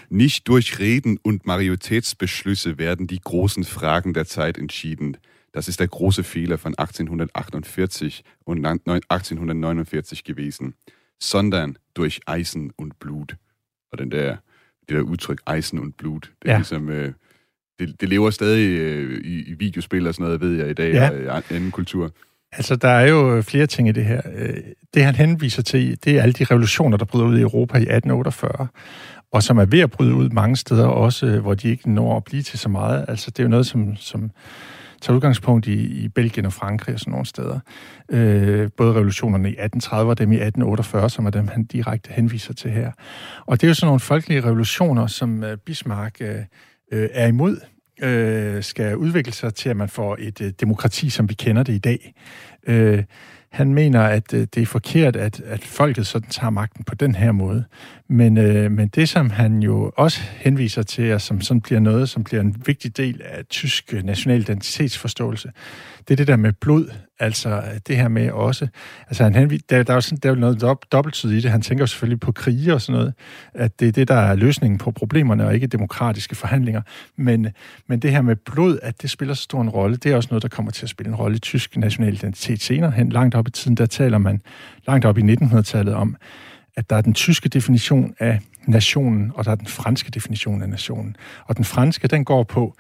Nicht 0.10 0.48
durch 0.48 0.80
Reden 0.80 1.20
und 1.24 1.42
Majoritätsbeschlüsse 1.46 2.78
werden 2.78 3.08
die 3.08 3.20
großen 3.20 3.64
Fragen 3.64 4.14
der 4.14 4.26
Zeit 4.26 4.58
entschieden. 4.58 5.18
Das 5.54 5.68
ist 5.68 5.80
der 5.80 5.88
große 5.88 6.24
Fehler 6.24 6.58
von 6.58 6.74
1848 6.78 8.24
und 8.46 8.66
1849 8.66 10.24
gewesen, 10.24 10.74
sondern 11.20 11.78
durch 11.94 12.20
Eisen 12.26 12.72
und 12.78 13.00
Blut. 13.00 13.38
Og 13.92 13.98
den 13.98 14.12
der, 14.12 14.38
det 14.90 14.96
der 14.96 15.04
udtryk, 15.04 15.42
Eisen 15.46 15.80
und 15.80 15.98
Blut, 15.98 16.34
det 16.42 16.50
er 16.50 16.54
ja. 16.54 16.58
ligesom... 16.58 16.90
Øh, 16.90 17.14
det, 17.80 18.02
det 18.02 18.10
lever 18.10 18.30
stadig 18.30 18.80
øh, 18.80 19.22
i, 19.24 19.50
i 19.50 19.54
videospil 19.54 20.08
og 20.08 20.14
sådan 20.14 20.24
noget, 20.24 20.42
ved 20.42 20.54
jeg 20.54 20.70
i 20.70 20.74
dag, 20.74 20.94
ja. 20.94 21.34
og 21.36 21.44
i 21.52 21.54
anden 21.54 21.72
kultur. 21.72 22.12
Altså, 22.52 22.76
der 22.76 22.90
er 22.90 23.08
jo 23.08 23.42
flere 23.42 23.68
ting 23.68 23.90
i 23.90 23.92
det 23.92 24.06
her. 24.06 24.22
Øh, 24.36 24.58
det, 24.94 25.04
han 25.04 25.16
henviser 25.16 25.62
til, 25.62 25.98
det 26.04 26.18
er 26.18 26.22
alle 26.22 26.34
de 26.34 26.44
revolutioner, 26.44 26.98
der 26.98 27.06
bryder 27.06 27.26
ud 27.26 27.38
i 27.38 27.42
Europa 27.42 27.78
i 27.78 27.82
1848, 27.82 28.68
og 29.32 29.44
som 29.44 29.58
er 29.58 29.66
ved 29.66 29.80
at 29.80 29.92
bryde 29.92 30.14
ud 30.14 30.30
mange 30.30 30.56
steder 30.56 30.86
også, 30.86 31.40
hvor 31.40 31.54
de 31.54 31.70
ikke 31.70 31.92
når 31.92 32.18
at 32.18 32.24
blive 32.24 32.44
til 32.44 32.60
så 32.60 32.70
meget. 32.70 33.06
Altså, 33.08 33.32
det 33.32 33.40
er 33.40 33.44
jo 33.44 33.50
noget, 33.50 33.66
som, 33.66 33.96
som 33.96 34.32
tager 35.02 35.16
udgangspunkt 35.16 35.68
i, 35.68 36.04
i 36.04 36.08
Belgien 36.10 36.46
og 36.46 36.54
Frankrig 36.54 36.94
og 36.94 37.00
sådan 37.00 37.12
nogle 37.12 37.26
steder. 37.26 37.60
Øh, 38.12 38.70
både 38.78 38.94
revolutionerne 38.94 39.50
i 39.50 39.52
1830 39.52 40.12
og 40.12 40.18
dem 40.18 40.32
i 40.32 40.36
1848, 40.36 41.10
som 41.10 41.26
er 41.26 41.30
dem, 41.30 41.48
han 41.48 41.64
direkte 41.64 42.12
henviser 42.14 42.54
til 42.54 42.72
her. 42.72 42.92
Og 43.46 43.62
det 43.62 43.68
er 43.68 43.70
jo 43.70 43.74
sådan 43.74 43.88
nogle 43.88 44.00
folkelige 44.00 44.42
revolutioner, 44.42 45.08
som 45.08 45.44
uh, 45.44 45.50
Bismarck 45.66 46.18
uh, 46.22 46.28
øh, 46.92 47.10
er 47.12 47.28
imod 47.28 47.60
øh, 48.02 48.64
skal 48.64 48.98
udvikle 48.98 49.34
sig 49.34 49.54
til, 49.54 49.70
at 49.70 49.78
man 49.78 49.90
får 49.90 50.18
et 50.20 50.42
øh, 50.42 50.52
demokrati, 50.60 51.10
som 51.10 51.30
vi 51.30 51.34
kender 51.34 51.64
det 51.64 51.74
i 51.74 51.78
dag. 51.78 52.14
Øh, 52.68 53.04
han 53.52 53.74
mener, 53.74 54.02
at 54.02 54.34
øh, 54.34 54.48
det 54.56 54.58
er 54.62 54.66
forkert, 54.66 55.16
at, 55.16 55.40
at 55.40 55.64
folket 55.64 56.08
sådan 56.08 56.30
tager 56.30 56.50
magten 56.50 56.84
på 56.84 56.96
den 56.96 57.16
her 57.16 57.32
måde. 57.32 57.66
Men, 58.10 58.38
øh, 58.38 58.72
men 58.72 58.88
det, 58.88 59.10
som 59.10 59.30
han 59.30 59.64
jo 59.64 59.92
også 59.98 60.22
henviser 60.22 60.84
til, 60.84 61.14
og 61.14 61.22
som 61.22 61.42
sådan 61.42 61.62
bliver 61.62 61.80
noget, 61.80 62.10
som 62.10 62.24
bliver 62.24 62.42
en 62.42 62.56
vigtig 62.66 62.98
del 62.98 63.22
af 63.26 63.46
tysk 63.46 63.94
national 64.04 64.42
identitetsforståelse, 64.42 65.52
det 66.08 66.14
er 66.14 66.16
det 66.16 66.28
der 66.28 66.36
med 66.36 66.54
blod, 66.54 66.90
altså 67.20 67.62
det 67.88 67.98
her 67.98 68.08
med 68.08 68.32
også, 68.32 68.68
altså 69.08 69.24
han 69.24 69.36
henvid, 69.36 69.60
der, 69.70 69.84
der 69.84 69.94
er 69.94 69.98
jo 69.98 70.02
sådan, 70.02 70.18
der 70.24 70.32
er 70.32 70.36
noget 70.36 70.64
dob- 70.64 70.90
dobbeltsid 70.92 71.32
i 71.32 71.42
det, 71.42 71.52
han 71.52 71.62
tænker 71.62 71.86
selvfølgelig 71.86 72.20
på 72.20 72.32
krige 72.32 72.74
og 72.74 72.82
sådan 72.82 73.00
noget, 73.00 73.14
at 73.54 73.80
det 73.80 73.88
er 73.88 73.92
det, 73.92 74.08
der 74.08 74.16
er 74.16 74.36
løsningen 74.36 74.78
på 74.78 74.92
problemerne, 74.92 75.46
og 75.46 75.54
ikke 75.54 75.68
demokratiske 75.68 76.36
forhandlinger, 76.36 76.82
men, 77.16 77.48
men 77.88 78.00
det 78.00 78.12
her 78.12 78.22
med 78.22 78.36
blod, 78.36 78.80
at 78.82 79.02
det 79.02 79.10
spiller 79.10 79.34
så 79.34 79.44
stor 79.44 79.62
en 79.62 79.70
rolle, 79.70 79.96
det 79.98 80.12
er 80.12 80.16
også 80.16 80.30
noget, 80.32 80.44
der 80.44 80.50
kommer 80.50 80.72
til 80.72 80.86
at 80.86 80.90
spille 80.90 81.10
en 81.10 81.16
rolle 81.16 81.36
i 81.36 81.40
tysk 81.40 81.78
national 81.78 82.14
identitet 82.14 82.62
senere 82.62 82.92
hen, 82.92 83.10
langt 83.10 83.36
op 83.36 83.48
i 83.48 83.52
tiden, 83.52 83.78
der 83.78 83.86
taler 83.86 84.18
man 84.18 84.42
langt 84.88 85.06
op 85.06 85.18
i 85.18 85.22
1900-tallet 85.22 85.94
om, 85.94 86.16
at 86.76 86.90
der 86.90 86.96
er 86.96 87.02
den 87.02 87.14
tyske 87.14 87.50
definition 87.50 88.16
af 88.20 88.40
nationen, 88.68 89.32
og 89.36 89.46
der 89.46 89.52
er 89.52 89.56
den 89.56 89.68
franske 89.68 90.12
definition 90.12 90.62
af 90.62 90.70
nationen. 90.70 91.16
Og 91.46 91.58
den 91.58 91.66
franske, 91.66 92.08
den 92.08 92.26
går 92.26 92.44
på, 92.44 92.76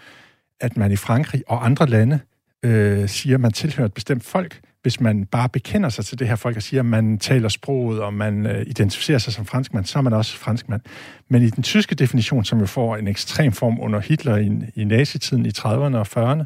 at 0.62 0.78
man 0.78 0.92
i 0.92 0.96
Frankrig 0.96 1.44
og 1.48 1.66
andre 1.66 1.86
lande 1.86 2.20
øh, 2.66 3.10
siger, 3.10 3.36
at 3.36 3.42
man 3.42 3.52
tilhører 3.52 3.86
et 3.86 3.94
bestemt 3.94 4.24
folk, 4.24 4.62
hvis 4.82 5.00
man 5.00 5.26
bare 5.26 5.50
bekender 5.50 5.90
sig 5.90 6.06
til 6.06 6.20
det 6.20 6.28
her 6.28 6.36
folk 6.36 6.56
og 6.56 6.64
siger, 6.64 6.82
at 6.82 6.86
man 6.86 7.18
taler 7.18 7.50
sproget, 7.50 8.02
og 8.02 8.14
man 8.14 8.46
øh, 8.46 8.66
identificerer 8.68 9.18
sig 9.18 9.34
som 9.34 9.46
franskmand, 9.46 9.86
så 9.86 9.98
er 10.00 10.04
man 10.04 10.14
også 10.14 10.38
franskmand. 10.38 10.82
Men 11.30 11.42
i 11.42 11.50
den 11.50 11.64
tyske 11.64 11.96
definition, 11.96 12.46
som 12.46 12.60
jo 12.60 12.66
får 12.66 12.98
en 12.98 13.08
ekstrem 13.08 13.52
form 13.52 13.80
under 13.80 14.00
Hitler 14.00 14.38
i, 14.38 14.52
i 14.76 14.84
nazitiden 14.84 15.46
i 15.46 15.50
30'erne 15.50 15.98
og 15.98 16.08
40'erne, 16.08 16.44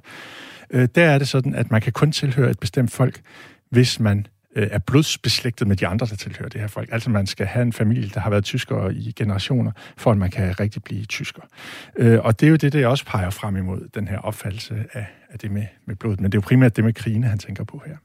øh, 0.72 0.88
der 0.96 1.06
er 1.06 1.18
det 1.18 1.28
sådan, 1.28 1.56
at 1.56 1.72
man 1.72 1.82
kan 1.82 1.94
kun 1.94 2.12
tilhøre 2.12 2.50
et 2.50 2.60
bestemt 2.60 2.92
folk, 2.92 3.22
hvis 3.70 4.00
man 4.00 4.26
øh, 4.56 4.68
er 4.72 4.80
blodsbeslægtet 4.80 5.68
med 5.68 5.76
de 5.76 5.88
andre, 5.88 6.08
der 6.08 6.16
tilhører 6.16 6.50
det 6.50 6.62
her 6.62 6.68
folk. 6.68 6.90
Altså 6.92 7.10
man 7.10 7.28
skal 7.28 7.46
have 7.46 7.64
en 7.64 7.74
familie, 7.74 8.10
der 8.14 8.20
har 8.20 8.30
været 8.30 8.44
tyskere 8.44 8.94
i 8.94 9.12
generationer, 9.16 9.72
for 9.98 10.12
at 10.12 10.18
man 10.18 10.32
kan 10.32 10.60
rigtig 10.60 10.84
blive 10.84 11.06
tysker. 11.06 11.42
Øh, 11.98 12.20
og 12.20 12.40
det 12.40 12.46
er 12.46 12.50
jo 12.50 12.56
det, 12.56 12.74
der 12.74 12.88
også 12.88 13.06
peger 13.06 13.30
frem 13.30 13.58
imod 13.58 13.88
den 13.94 14.08
her 14.08 14.18
opfattelse 14.18 14.86
af, 14.94 15.06
af 15.30 15.40
det 15.40 15.52
med, 15.52 15.66
med 15.86 15.96
blodet. 15.96 16.22
Men 16.22 16.32
det 16.32 16.38
er 16.38 16.42
jo 16.42 16.48
primært 16.48 16.76
det 16.76 16.84
med 16.84 16.94
krigene, 16.94 17.28
han 17.28 17.40
tænker 17.40 17.64
på 17.64 17.84
her. 17.86 17.98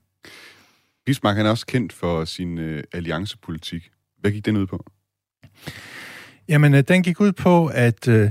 Bismarck 1.06 1.36
han 1.36 1.46
er 1.46 1.50
også 1.50 1.66
kendt 1.66 1.92
for 1.92 2.24
sin 2.24 2.58
øh, 2.58 2.82
alliancepolitik. 2.92 3.90
Hvad 4.20 4.30
gik 4.30 4.46
den 4.46 4.56
ud 4.56 4.66
på? 4.66 4.84
Jamen, 6.48 6.74
øh, 6.74 6.84
den 6.88 7.02
gik 7.02 7.20
ud 7.20 7.32
på, 7.32 7.66
at 7.66 8.08
øh, 8.08 8.30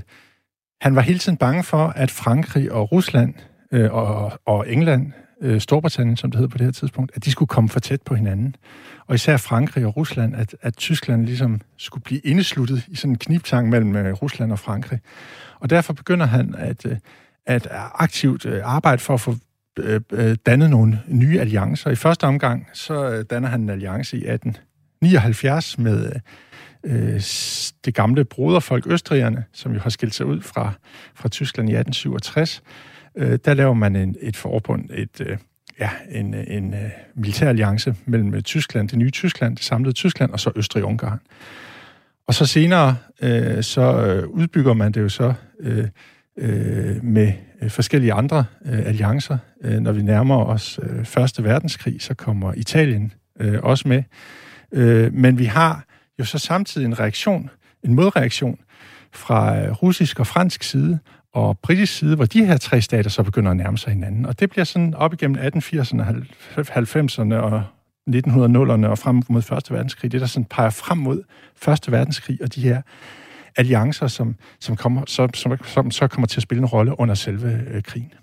han 0.82 0.96
var 0.96 1.02
hele 1.02 1.20
tiden 1.20 1.38
bange 1.38 1.64
for, 1.64 1.88
at 1.88 2.12
Frankrig 2.12 2.72
og 2.72 2.92
Rusland 2.92 3.34
øh, 3.72 3.94
og, 3.94 4.40
og 4.46 4.72
England 4.72 5.12
øh, 5.44 5.62
Storbritannien, 5.62 6.18
som 6.18 6.32
det 6.32 6.40
hed 6.40 6.48
på 6.48 6.58
det 6.58 6.66
her 6.66 6.72
tidspunkt, 6.72 7.12
at 7.16 7.26
de 7.26 7.32
skulle 7.32 7.48
komme 7.48 7.70
for 7.70 7.80
tæt 7.80 8.02
på 8.02 8.16
hinanden. 8.16 8.56
Og 9.08 9.16
især 9.16 9.38
Frankrig 9.38 9.86
og 9.86 9.98
Rusland, 9.98 10.36
at, 10.36 10.56
at 10.62 10.78
Tyskland 10.78 11.26
ligesom 11.26 11.62
skulle 11.78 12.04
blive 12.04 12.20
indesluttet 12.20 12.86
i 12.88 12.96
sådan 12.96 13.12
en 13.12 13.18
kniptang 13.18 13.70
mellem 13.70 13.96
øh, 13.96 14.14
Rusland 14.14 14.52
og 14.52 14.60
Frankrig. 14.60 15.00
Og 15.60 15.70
derfor 15.70 15.94
begynder 15.94 16.26
han 16.26 16.56
at, 16.58 16.86
øh, 16.86 16.98
at 17.46 17.68
aktivt 17.96 18.46
øh, 18.46 18.62
arbejde 18.64 19.02
for 19.02 19.14
at 19.14 19.22
få 19.22 19.36
øh, 19.80 20.02
øh, 20.12 20.36
dannet 20.46 20.70
nogle 20.70 21.00
nye 21.08 21.40
alliancer. 21.40 21.90
I 21.90 21.96
første 21.96 22.24
omgang, 22.24 22.68
så 22.74 23.10
øh, 23.10 23.26
danner 23.30 23.50
han 23.50 23.62
en 23.62 23.70
alliance 23.70 24.18
i 24.18 24.20
1879 24.20 25.78
med 25.78 26.12
øh, 26.84 27.22
det 27.86 27.94
gamle 27.94 28.26
broderfolk 28.26 28.88
Østrigerne, 28.88 29.44
som 29.54 29.74
jo 29.74 29.80
har 29.80 29.90
skilt 29.90 30.16
sig 30.16 30.26
ud 30.26 30.42
fra, 30.42 30.72
fra 31.16 31.30
Tyskland 31.30 31.70
i 31.70 31.74
1867 31.74 32.64
øh, 33.16 33.40
der 33.46 33.54
laver 33.54 33.74
man 33.74 33.96
en, 33.96 34.16
et 34.22 34.36
forbund, 34.36 34.90
et, 34.94 35.22
øh, 35.22 35.38
ja, 35.80 35.90
en, 36.12 36.34
øh, 36.34 36.44
en 36.48 36.74
øh, 36.74 36.90
militæralliance 37.16 37.96
mellem 38.06 38.34
øh, 38.34 38.42
Tyskland, 38.42 38.90
det 38.90 38.98
nye 38.98 39.12
Tyskland, 39.12 39.56
det 39.56 39.66
samlede 39.66 39.94
Tyskland, 39.94 40.32
og 40.32 40.40
så 40.40 40.52
Østrig-Ungarn. 40.56 41.20
Og 42.28 42.34
så 42.34 42.46
senere, 42.46 42.96
øh, 43.22 43.64
så 43.64 44.06
øh, 44.06 44.28
udbygger 44.28 44.74
man 44.74 44.92
det 44.92 45.02
jo 45.02 45.10
så 45.10 45.34
øh, 45.60 45.88
øh, 46.38 47.04
med 47.04 47.34
øh, 47.62 47.70
forskellige 47.70 48.14
andre 48.14 48.46
øh, 48.66 48.80
alliancer. 48.86 49.38
Øh, 49.64 49.80
når 49.80 49.92
vi 49.92 50.02
nærmer 50.02 50.46
os 50.46 50.80
øh, 50.84 51.06
Første 51.06 51.44
Verdenskrig, 51.44 52.02
så 52.02 52.14
kommer 52.14 52.54
Italien 52.54 53.14
øh, 53.40 53.60
også 53.64 53.88
med. 53.88 54.04
Øh, 54.72 55.14
men 55.14 55.38
vi 55.38 55.46
har 55.46 55.86
jo 56.20 56.26
så 56.26 56.38
samtidig 56.38 56.86
en 56.86 57.00
reaktion, 57.00 57.50
en 57.84 57.94
modreaktion 57.94 58.60
fra 59.14 59.72
russisk 59.72 60.20
og 60.20 60.28
fransk 60.28 60.64
side, 60.64 61.00
og 61.34 61.60
britisk 61.60 61.98
side, 61.98 62.16
hvor 62.16 62.26
de 62.26 62.46
her 62.46 62.58
tre 62.58 62.82
stater 62.82 63.10
så 63.10 63.24
begynder 63.24 63.52
at 63.52 63.58
nærme 63.58 63.78
sig 63.78 63.94
hinanden. 63.94 64.26
Og 64.26 64.40
det 64.40 64.50
bliver 64.50 64.64
sådan 64.64 64.94
op 64.94 65.14
igennem 65.14 65.42
1880'erne, 65.42 66.04
90'erne 66.58 67.36
og 67.36 67.64
1900'erne 68.10 68.86
og 68.88 68.98
frem 68.98 69.22
mod 69.30 69.42
Første 69.42 69.74
Verdenskrig. 69.74 70.12
Det, 70.12 70.22
der 70.22 70.28
sådan 70.28 70.46
peger 70.46 70.70
frem 70.70 70.98
mod 70.98 71.24
Første 71.56 71.92
Verdenskrig 71.92 72.42
og 72.42 72.56
de 72.56 72.62
her 72.62 72.82
alliancer, 73.56 74.08
som, 74.08 74.36
som, 74.60 74.76
kommer, 74.76 75.04
som, 75.08 75.34
som, 75.34 75.58
som 75.64 75.92
så 75.92 76.08
kommer 76.08 76.28
til 76.28 76.40
at 76.40 76.44
spille 76.44 76.60
en 76.60 76.66
rolle 76.66 77.00
under 77.00 77.16
selve 77.16 77.62
øh, 77.72 77.84
krigen. 77.84 78.14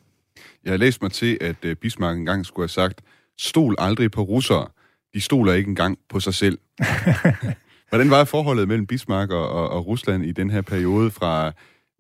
Jeg 0.65 0.73
har 0.73 0.79
læst 0.79 1.03
mig 1.03 1.13
til, 1.13 1.39
at 1.41 1.57
øh, 1.63 1.77
Bismarck 1.77 2.19
engang 2.19 2.47
skulle 2.47 2.65
have 2.65 2.69
sagt, 2.69 3.01
stol 3.39 3.75
aldrig 3.79 4.11
på 4.11 4.23
russere. 4.23 4.67
De 5.15 5.21
stoler 5.21 5.53
ikke 5.53 5.69
engang 5.69 5.99
på 6.09 6.21
sig 6.21 6.35
selv. 6.35 6.59
Hvordan 7.89 8.11
var 8.11 8.25
forholdet 8.25 8.69
mellem 8.69 8.87
Bismarck 8.87 9.31
og, 9.31 9.49
og, 9.49 9.71
og 9.71 9.87
Rusland 9.87 10.25
i 10.25 10.33
den 10.33 10.51
her 10.51 10.61
periode 10.61 11.11
fra 11.11 11.53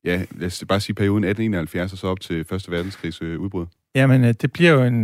ja, 0.04 0.22
lad 0.30 0.46
os 0.46 0.64
bare 0.68 0.80
sige 0.80 0.94
perioden 0.94 1.24
1871 1.24 1.92
og 1.92 1.98
så 1.98 2.06
op 2.06 2.20
til 2.20 2.44
Første 2.44 2.70
Verdenskrigs 2.70 3.22
øh, 3.22 3.40
udbrud? 3.40 3.66
Jamen, 3.94 4.24
øh, 4.24 4.34
det 4.40 4.52
bliver 4.52 4.70
jo 4.70 4.82
en, 4.82 4.96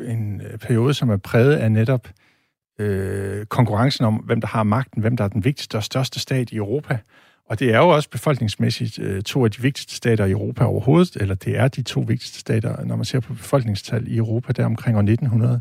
en 0.00 0.40
øh, 0.40 0.58
periode, 0.58 0.94
som 0.94 1.10
er 1.10 1.16
præget 1.16 1.56
af 1.56 1.72
netop 1.72 2.08
øh, 2.78 3.46
konkurrencen 3.46 4.04
om, 4.04 4.14
hvem 4.14 4.40
der 4.40 4.48
har 4.48 4.62
magten, 4.62 5.00
hvem 5.00 5.16
der 5.16 5.24
er 5.24 5.28
den 5.28 5.44
vigtigste 5.44 5.76
og 5.76 5.84
største 5.84 6.20
stat 6.20 6.50
i 6.50 6.56
Europa. 6.56 6.98
Og 7.48 7.60
det 7.60 7.74
er 7.74 7.78
jo 7.78 7.88
også 7.88 8.10
befolkningsmæssigt 8.10 8.98
øh, 8.98 9.22
to 9.22 9.44
af 9.44 9.50
de 9.50 9.62
vigtigste 9.62 9.94
stater 9.94 10.24
i 10.24 10.30
Europa 10.30 10.64
overhovedet, 10.64 11.16
eller 11.16 11.34
det 11.34 11.56
er 11.58 11.68
de 11.68 11.82
to 11.82 12.00
vigtigste 12.00 12.38
stater, 12.38 12.84
når 12.84 12.96
man 12.96 13.04
ser 13.04 13.20
på 13.20 13.32
befolkningstal 13.32 14.08
i 14.08 14.16
Europa, 14.16 14.52
der 14.52 14.64
omkring 14.64 14.96
år 14.96 15.00
1900. 15.00 15.60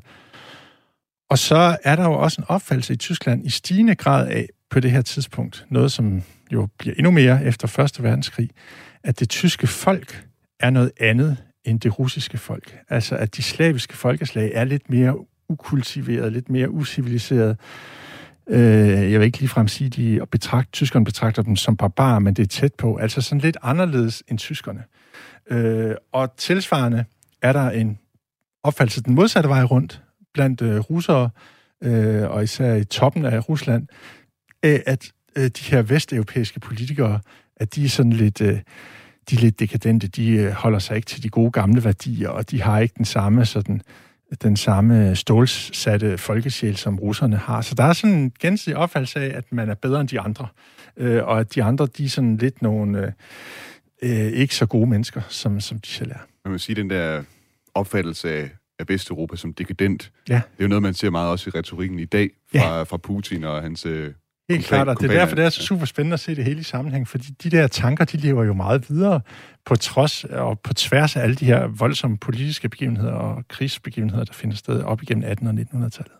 Og 1.29 1.37
så 1.37 1.77
er 1.83 1.95
der 1.95 2.03
jo 2.03 2.13
også 2.13 2.41
en 2.41 2.45
opfattelse 2.47 2.93
i 2.93 2.97
Tyskland 2.97 3.45
i 3.45 3.49
stigende 3.49 3.95
grad 3.95 4.27
af 4.27 4.49
på 4.69 4.79
det 4.79 4.91
her 4.91 5.01
tidspunkt, 5.01 5.65
noget 5.69 5.91
som 5.91 6.23
jo 6.51 6.67
bliver 6.77 6.95
endnu 6.97 7.11
mere 7.11 7.45
efter 7.45 7.67
Første 7.67 8.03
Verdenskrig, 8.03 8.49
at 9.03 9.19
det 9.19 9.29
tyske 9.29 9.67
folk 9.67 10.25
er 10.59 10.69
noget 10.69 10.91
andet 10.99 11.37
end 11.65 11.79
det 11.79 11.99
russiske 11.99 12.37
folk. 12.37 12.77
Altså 12.89 13.15
at 13.15 13.35
de 13.35 13.43
slaviske 13.43 13.97
folkeslag 13.97 14.51
er 14.53 14.63
lidt 14.63 14.89
mere 14.89 15.15
ukultiveret, 15.49 16.33
lidt 16.33 16.49
mere 16.49 16.69
usiviliseret. 16.69 17.57
Øh, 18.49 19.11
jeg 19.11 19.19
vil 19.19 19.25
ikke 19.25 19.39
ligefrem 19.39 19.67
sige, 19.67 19.85
at 19.85 19.95
de 19.95 20.21
betragt, 20.31 20.73
tyskerne 20.73 21.05
betragter 21.05 21.41
dem 21.41 21.55
som 21.55 21.77
barbarer, 21.77 22.19
men 22.19 22.33
det 22.33 22.43
er 22.43 22.47
tæt 22.47 22.73
på. 22.73 22.95
Altså 22.95 23.21
sådan 23.21 23.41
lidt 23.41 23.57
anderledes 23.61 24.23
end 24.27 24.39
tyskerne. 24.39 24.83
Øh, 25.49 25.95
og 26.11 26.37
tilsvarende 26.37 27.05
er 27.41 27.53
der 27.53 27.69
en 27.69 27.99
opfattelse 28.63 29.01
den 29.01 29.15
modsatte 29.15 29.49
vej 29.49 29.63
rundt 29.63 30.01
blandt 30.37 30.61
øh, 30.61 30.79
russere, 30.79 31.29
øh, 31.83 32.29
og 32.29 32.43
især 32.43 32.75
i 32.75 32.83
toppen 32.83 33.25
af 33.25 33.49
Rusland, 33.49 33.87
at 34.63 35.11
øh, 35.37 35.43
de 35.43 35.63
her 35.63 35.81
vesteuropæiske 35.81 36.59
politikere, 36.59 37.19
at 37.57 37.75
de 37.75 37.85
er 37.85 37.89
sådan 37.89 38.13
lidt... 38.13 38.41
Øh, 38.41 38.59
de 39.29 39.35
er 39.35 39.39
lidt 39.39 39.59
dekadente, 39.59 40.07
de 40.07 40.29
øh, 40.29 40.51
holder 40.51 40.79
sig 40.79 40.95
ikke 40.95 41.05
til 41.05 41.23
de 41.23 41.29
gode 41.29 41.51
gamle 41.51 41.83
værdier, 41.83 42.29
og 42.29 42.51
de 42.51 42.61
har 42.61 42.79
ikke 42.79 42.93
den 42.97 43.05
samme 43.05 43.45
sådan 43.45 43.81
den 44.41 44.57
samme 44.57 45.15
stålsatte 45.15 46.17
folkesjæl, 46.17 46.77
som 46.77 46.99
russerne 46.99 47.37
har. 47.37 47.61
Så 47.61 47.75
der 47.75 47.83
er 47.83 47.93
sådan 47.93 48.15
en 48.15 48.31
gensidig 48.39 48.77
opfattelse 48.77 49.19
af, 49.19 49.37
at 49.37 49.43
man 49.51 49.69
er 49.69 49.73
bedre 49.73 50.01
end 50.01 50.09
de 50.09 50.19
andre, 50.19 50.47
øh, 50.97 51.23
og 51.23 51.39
at 51.39 51.55
de 51.55 51.63
andre, 51.63 51.87
de 51.97 52.05
er 52.05 52.09
sådan 52.09 52.37
lidt 52.37 52.61
nogle 52.61 53.05
øh, 53.05 53.11
øh 54.01 54.31
ikke 54.31 54.55
så 54.55 54.65
gode 54.65 54.89
mennesker, 54.89 55.21
som, 55.29 55.59
som 55.59 55.79
de 55.79 55.87
selv 55.87 56.11
er. 56.11 56.19
Man 56.45 56.51
vil 56.51 56.59
sige, 56.59 56.75
den 56.75 56.89
der 56.89 57.23
opfattelse 57.73 58.33
af, 58.33 58.49
af 58.79 58.89
Vesteuropa 58.89 59.35
som 59.35 59.53
dekadent, 59.53 60.11
ja. 60.29 60.33
det 60.33 60.41
er 60.59 60.63
jo 60.63 60.67
noget, 60.67 60.81
man 60.81 60.93
ser 60.93 61.09
meget 61.09 61.31
også 61.31 61.49
i 61.49 61.57
retorikken 61.57 61.99
i 61.99 62.05
dag 62.05 62.29
fra, 62.51 62.77
ja. 62.77 62.83
fra 62.83 62.97
Putin 62.97 63.43
og 63.43 63.61
hans 63.61 63.85
øh, 63.85 64.13
Helt 64.49 64.65
klart, 64.65 64.87
og 64.87 64.99
det 64.99 65.11
er 65.11 65.13
derfor, 65.13 65.35
det 65.35 65.45
er 65.45 65.49
så 65.49 65.63
super 65.63 65.85
spændende 65.85 66.13
at 66.13 66.19
se 66.19 66.35
det 66.35 66.43
hele 66.43 66.59
i 66.59 66.63
sammenhæng, 66.63 67.07
fordi 67.07 67.27
de 67.43 67.49
der 67.49 67.67
tanker, 67.67 68.05
de 68.05 68.17
lever 68.17 68.43
jo 68.43 68.53
meget 68.53 68.89
videre 68.89 69.21
på 69.65 69.75
trods 69.75 70.23
og 70.23 70.59
på 70.59 70.73
tværs 70.73 71.15
af 71.15 71.21
alle 71.21 71.35
de 71.35 71.45
her 71.45 71.67
voldsomme 71.67 72.17
politiske 72.17 72.69
begivenheder 72.69 73.11
og 73.11 73.47
krigsbegivenheder, 73.47 74.23
der 74.23 74.33
finder 74.33 74.55
sted 74.55 74.83
op 74.83 75.03
igennem 75.03 75.23
1800- 75.23 75.47
og 75.47 75.53
1900-tallet. 75.53 76.11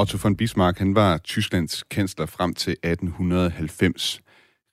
Otto 0.00 0.18
von 0.22 0.36
Bismarck, 0.36 0.78
han 0.78 0.94
var 0.94 1.18
Tysklands 1.18 1.82
kansler 1.90 2.26
frem 2.26 2.54
til 2.54 2.70
1890. 2.70 4.20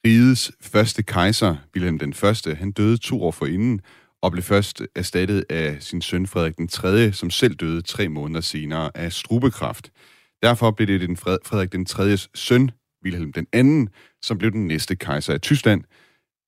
Rigets 0.05 0.51
første 0.61 1.03
kejser, 1.03 1.55
Wilhelm 1.75 1.99
den 1.99 2.13
Første, 2.13 2.55
han 2.55 2.71
døde 2.71 2.97
to 2.97 3.23
år 3.23 3.31
forinden, 3.31 3.81
og 4.21 4.31
blev 4.31 4.43
først 4.43 4.81
erstattet 4.95 5.43
af 5.49 5.77
sin 5.79 6.01
søn 6.01 6.27
Frederik 6.27 6.57
den 6.57 6.67
3., 6.67 7.11
som 7.11 7.29
selv 7.29 7.55
døde 7.55 7.81
tre 7.81 8.09
måneder 8.09 8.41
senere 8.41 8.91
af 8.95 9.13
strubekræft. 9.13 9.91
Derfor 10.43 10.71
blev 10.71 10.87
det 10.87 11.01
den 11.01 11.17
Frederik 11.17 11.71
den 11.71 11.85
3.s 11.89 12.29
søn, 12.35 12.71
Wilhelm 13.03 13.33
den 13.33 13.47
anden, 13.53 13.89
som 14.21 14.37
blev 14.37 14.51
den 14.51 14.67
næste 14.67 14.95
kejser 14.95 15.33
af 15.33 15.41
Tyskland. 15.41 15.83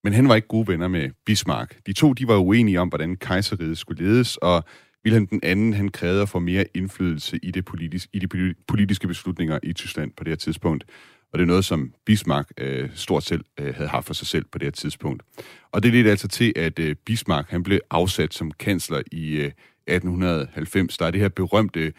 Men 0.03 0.13
han 0.13 0.29
var 0.29 0.35
ikke 0.35 0.47
gode 0.47 0.67
venner 0.67 0.87
med 0.87 1.09
Bismarck. 1.25 1.79
De 1.85 1.93
to 1.93 2.13
de 2.13 2.27
var 2.27 2.37
uenige 2.37 2.81
om, 2.81 2.89
hvordan 2.89 3.15
kejseriet 3.15 3.77
skulle 3.77 4.03
ledes, 4.03 4.37
og 4.37 4.63
Wilhelm 5.05 5.27
den 5.27 5.39
anden 5.43 5.73
han 5.73 5.89
krævede 5.89 6.21
at 6.21 6.29
få 6.29 6.39
mere 6.39 6.65
indflydelse 6.73 7.39
i, 7.43 7.51
det 7.51 7.69
politis- 7.69 8.09
i 8.13 8.19
de 8.19 8.55
politiske 8.67 9.07
beslutninger 9.07 9.59
i 9.63 9.73
Tyskland 9.73 10.11
på 10.11 10.23
det 10.23 10.31
her 10.31 10.35
tidspunkt. 10.35 10.85
Og 11.33 11.39
det 11.39 11.43
er 11.43 11.47
noget, 11.47 11.65
som 11.65 11.93
Bismarck 12.05 12.51
øh, 12.57 12.89
stort 12.95 13.23
set 13.23 13.41
øh, 13.59 13.75
havde 13.75 13.89
haft 13.89 14.05
for 14.05 14.13
sig 14.13 14.27
selv 14.27 14.45
på 14.51 14.57
det 14.57 14.65
her 14.65 14.71
tidspunkt. 14.71 15.23
Og 15.71 15.83
det 15.83 15.93
ledte 15.93 16.09
altså 16.09 16.27
til, 16.27 16.53
at 16.55 16.79
øh, 16.79 16.95
Bismarck 16.95 17.49
han 17.49 17.63
blev 17.63 17.79
afsat 17.89 18.33
som 18.33 18.51
kansler 18.51 19.01
i 19.11 19.35
øh, 19.35 19.51
1890. 19.87 20.97
Der 20.97 21.05
er 21.05 21.11
det 21.11 21.21
her 21.21 21.29
berømte 21.29 21.93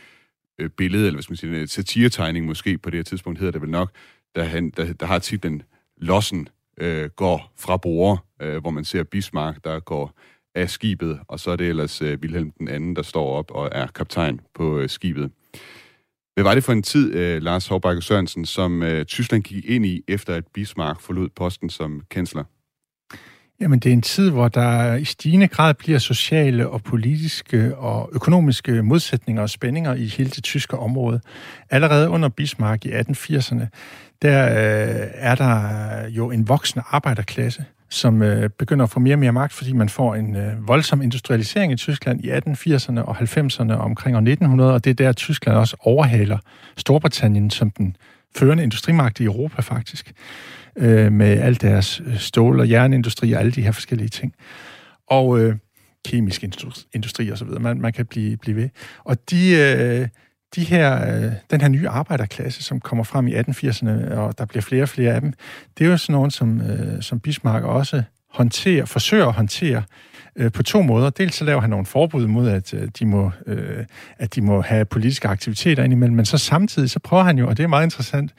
øh, 0.59 0.71
billede, 0.71 1.07
eller 1.07 1.17
hvad 1.17 1.23
skal 1.23 1.33
man 1.33 1.37
sige, 1.37 1.51
en 1.51 1.63
øh, 1.63 1.69
satiretegning 1.69 2.47
måske 2.47 2.79
på 2.79 2.91
det 2.91 2.99
her 2.99 3.05
tidspunkt 3.05 3.39
hedder 3.39 3.53
det 3.53 3.63
vel 3.63 3.71
nok, 3.71 3.91
der, 4.35 4.45
han, 4.45 4.71
der, 4.71 4.93
der 4.93 5.07
har 5.07 5.19
titlen 5.19 5.63
Lossen 5.97 6.49
øh, 6.81 7.11
går 7.11 7.53
fra 7.59 7.77
bord, 7.77 8.27
øh, 8.43 8.61
hvor 8.61 8.71
man 8.71 8.85
ser 8.85 9.03
Bismarck, 9.03 9.65
der 9.65 9.81
går 9.81 10.19
af 10.55 10.71
skibet, 10.71 11.21
og 11.29 11.41
så 11.41 11.51
er 11.51 11.57
det 11.57 11.69
ellers 11.69 12.03
øh, 12.03 12.19
Wilhelm 12.23 12.51
den 12.51 12.69
anden, 12.69 12.97
der 12.97 13.03
står 13.03 13.33
op 13.33 13.51
og 13.51 13.69
er 13.73 13.87
kaptajn 13.87 14.41
på 14.55 14.79
øh, 14.79 14.89
skibet. 14.89 15.31
Hvad 16.35 16.45
var 16.45 16.55
det 16.55 16.65
for 16.65 16.73
en 16.73 16.83
tid, 16.83 17.15
øh, 17.15 17.43
Lars 17.43 17.67
Hårbakke 17.67 18.03
Sørensen, 18.03 18.47
som 18.47 18.83
øh, 18.83 19.05
Tyskland 19.05 19.43
gik 19.43 19.65
ind 19.65 19.87
i, 19.87 20.03
efter 20.09 20.35
at 20.35 20.45
Bismarck 20.55 21.01
forlod 21.01 21.29
posten 21.29 21.71
som 21.71 22.03
kansler? 22.11 22.45
Jamen, 23.61 23.79
det 23.79 23.89
er 23.89 23.93
en 23.93 24.03
tid, 24.03 24.31
hvor 24.31 24.49
der 24.49 24.95
i 24.95 25.05
stigende 25.05 25.49
grad 25.49 25.75
bliver 25.75 25.99
sociale 25.99 26.69
og 26.69 26.83
politiske 26.83 27.77
og 27.77 28.11
økonomiske 28.13 28.83
modsætninger 28.83 29.43
og 29.43 29.51
spændinger 29.51 29.95
i 29.95 30.07
hele 30.07 30.31
det 30.31 30.45
tyske 30.45 30.77
område. 30.77 31.21
Allerede 31.71 32.09
under 32.09 32.29
Bismarck 32.29 32.85
i 32.85 32.89
1880'erne, 32.89 33.67
der 34.23 34.45
øh, 34.45 35.07
er 35.15 35.35
der 35.35 36.09
jo 36.09 36.31
en 36.31 36.49
voksende 36.49 36.85
arbejderklasse, 36.91 37.65
som 37.91 38.23
øh, 38.23 38.51
begynder 38.59 38.85
at 38.85 38.91
få 38.91 39.01
mere 39.01 39.15
og 39.15 39.19
mere 39.19 39.33
magt, 39.33 39.53
fordi 39.53 39.73
man 39.73 39.89
får 39.89 40.15
en 40.15 40.37
øh, 40.37 40.69
voldsom 40.69 41.03
industrialisering 41.03 41.73
i 41.73 41.77
Tyskland 41.77 42.25
i 42.25 42.31
1880'erne 42.31 43.01
og 43.01 43.17
90'erne 43.17 43.73
omkring 43.73 44.17
år 44.17 44.21
1900, 44.21 44.73
og 44.73 44.85
det 44.85 44.91
er 44.91 44.95
der, 44.95 45.13
Tyskland 45.13 45.59
også 45.59 45.77
overhaler 45.81 46.39
Storbritannien 46.77 47.51
som 47.51 47.71
den 47.71 47.97
førende 48.37 48.63
industrimagt 48.63 49.21
i 49.21 49.25
Europa 49.25 49.63
faktisk, 49.63 50.13
øh, 50.77 51.13
med 51.13 51.39
al 51.39 51.61
deres 51.61 52.03
øh, 52.07 52.17
stål- 52.17 52.61
og 52.61 52.71
jernindustri 52.71 53.33
og 53.33 53.41
alle 53.41 53.53
de 53.53 53.63
her 53.63 53.73
forskellige 53.73 54.09
ting. 54.09 54.35
Og 55.07 55.41
øh, 55.41 55.57
kemisk 56.05 56.45
industri 56.95 57.31
og 57.31 57.39
så 57.39 57.45
videre. 57.45 57.61
Man, 57.61 57.81
man 57.81 57.93
kan 57.93 58.07
blive, 58.07 58.37
blive 58.37 58.57
ved. 58.57 58.69
Og 59.05 59.31
de, 59.31 59.51
øh, 59.51 60.09
de 60.55 60.65
her, 60.65 61.17
øh, 61.17 61.33
den 61.51 61.61
her 61.61 61.69
nye 61.69 61.89
arbejderklasse, 61.89 62.63
som 62.63 62.81
kommer 62.81 63.05
frem 63.05 63.27
i 63.27 63.35
1880'erne, 63.35 64.15
og 64.15 64.39
der 64.39 64.45
bliver 64.45 64.63
flere 64.63 64.83
og 64.83 64.89
flere 64.89 65.15
af 65.15 65.21
dem, 65.21 65.33
det 65.79 65.87
er 65.87 65.91
jo 65.91 65.97
sådan 65.97 66.13
nogen, 66.13 66.31
som, 66.31 66.61
øh, 66.61 67.03
som 67.03 67.21
Bismarck 67.21 67.65
også 67.65 68.03
håndterer, 68.31 68.85
forsøger 68.85 69.27
at 69.27 69.33
håndtere 69.33 69.83
øh, 70.37 70.53
på 70.53 70.63
to 70.63 70.83
måder. 70.83 71.11
Dels 71.11 71.35
så 71.35 71.45
laver 71.45 71.61
han 71.61 71.71
nogle 71.71 71.87
forbud 71.87 72.27
mod, 72.27 72.49
at, 72.49 72.75
øh, 72.75 72.89
de 72.99 73.07
må, 73.07 73.31
øh, 73.47 73.85
at 74.19 74.35
de 74.35 74.41
må 74.41 74.61
have 74.61 74.85
politiske 74.85 75.29
aktiviteter 75.29 75.85
indimellem, 75.85 76.17
men 76.17 76.25
så 76.25 76.39
samtidig 76.39 76.91
så 76.91 76.99
prøver 76.99 77.23
han 77.23 77.39
jo, 77.39 77.49
og 77.49 77.57
det 77.57 77.63
er 77.63 77.69
meget 77.69 77.87
interessant, 77.87 78.35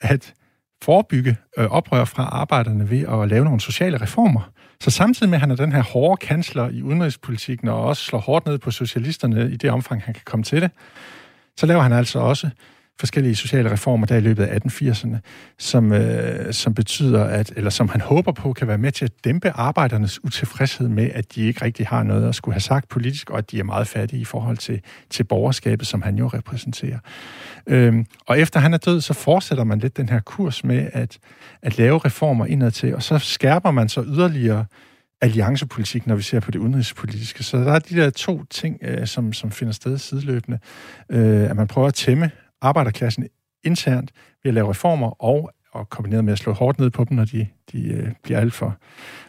at 0.00 0.34
forebygge 0.82 1.36
øh, 1.58 1.66
oprør 1.66 2.04
fra 2.04 2.22
arbejderne 2.22 2.90
ved 2.90 3.04
at 3.08 3.28
lave 3.28 3.44
nogle 3.44 3.60
sociale 3.60 4.00
reformer. 4.00 4.50
Så 4.80 4.90
samtidig 4.90 5.30
med, 5.30 5.36
at 5.36 5.40
han 5.40 5.50
er 5.50 5.56
den 5.56 5.72
her 5.72 5.82
hårde 5.82 6.26
kansler 6.26 6.68
i 6.68 6.82
udenrigspolitikken, 6.82 7.68
og 7.68 7.84
også 7.84 8.04
slår 8.04 8.18
hårdt 8.18 8.46
ned 8.46 8.58
på 8.58 8.70
socialisterne 8.70 9.50
i 9.50 9.56
det 9.56 9.70
omfang, 9.70 10.02
han 10.02 10.14
kan 10.14 10.22
komme 10.24 10.44
til 10.44 10.62
det, 10.62 10.70
så 11.56 11.66
laver 11.66 11.82
han 11.82 11.92
altså 11.92 12.18
også 12.18 12.50
forskellige 13.00 13.36
sociale 13.36 13.72
reformer 13.72 14.06
der 14.06 14.16
i 14.16 14.20
løbet 14.20 14.44
af 14.44 14.58
1880'erne, 14.66 15.16
som, 15.58 15.92
øh, 15.92 16.52
som 16.52 16.74
betyder, 16.74 17.24
at, 17.24 17.52
eller 17.56 17.70
som 17.70 17.88
han 17.88 18.00
håber 18.00 18.32
på, 18.32 18.52
kan 18.52 18.68
være 18.68 18.78
med 18.78 18.92
til 18.92 19.04
at 19.04 19.12
dæmpe 19.24 19.50
arbejdernes 19.50 20.24
utilfredshed 20.24 20.88
med, 20.88 21.10
at 21.14 21.34
de 21.34 21.46
ikke 21.46 21.64
rigtig 21.64 21.86
har 21.86 22.02
noget 22.02 22.28
at 22.28 22.34
skulle 22.34 22.52
have 22.52 22.60
sagt 22.60 22.88
politisk, 22.88 23.30
og 23.30 23.38
at 23.38 23.50
de 23.50 23.58
er 23.58 23.64
meget 23.64 23.88
fattige 23.88 24.20
i 24.20 24.24
forhold 24.24 24.56
til, 24.56 24.80
til 25.10 25.24
borgerskabet, 25.24 25.86
som 25.86 26.02
han 26.02 26.16
jo 26.16 26.26
repræsenterer. 26.26 26.98
Øhm, 27.66 28.06
og 28.26 28.40
efter 28.40 28.60
han 28.60 28.74
er 28.74 28.78
død, 28.78 29.00
så 29.00 29.14
fortsætter 29.14 29.64
man 29.64 29.78
lidt 29.78 29.96
den 29.96 30.08
her 30.08 30.20
kurs 30.20 30.64
med 30.64 30.88
at, 30.92 31.18
at 31.62 31.78
lave 31.78 31.98
reformer 31.98 32.46
indad 32.46 32.70
til, 32.70 32.94
og 32.94 33.02
så 33.02 33.18
skærper 33.18 33.70
man 33.70 33.88
så 33.88 34.02
yderligere 34.02 34.64
alliancepolitik, 35.20 36.06
når 36.06 36.14
vi 36.14 36.22
ser 36.22 36.40
på 36.40 36.50
det 36.50 36.58
udenrigspolitiske. 36.58 37.42
Så 37.42 37.56
der 37.56 37.72
er 37.72 37.78
de 37.78 37.96
der 37.96 38.10
to 38.10 38.44
ting, 38.44 38.78
øh, 38.82 39.06
som, 39.06 39.32
som 39.32 39.50
finder 39.50 39.72
sted 39.72 39.98
sideløbende. 39.98 40.58
Øh, 41.10 41.50
at 41.50 41.56
man 41.56 41.66
prøver 41.66 41.88
at 41.88 41.94
tæmme 41.94 42.30
arbejderklassen 42.60 43.28
internt 43.64 44.10
ved 44.42 44.50
at 44.50 44.54
lave 44.54 44.70
reformer, 44.70 45.24
og, 45.24 45.50
og 45.72 45.88
kombineret 45.88 46.24
med 46.24 46.32
at 46.32 46.38
slå 46.38 46.52
hårdt 46.52 46.78
ned 46.78 46.90
på 46.90 47.04
dem, 47.04 47.16
når 47.16 47.24
de, 47.24 47.46
de 47.72 47.88
øh, 47.88 48.08
bliver 48.22 48.40
alt 48.40 48.54
for 48.54 48.76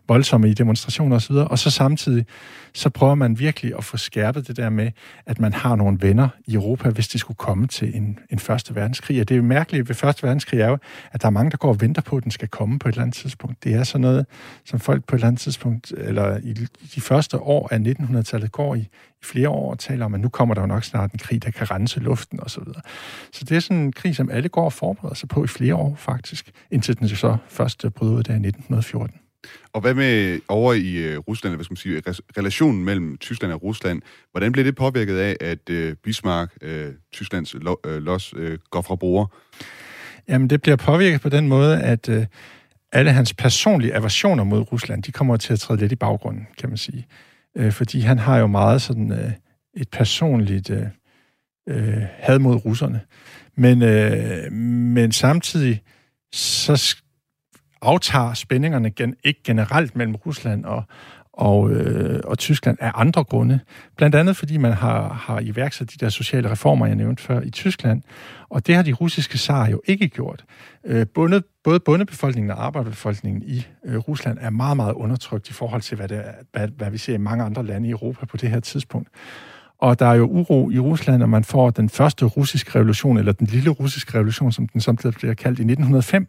voldsomme 0.08 0.50
i 0.50 0.54
demonstrationer 0.54 1.16
osv., 1.16 1.36
og 1.36 1.60
så 1.60 1.70
samtidig, 1.70 2.26
så 2.74 2.90
prøver 2.90 3.16
man 3.16 3.40
virkelig 3.40 3.74
at 3.78 3.84
få 3.84 3.98
skærpet 3.98 4.48
det 4.48 4.58
der 4.58 4.70
med, 4.70 4.92
at 5.26 5.40
man 5.40 5.54
har 5.54 5.76
nogle 5.76 5.98
venner 6.02 6.28
i 6.48 6.54
Europa, 6.54 6.90
hvis 6.90 7.08
det 7.08 7.20
skulle 7.20 7.38
komme 7.38 7.68
til 7.68 7.96
en, 7.96 8.20
en 8.30 8.40
første 8.40 8.76
verdenskrig. 8.76 9.22
Og 9.22 9.30
det 9.30 9.36
er 9.36 9.38
jo 9.38 9.44
mærkeligt 9.44 9.90
ved 9.90 9.96
første 9.96 10.24
verdenskrig 10.24 10.60
er 10.60 10.68
jo, 10.68 10.78
at 11.12 11.22
der 11.22 11.28
er 11.28 11.32
mange, 11.32 11.52
der 11.52 11.58
går 11.58 11.70
og 11.70 11.82
venter 11.82 12.02
på, 12.02 12.18
at 12.18 12.24
den 12.24 12.32
skal 12.32 12.48
komme 12.48 12.80
på 12.80 12.90
et 12.90 12.94
eller 12.94 13.02
andet 13.02 13.16
tidspunkt. 13.16 13.64
Det 13.64 13.74
er 13.74 13.84
sådan 13.84 14.02
noget, 14.02 14.26
som 14.66 14.80
folk 14.80 15.06
på 15.06 15.16
et 15.16 15.18
eller 15.18 15.28
andet 15.28 15.42
tidspunkt, 15.42 15.92
eller 15.98 16.38
i 16.44 16.54
de 16.96 17.02
første 17.02 17.40
år 17.40 17.68
af 17.72 17.78
1900-tallet 17.78 18.52
går 18.52 18.76
i, 18.76 18.80
i 18.80 19.24
flere 19.24 19.50
år 19.50 19.72
og 19.72 19.80
taler 19.80 20.06
om, 20.06 20.14
at 20.14 20.20
nu 20.20 20.30
kommer 20.30 20.56
der 20.56 20.62
jo 20.62 20.68
nok 20.68 20.84
snart 20.84 21.12
en 21.12 21.20
krig, 21.20 21.44
der 21.44 21.52
kan 21.52 21.72
rense 21.72 22.00
luften 22.00 22.40
osv. 22.40 22.50
Så, 22.50 22.62
videre. 22.62 22.82
så 23.32 23.46
det 23.46 23.56
er 23.56 23.60
sådan 23.60 23.78
en 23.78 23.92
krig, 23.92 24.16
som 24.16 24.30
alle 24.30 24.50
går 24.50 24.66
og 24.66 24.74
forbereder 24.74 25.16
sig 25.16 25.30
på 25.30 25.44
i 25.44 25.48
flere 25.48 25.76
år 25.76 25.96
faktisk, 25.98 26.52
indtil 26.72 27.00
den 27.00 27.10
så 27.10 27.38
først 27.48 27.86
bryder 27.96 28.22
der 28.28 28.34
i 28.34 28.36
1914. 28.36 29.20
Og 29.74 29.82
hvad 29.82 29.94
med 29.94 30.40
over 30.48 30.74
i 30.74 31.16
uh, 31.16 31.24
Rusland, 31.28 31.56
hvad 31.56 31.64
skal 31.64 31.72
man 31.72 31.78
sige, 31.78 32.02
relationen 32.38 32.86
mellem 32.86 33.18
Tyskland 33.18 33.54
og 33.54 33.64
Rusland, 33.64 34.02
hvordan 34.32 34.52
blev 34.52 34.66
det 34.66 34.76
påvirket 34.76 35.18
af, 35.18 35.38
at 35.42 35.70
uh, 35.70 35.94
Bismarck, 36.04 36.58
uh, 36.64 36.94
Tysklands 37.12 37.54
lo, 37.54 37.76
los, 37.84 38.34
går 38.70 38.82
fra 38.82 38.96
bord? 38.96 39.34
Jamen, 40.28 40.50
det 40.50 40.62
bliver 40.62 40.76
påvirket 40.76 41.22
på 41.22 41.30
den 41.30 41.48
måde, 41.48 41.82
at 41.82 42.10
alle 42.92 43.12
hans 43.12 43.34
personlige 43.34 43.96
aversioner 43.96 44.44
mod 44.44 44.72
Rusland, 44.72 45.04
de 45.04 45.12
kommer 45.12 45.38
til 45.38 45.54
at 45.54 45.60
træde 45.60 45.80
lidt 45.80 45.92
i 45.92 45.96
baggrunden, 45.96 46.48
kan 46.58 46.70
man 46.70 46.78
sige. 46.78 47.08
Fordi 47.72 48.00
han 48.00 48.20
har 48.20 48.38
jo 48.38 48.48
meget 48.48 48.82
sådan 48.82 49.34
et 49.74 49.90
personligt 49.90 50.72
had 52.20 52.40
mod 52.40 52.66
russerne. 52.66 53.02
Men, 53.58 53.80
men 54.94 55.12
samtidig 55.12 55.82
så 56.34 56.96
aftager 57.82 58.34
spændingerne 58.34 58.90
gen, 58.90 59.16
ikke 59.24 59.40
generelt 59.44 59.96
mellem 59.96 60.16
Rusland 60.16 60.66
og, 60.66 60.84
og, 61.34 61.72
øh, 61.72 62.22
og 62.24 62.38
Tyskland 62.38 62.78
af 62.82 62.92
andre 62.96 63.24
grunde. 63.24 63.60
Blandt 63.98 64.16
andet 64.16 64.38
fordi 64.38 64.58
man 64.58 64.74
har, 64.74 65.14
har 65.14 65.40
iværksat 65.40 65.92
de 65.92 65.98
der 65.98 66.10
sociale 66.10 66.52
reformer, 66.52 66.86
jeg 66.86 66.96
nævnte 66.96 67.24
før, 67.24 67.42
i 67.42 67.50
Tyskland. 67.50 68.02
Og 68.50 68.68
det 68.68 68.76
har 68.76 68.84
de 68.84 68.94
russiske 68.94 69.38
zar 69.38 69.70
jo 69.70 69.82
ikke 69.86 70.08
gjort. 70.08 70.46
Øh, 70.86 71.06
bundet, 71.14 71.44
både 71.64 71.80
bundebefolkningen 71.80 72.52
og 72.52 72.66
arbejderbefolkningen 72.66 73.44
i 73.46 73.68
øh, 73.86 73.98
Rusland 73.98 74.38
er 74.42 74.50
meget, 74.50 74.78
meget 74.78 74.94
undertrykt 74.94 75.50
i 75.50 75.54
forhold 75.54 75.82
til, 75.82 75.98
hvad, 75.98 76.08
det 76.08 76.18
er, 76.18 76.32
hvad, 76.54 76.68
hvad 76.68 76.92
vi 76.92 76.98
ser 76.98 77.14
i 77.14 77.18
mange 77.18 77.44
andre 77.44 77.66
lande 77.66 77.88
i 77.88 77.92
Europa 77.92 78.26
på 78.26 78.38
det 78.38 78.50
her 78.50 78.60
tidspunkt. 78.60 79.10
Og 79.80 80.00
der 80.00 80.06
er 80.06 80.14
jo 80.14 80.26
uro 80.26 80.72
i 80.72 80.80
Rusland, 80.80 81.18
når 81.18 81.26
man 81.26 81.44
får 81.44 81.70
den 81.70 81.90
første 81.90 82.26
russiske 82.26 82.76
revolution, 82.76 83.18
eller 83.18 83.32
den 83.32 83.48
lille 83.48 83.70
russiske 83.70 84.14
revolution, 84.14 84.52
som 84.52 84.68
den 84.68 84.82
samtidig 84.82 85.16
bliver 85.16 85.34
kaldt 85.34 85.60
i 85.60 85.62
1905, 85.62 86.28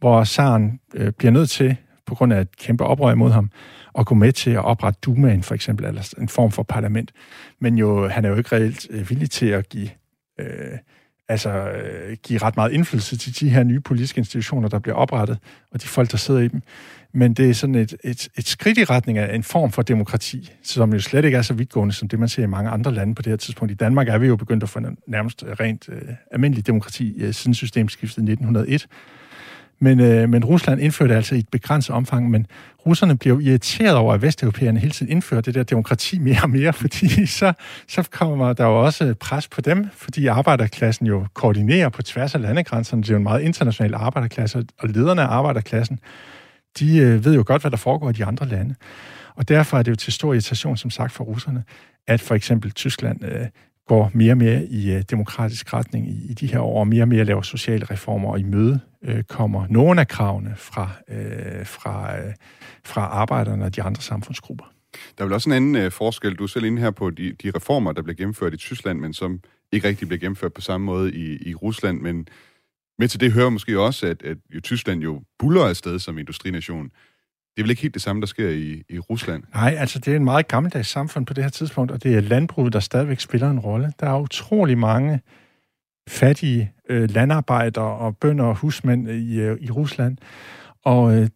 hvor 0.00 0.24
Saren 0.24 0.80
øh, 0.94 1.12
bliver 1.12 1.30
nødt 1.30 1.50
til, 1.50 1.76
på 2.06 2.14
grund 2.14 2.32
af 2.32 2.40
et 2.40 2.56
kæmpe 2.56 2.84
oprør 2.84 3.12
imod 3.12 3.30
ham, 3.30 3.50
at 3.98 4.06
gå 4.06 4.14
med 4.14 4.32
til 4.32 4.50
at 4.50 4.64
oprette 4.64 4.98
Dumaen, 5.02 5.42
for 5.42 5.54
eksempel, 5.54 5.86
eller 5.86 6.14
en 6.18 6.28
form 6.28 6.50
for 6.50 6.62
parlament. 6.62 7.12
Men 7.60 7.78
jo, 7.78 8.08
han 8.08 8.24
er 8.24 8.28
jo 8.28 8.36
ikke 8.36 8.56
reelt 8.56 8.86
øh, 8.90 9.10
villig 9.10 9.30
til 9.30 9.46
at 9.46 9.68
give, 9.68 9.90
øh, 10.40 10.78
altså, 11.28 11.50
øh, 11.50 12.16
give 12.22 12.38
ret 12.38 12.56
meget 12.56 12.72
indflydelse 12.72 13.16
til 13.16 13.40
de 13.40 13.48
her 13.48 13.64
nye 13.64 13.80
politiske 13.80 14.18
institutioner, 14.18 14.68
der 14.68 14.78
bliver 14.78 14.96
oprettet, 14.96 15.38
og 15.72 15.82
de 15.82 15.86
folk, 15.86 16.10
der 16.10 16.16
sidder 16.16 16.40
i 16.40 16.48
dem. 16.48 16.62
Men 17.12 17.34
det 17.34 17.50
er 17.50 17.54
sådan 17.54 17.74
et, 17.74 17.94
et, 18.04 18.28
et 18.38 18.46
skridt 18.46 18.78
i 18.78 18.84
retning 18.84 19.18
af 19.18 19.34
en 19.34 19.42
form 19.42 19.72
for 19.72 19.82
demokrati, 19.82 20.52
som 20.62 20.92
jo 20.92 21.00
slet 21.00 21.24
ikke 21.24 21.38
er 21.38 21.42
så 21.42 21.54
vidtgående 21.54 21.94
som 21.94 22.08
det, 22.08 22.18
man 22.18 22.28
ser 22.28 22.42
i 22.42 22.46
mange 22.46 22.70
andre 22.70 22.94
lande 22.94 23.14
på 23.14 23.22
det 23.22 23.30
her 23.30 23.36
tidspunkt. 23.36 23.72
I 23.72 23.74
Danmark 23.74 24.08
er 24.08 24.18
vi 24.18 24.26
jo 24.26 24.36
begyndt 24.36 24.62
at 24.62 24.68
få 24.68 24.80
nærmest 25.06 25.44
rent 25.60 25.88
øh, 25.88 26.02
almindelig 26.32 26.66
demokrati 26.66 27.22
øh, 27.22 27.34
siden 27.34 27.54
systemskiftet 27.54 28.18
1901. 28.18 28.86
Men, 29.80 30.00
øh, 30.00 30.28
men 30.28 30.44
Rusland 30.44 30.80
indførte 30.80 31.16
altså 31.16 31.34
i 31.34 31.38
et 31.38 31.48
begrænset 31.48 31.94
omfang, 31.94 32.30
men 32.30 32.46
russerne 32.86 33.18
bliver 33.18 33.40
irriteret 33.40 33.96
over, 33.96 34.14
at 34.14 34.22
vesteuropæerne 34.22 34.80
hele 34.80 34.92
tiden 34.92 35.12
indfører 35.12 35.40
det 35.40 35.54
der 35.54 35.62
demokrati 35.62 36.18
mere 36.18 36.38
og 36.42 36.50
mere, 36.50 36.72
fordi 36.82 37.26
så, 37.26 37.52
så 37.88 38.08
kommer 38.10 38.52
der 38.52 38.64
jo 38.64 38.84
også 38.84 39.14
pres 39.14 39.48
på 39.48 39.60
dem, 39.60 39.88
fordi 39.92 40.26
arbejderklassen 40.26 41.06
jo 41.06 41.26
koordinerer 41.34 41.88
på 41.88 42.02
tværs 42.02 42.34
af 42.34 42.40
landegrænserne. 42.40 43.02
Det 43.02 43.08
er 43.08 43.14
jo 43.14 43.16
en 43.16 43.22
meget 43.22 43.42
international 43.42 43.94
arbejderklasse, 43.94 44.64
og 44.78 44.88
lederne 44.88 45.22
af 45.22 45.26
arbejderklassen, 45.26 45.98
de 46.78 46.98
øh, 46.98 47.24
ved 47.24 47.34
jo 47.34 47.44
godt, 47.46 47.62
hvad 47.62 47.70
der 47.70 47.76
foregår 47.76 48.10
i 48.10 48.12
de 48.12 48.24
andre 48.24 48.48
lande. 48.48 48.74
Og 49.36 49.48
derfor 49.48 49.78
er 49.78 49.82
det 49.82 49.90
jo 49.90 49.96
til 49.96 50.12
stor 50.12 50.32
irritation, 50.32 50.76
som 50.76 50.90
sagt, 50.90 51.12
for 51.12 51.24
russerne, 51.24 51.64
at 52.06 52.20
for 52.20 52.34
eksempel 52.34 52.70
Tyskland 52.70 53.24
øh, 53.24 53.46
går 53.88 54.10
mere 54.14 54.32
og 54.32 54.38
mere 54.38 54.64
i 54.64 54.92
øh, 54.92 55.02
demokratisk 55.10 55.74
retning 55.74 56.08
i, 56.08 56.30
i 56.30 56.34
de 56.34 56.46
her 56.46 56.60
år, 56.60 56.80
og 56.80 56.88
mere 56.88 57.02
og 57.02 57.08
mere 57.08 57.24
laver 57.24 57.42
sociale 57.42 57.84
reformer, 57.84 58.30
og 58.30 58.40
i 58.40 58.42
møde 58.42 58.80
øh, 59.04 59.22
kommer 59.22 59.66
nogle 59.70 60.00
af 60.00 60.08
kravene 60.08 60.54
fra, 60.56 60.90
øh, 61.08 61.66
fra, 61.66 62.18
øh, 62.18 62.34
fra 62.84 63.00
arbejderne 63.00 63.64
og 63.64 63.76
de 63.76 63.82
andre 63.82 64.02
samfundsgrupper. 64.02 64.64
Der 65.18 65.24
er 65.24 65.26
vel 65.26 65.34
også 65.34 65.48
en 65.48 65.56
anden 65.56 65.76
øh, 65.76 65.90
forskel. 65.90 66.34
Du 66.34 66.42
er 66.42 66.48
selv 66.48 66.64
inde 66.64 66.82
her 66.82 66.90
på 66.90 67.10
de, 67.10 67.32
de 67.42 67.52
reformer, 67.56 67.92
der 67.92 68.02
blev 68.02 68.16
gennemført 68.16 68.54
i 68.54 68.56
Tyskland, 68.56 69.00
men 69.00 69.14
som 69.14 69.40
ikke 69.72 69.88
rigtig 69.88 70.08
blev 70.08 70.20
gennemført 70.20 70.52
på 70.52 70.60
samme 70.60 70.84
måde 70.84 71.14
i, 71.14 71.48
i 71.48 71.54
Rusland. 71.54 72.00
Men 72.00 72.28
med 72.98 73.08
til 73.08 73.20
det 73.20 73.32
hører 73.32 73.50
måske 73.50 73.80
også, 73.80 74.06
at, 74.06 74.22
at 74.22 74.36
jo 74.54 74.60
Tyskland 74.60 75.02
jo 75.02 75.22
buller 75.38 75.64
afsted 75.64 75.98
som 75.98 76.18
industrination. 76.18 76.90
Det 77.56 77.62
er 77.62 77.62
vel 77.62 77.70
ikke 77.70 77.82
helt 77.82 77.94
det 77.94 78.02
samme, 78.02 78.20
der 78.20 78.26
sker 78.26 78.48
i, 78.48 78.82
i 78.88 78.98
Rusland? 78.98 79.42
Nej, 79.54 79.74
altså 79.78 79.98
det 79.98 80.12
er 80.12 80.16
en 80.16 80.24
meget 80.24 80.48
gammeldags 80.48 80.88
samfund 80.88 81.26
på 81.26 81.34
det 81.34 81.44
her 81.44 81.50
tidspunkt, 81.50 81.92
og 81.92 82.02
det 82.02 82.16
er 82.16 82.20
landbruget, 82.20 82.72
der 82.72 82.80
stadigvæk 82.80 83.20
spiller 83.20 83.50
en 83.50 83.58
rolle. 83.58 83.92
Der 84.00 84.10
er 84.10 84.20
utrolig 84.20 84.78
mange 84.78 85.20
fattige 86.08 86.72
øh, 86.88 87.10
landarbejdere 87.10 87.84
og 87.84 88.16
bønder 88.16 88.44
og 88.44 88.54
husmænd 88.54 89.08
i, 89.08 89.40
øh, 89.40 89.58
i 89.60 89.70
Rusland. 89.70 90.16
Og 90.84 91.16
øh, 91.16 91.28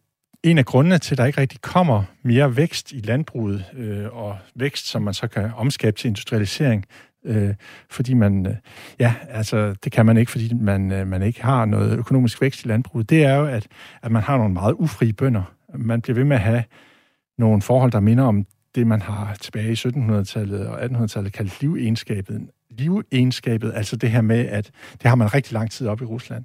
en 0.42 0.58
af 0.58 0.64
grundene 0.64 0.98
til, 0.98 1.14
at 1.14 1.18
der 1.18 1.24
ikke 1.24 1.40
rigtig 1.40 1.60
kommer 1.60 2.02
mere 2.22 2.56
vækst 2.56 2.92
i 2.92 3.00
landbruget, 3.00 3.64
øh, 3.76 4.06
og 4.16 4.38
vækst, 4.54 4.86
som 4.86 5.02
man 5.02 5.14
så 5.14 5.26
kan 5.28 5.50
omskabe 5.56 5.96
til 5.96 6.08
industrialisering, 6.08 6.84
øh, 7.24 7.54
fordi 7.90 8.14
man, 8.14 8.46
øh, 8.46 8.54
ja, 8.98 9.14
altså 9.28 9.74
det 9.84 9.92
kan 9.92 10.06
man 10.06 10.16
ikke, 10.16 10.30
fordi 10.30 10.54
man, 10.54 10.92
øh, 10.92 11.06
man 11.06 11.22
ikke 11.22 11.42
har 11.42 11.64
noget 11.64 11.98
økonomisk 11.98 12.40
vækst 12.40 12.64
i 12.64 12.68
landbruget, 12.68 13.10
det 13.10 13.24
er 13.24 13.34
jo, 13.34 13.46
at, 13.46 13.66
at 14.02 14.10
man 14.10 14.22
har 14.22 14.36
nogle 14.36 14.54
meget 14.54 14.72
ufrie 14.72 15.12
bønder. 15.12 15.54
Man 15.74 16.00
bliver 16.00 16.14
ved 16.14 16.24
med 16.24 16.36
at 16.36 16.42
have 16.42 16.64
nogle 17.38 17.62
forhold, 17.62 17.92
der 17.92 18.00
minder 18.00 18.24
om 18.24 18.46
det, 18.74 18.86
man 18.86 19.02
har 19.02 19.36
tilbage 19.40 19.70
i 19.70 19.74
1700-tallet 19.74 20.66
og 20.66 20.82
1800-tallet 20.82 21.32
kaldt 21.32 21.60
livegenskabet. 21.60 22.48
Livegenskabet, 22.70 23.72
altså 23.74 23.96
det 23.96 24.10
her 24.10 24.20
med, 24.20 24.46
at 24.46 24.70
det 24.92 25.08
har 25.08 25.14
man 25.14 25.34
rigtig 25.34 25.52
lang 25.52 25.70
tid 25.70 25.86
op 25.86 26.02
i 26.02 26.04
Rusland, 26.04 26.44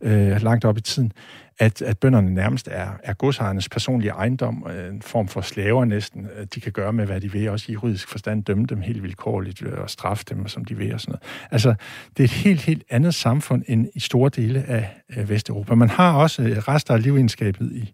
øh, 0.00 0.42
langt 0.42 0.64
op 0.64 0.78
i 0.78 0.80
tiden, 0.80 1.12
at, 1.58 1.82
at 1.82 1.98
bønderne 1.98 2.34
nærmest 2.34 2.68
er, 2.72 2.88
er 3.02 3.12
godsejernes 3.12 3.68
personlige 3.68 4.10
ejendom, 4.10 4.66
øh, 4.70 4.94
en 4.94 5.02
form 5.02 5.28
for 5.28 5.40
slaver 5.40 5.84
næsten. 5.84 6.28
De 6.54 6.60
kan 6.60 6.72
gøre 6.72 6.92
med, 6.92 7.06
hvad 7.06 7.20
de 7.20 7.32
vil, 7.32 7.50
også 7.50 7.66
i 7.68 7.72
juridisk 7.72 8.08
forstand 8.08 8.44
dømme 8.44 8.66
dem 8.66 8.80
helt 8.80 9.02
vilkårligt 9.02 9.62
øh, 9.62 9.78
og 9.78 9.90
straffe 9.90 10.24
dem, 10.28 10.48
som 10.48 10.64
de 10.64 10.76
vil 10.76 10.94
og 10.94 11.00
sådan 11.00 11.12
noget. 11.12 11.22
Altså, 11.50 11.74
det 12.16 12.20
er 12.20 12.24
et 12.24 12.30
helt, 12.30 12.60
helt 12.60 12.84
andet 12.90 13.14
samfund 13.14 13.62
end 13.66 13.88
i 13.94 14.00
store 14.00 14.30
dele 14.36 14.64
af 14.68 14.90
Vesteuropa. 15.28 15.74
Man 15.74 15.90
har 15.90 16.12
også 16.12 16.42
øh, 16.42 16.56
rester 16.56 16.94
af 16.94 17.02
livegenskabet 17.02 17.72
i, 17.72 17.92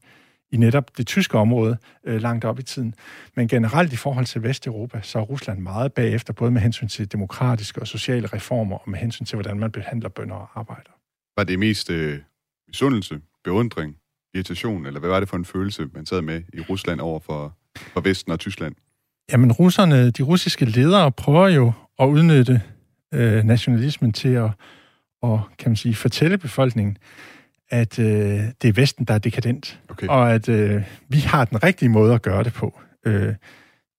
i 0.54 0.56
netop 0.56 0.96
det 0.96 1.06
tyske 1.06 1.38
område 1.38 1.76
øh, 2.04 2.20
langt 2.22 2.44
op 2.44 2.58
i 2.58 2.62
tiden. 2.62 2.94
Men 3.36 3.48
generelt 3.48 3.92
i 3.92 3.96
forhold 3.96 4.26
til 4.26 4.42
Vesteuropa, 4.42 5.00
så 5.02 5.18
er 5.18 5.22
Rusland 5.22 5.58
meget 5.58 5.92
bagefter, 5.92 6.32
både 6.32 6.50
med 6.50 6.60
hensyn 6.60 6.88
til 6.88 7.12
demokratiske 7.12 7.80
og 7.80 7.86
sociale 7.86 8.26
reformer, 8.26 8.78
og 8.78 8.90
med 8.90 8.98
hensyn 8.98 9.24
til, 9.24 9.36
hvordan 9.36 9.58
man 9.58 9.70
behandler 9.70 10.08
bønder 10.08 10.34
og 10.34 10.48
arbejder. 10.54 10.90
Var 11.36 11.44
det 11.44 11.58
mest 11.58 11.90
øh, 11.90 12.18
misundelse, 12.68 13.20
beundring, 13.44 13.96
irritation, 14.34 14.86
eller 14.86 15.00
hvad 15.00 15.10
var 15.10 15.20
det 15.20 15.28
for 15.28 15.36
en 15.36 15.44
følelse, 15.44 15.88
man 15.94 16.06
sad 16.06 16.22
med 16.22 16.42
i 16.52 16.60
Rusland 16.60 17.00
over 17.00 17.20
for, 17.20 17.56
for 17.76 18.00
Vesten 18.00 18.32
og 18.32 18.40
Tyskland? 18.40 18.74
Jamen, 19.32 19.52
russerne, 19.52 20.10
de 20.10 20.22
russiske 20.22 20.64
ledere 20.64 21.12
prøver 21.12 21.48
jo 21.48 21.72
at 21.98 22.06
udnytte 22.06 22.62
øh, 23.14 23.44
nationalismen 23.44 24.12
til 24.12 24.28
at 24.28 24.50
og, 25.24 25.42
kan 25.58 25.70
man 25.70 25.76
sige, 25.76 25.94
fortælle 25.94 26.38
befolkningen, 26.38 26.98
at 27.74 27.98
øh, 27.98 28.40
det 28.62 28.68
er 28.68 28.72
Vesten, 28.72 29.04
der 29.04 29.14
er 29.14 29.18
dekadent, 29.18 29.80
okay. 29.88 30.06
og 30.06 30.32
at 30.32 30.48
øh, 30.48 30.82
vi 31.08 31.18
har 31.18 31.44
den 31.44 31.62
rigtige 31.62 31.88
måde 31.88 32.14
at 32.14 32.22
gøre 32.22 32.44
det 32.44 32.52
på. 32.52 32.80
Øh, 33.06 33.34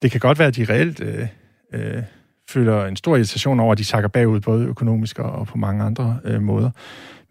det 0.01 0.11
kan 0.11 0.19
godt 0.19 0.39
være, 0.39 0.47
at 0.47 0.55
de 0.55 0.65
reelt 0.65 1.01
øh, 1.01 1.27
øh, 1.73 2.03
føler 2.49 2.85
en 2.85 2.95
stor 2.95 3.15
irritation 3.15 3.59
over, 3.59 3.71
at 3.71 3.77
de 3.77 3.85
sakker 3.85 4.07
bagud, 4.07 4.39
både 4.39 4.65
økonomisk 4.65 5.19
og 5.19 5.47
på 5.47 5.57
mange 5.57 5.83
andre 5.83 6.19
øh, 6.23 6.41
måder. 6.41 6.69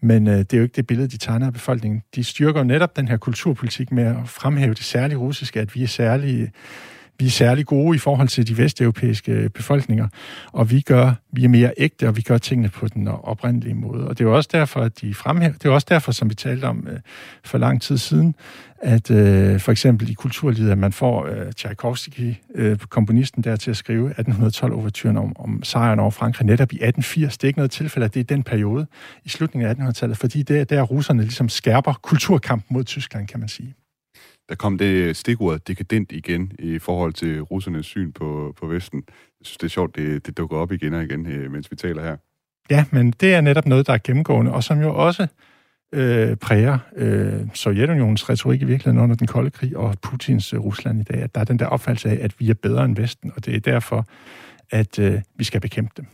Men 0.00 0.26
øh, 0.26 0.38
det 0.38 0.52
er 0.52 0.56
jo 0.56 0.62
ikke 0.62 0.76
det 0.76 0.86
billede, 0.86 1.08
de 1.08 1.16
tegner 1.16 1.46
af 1.46 1.52
befolkningen. 1.52 2.02
De 2.14 2.24
styrker 2.24 2.62
netop 2.62 2.96
den 2.96 3.08
her 3.08 3.16
kulturpolitik 3.16 3.92
med 3.92 4.04
at 4.04 4.16
fremhæve 4.26 4.74
det 4.74 4.84
særlige 4.84 5.18
russiske, 5.18 5.60
at 5.60 5.74
vi 5.74 5.82
er 5.82 5.86
særlige 5.86 6.52
vi 7.18 7.26
er 7.26 7.30
særlig 7.30 7.66
gode 7.66 7.96
i 7.96 7.98
forhold 7.98 8.28
til 8.28 8.48
de 8.48 8.58
vesteuropæiske 8.58 9.50
befolkninger, 9.54 10.08
og 10.52 10.70
vi 10.70 10.80
gør, 10.80 11.12
vi 11.32 11.44
er 11.44 11.48
mere 11.48 11.72
ægte, 11.76 12.08
og 12.08 12.16
vi 12.16 12.22
gør 12.22 12.38
tingene 12.38 12.68
på 12.68 12.88
den 12.88 13.08
oprindelige 13.08 13.74
måde. 13.74 14.08
Og 14.08 14.18
det 14.18 14.24
er 14.24 14.28
jo 14.28 14.36
også 14.36 14.50
derfor, 14.52 14.80
at 14.80 15.00
de 15.00 15.14
fremhæver, 15.14 15.52
det 15.52 15.64
er 15.64 15.70
også 15.70 15.86
derfor, 15.90 16.12
som 16.12 16.30
vi 16.30 16.34
talte 16.34 16.64
om 16.64 16.88
øh, 16.90 17.00
for 17.44 17.58
lang 17.58 17.82
tid 17.82 17.98
siden, 17.98 18.34
at 18.78 19.10
øh, 19.10 19.60
for 19.60 19.72
eksempel 19.72 20.10
i 20.10 20.14
kulturlivet, 20.14 20.70
at 20.70 20.78
man 20.78 20.92
får 20.92 21.26
øh, 21.26 21.52
Tchaikovsky, 21.52 22.34
øh, 22.54 22.78
komponisten 22.78 23.44
der 23.44 23.56
til 23.56 23.70
at 23.70 23.76
skrive 23.76 24.14
1812-overturen 24.18 25.16
om, 25.16 25.32
om 25.36 25.62
sejren 25.62 26.00
over 26.00 26.10
Frankrig 26.10 26.46
netop 26.46 26.72
i 26.72 26.76
1880. 26.76 27.38
Det 27.38 27.44
er 27.44 27.48
ikke 27.48 27.58
noget 27.58 27.70
tilfælde, 27.70 28.04
at 28.04 28.14
det 28.14 28.20
er 28.20 28.24
den 28.24 28.42
periode 28.42 28.86
i 29.24 29.28
slutningen 29.28 29.70
af 29.70 29.74
1800-tallet, 29.74 30.18
fordi 30.18 30.42
det 30.42 30.60
er 30.60 30.64
der 30.64 30.82
russerne 30.82 31.22
ligesom 31.22 31.48
skærper 31.48 31.92
kulturkampen 32.02 32.74
mod 32.74 32.84
Tyskland, 32.84 33.26
kan 33.26 33.40
man 33.40 33.48
sige 33.48 33.74
der 34.48 34.54
kom 34.54 34.78
det 34.78 35.16
stikord 35.16 35.60
dekadent 35.60 36.12
igen 36.12 36.52
i 36.58 36.78
forhold 36.78 37.12
til 37.12 37.40
russernes 37.40 37.86
syn 37.86 38.12
på, 38.12 38.54
på 38.60 38.66
Vesten. 38.66 39.02
Jeg 39.08 39.46
synes, 39.46 39.56
det 39.56 39.66
er 39.66 39.70
sjovt, 39.70 39.96
det, 39.96 40.26
det 40.26 40.36
dukker 40.36 40.56
op 40.56 40.72
igen 40.72 40.94
og 40.94 41.02
igen, 41.02 41.26
øh, 41.26 41.52
mens 41.52 41.70
vi 41.70 41.76
taler 41.76 42.02
her. 42.02 42.16
Ja, 42.70 42.84
men 42.90 43.10
det 43.10 43.34
er 43.34 43.40
netop 43.40 43.66
noget, 43.66 43.86
der 43.86 43.92
er 43.92 43.98
gennemgående, 44.04 44.52
og 44.52 44.64
som 44.64 44.80
jo 44.80 44.94
også 44.94 45.26
øh, 45.94 46.36
præger 46.36 46.78
øh, 46.96 47.40
Sovjetunionens 47.54 48.30
retorik 48.30 48.62
i 48.62 48.64
virkeligheden 48.64 49.02
under 49.02 49.16
den 49.16 49.26
kolde 49.26 49.50
krig 49.50 49.76
og 49.76 49.94
Putins 50.02 50.52
øh, 50.52 50.60
Rusland 50.60 51.00
i 51.00 51.04
dag, 51.04 51.22
at 51.22 51.34
der 51.34 51.40
er 51.40 51.44
den 51.44 51.58
der 51.58 51.66
opfattelse 51.66 52.08
af, 52.08 52.24
at 52.24 52.40
vi 52.40 52.50
er 52.50 52.54
bedre 52.54 52.84
end 52.84 52.96
Vesten, 52.96 53.32
og 53.36 53.46
det 53.46 53.56
er 53.56 53.60
derfor, 53.60 54.06
at 54.70 54.98
øh, 54.98 55.20
vi 55.36 55.44
skal 55.44 55.60
bekæmpe 55.60 55.92
dem. 55.96 56.06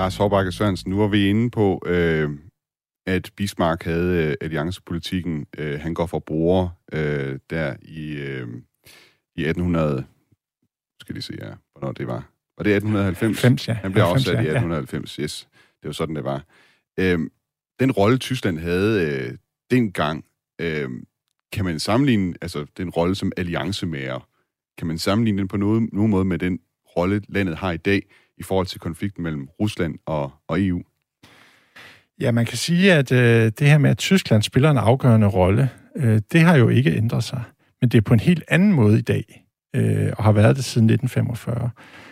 Lars 0.00 0.16
Hårbakke 0.16 0.52
Sørensen, 0.52 0.90
nu 0.90 0.98
var 0.98 1.06
vi 1.06 1.28
inde 1.28 1.50
på, 1.50 1.82
øh, 1.86 2.30
at 3.06 3.30
Bismarck 3.36 3.84
havde 3.84 4.26
øh, 4.26 4.34
alliancepolitikken. 4.40 5.46
Øh, 5.58 5.80
han 5.80 5.94
går 5.94 6.06
for 6.06 6.18
bruger 6.18 6.68
øh, 6.92 7.38
der 7.50 7.76
i, 7.82 8.12
øh, 8.12 8.48
i 9.36 9.44
1800... 9.44 10.04
Skal 11.00 11.16
de 11.16 11.22
se 11.22 11.32
her, 11.32 11.56
hvornår 11.72 11.92
det 11.92 12.06
var. 12.06 12.30
Var 12.58 12.64
det 12.64 12.76
1890? 12.76 13.42
90, 13.42 13.68
ja. 13.68 13.72
Han 13.72 13.92
blev 13.92 14.04
90, 14.04 14.28
afsat 14.28 14.34
ja, 14.34 14.48
i 14.48 14.56
1890, 14.56 15.18
ja. 15.18 15.22
yes. 15.22 15.48
Det 15.82 15.86
var 15.86 15.92
sådan, 15.92 16.16
det 16.16 16.24
var. 16.24 16.44
Øh, 16.98 17.18
den 17.80 17.92
rolle, 17.92 18.18
Tyskland 18.18 18.58
havde 18.58 19.06
øh, 19.06 19.38
dengang, 19.70 20.24
øh, 20.60 20.90
kan 21.52 21.64
man 21.64 21.78
sammenligne, 21.78 22.34
altså 22.40 22.66
den 22.76 22.90
rolle 22.90 23.14
som 23.14 23.32
alliancemager, 23.36 24.28
kan 24.78 24.86
man 24.86 24.98
sammenligne 24.98 25.38
den 25.38 25.48
på 25.48 25.56
nogen, 25.56 25.90
nogen 25.92 26.10
måde 26.10 26.24
med 26.24 26.38
den 26.38 26.60
rolle, 26.96 27.22
landet 27.28 27.56
har 27.56 27.72
i 27.72 27.76
dag, 27.76 28.02
i 28.40 28.42
forhold 28.42 28.66
til 28.66 28.80
konflikten 28.80 29.22
mellem 29.22 29.48
Rusland 29.60 29.94
og, 30.06 30.32
og 30.48 30.60
EU? 30.60 30.82
Ja, 32.20 32.32
man 32.32 32.46
kan 32.46 32.56
sige, 32.56 32.92
at 32.92 33.12
øh, 33.12 33.52
det 33.58 33.68
her 33.68 33.78
med, 33.78 33.90
at 33.90 33.98
Tyskland 33.98 34.42
spiller 34.42 34.70
en 34.70 34.78
afgørende 34.78 35.26
rolle, 35.26 35.70
øh, 35.96 36.20
det 36.32 36.40
har 36.40 36.56
jo 36.56 36.68
ikke 36.68 36.96
ændret 36.96 37.24
sig. 37.24 37.42
Men 37.80 37.88
det 37.90 37.98
er 37.98 38.02
på 38.02 38.14
en 38.14 38.20
helt 38.20 38.44
anden 38.48 38.72
måde 38.72 38.98
i 38.98 39.02
dag, 39.02 39.44
øh, 39.76 40.12
og 40.18 40.24
har 40.24 40.32
været 40.32 40.56
det 40.56 40.64
siden 40.64 40.90
1945. 40.90 41.70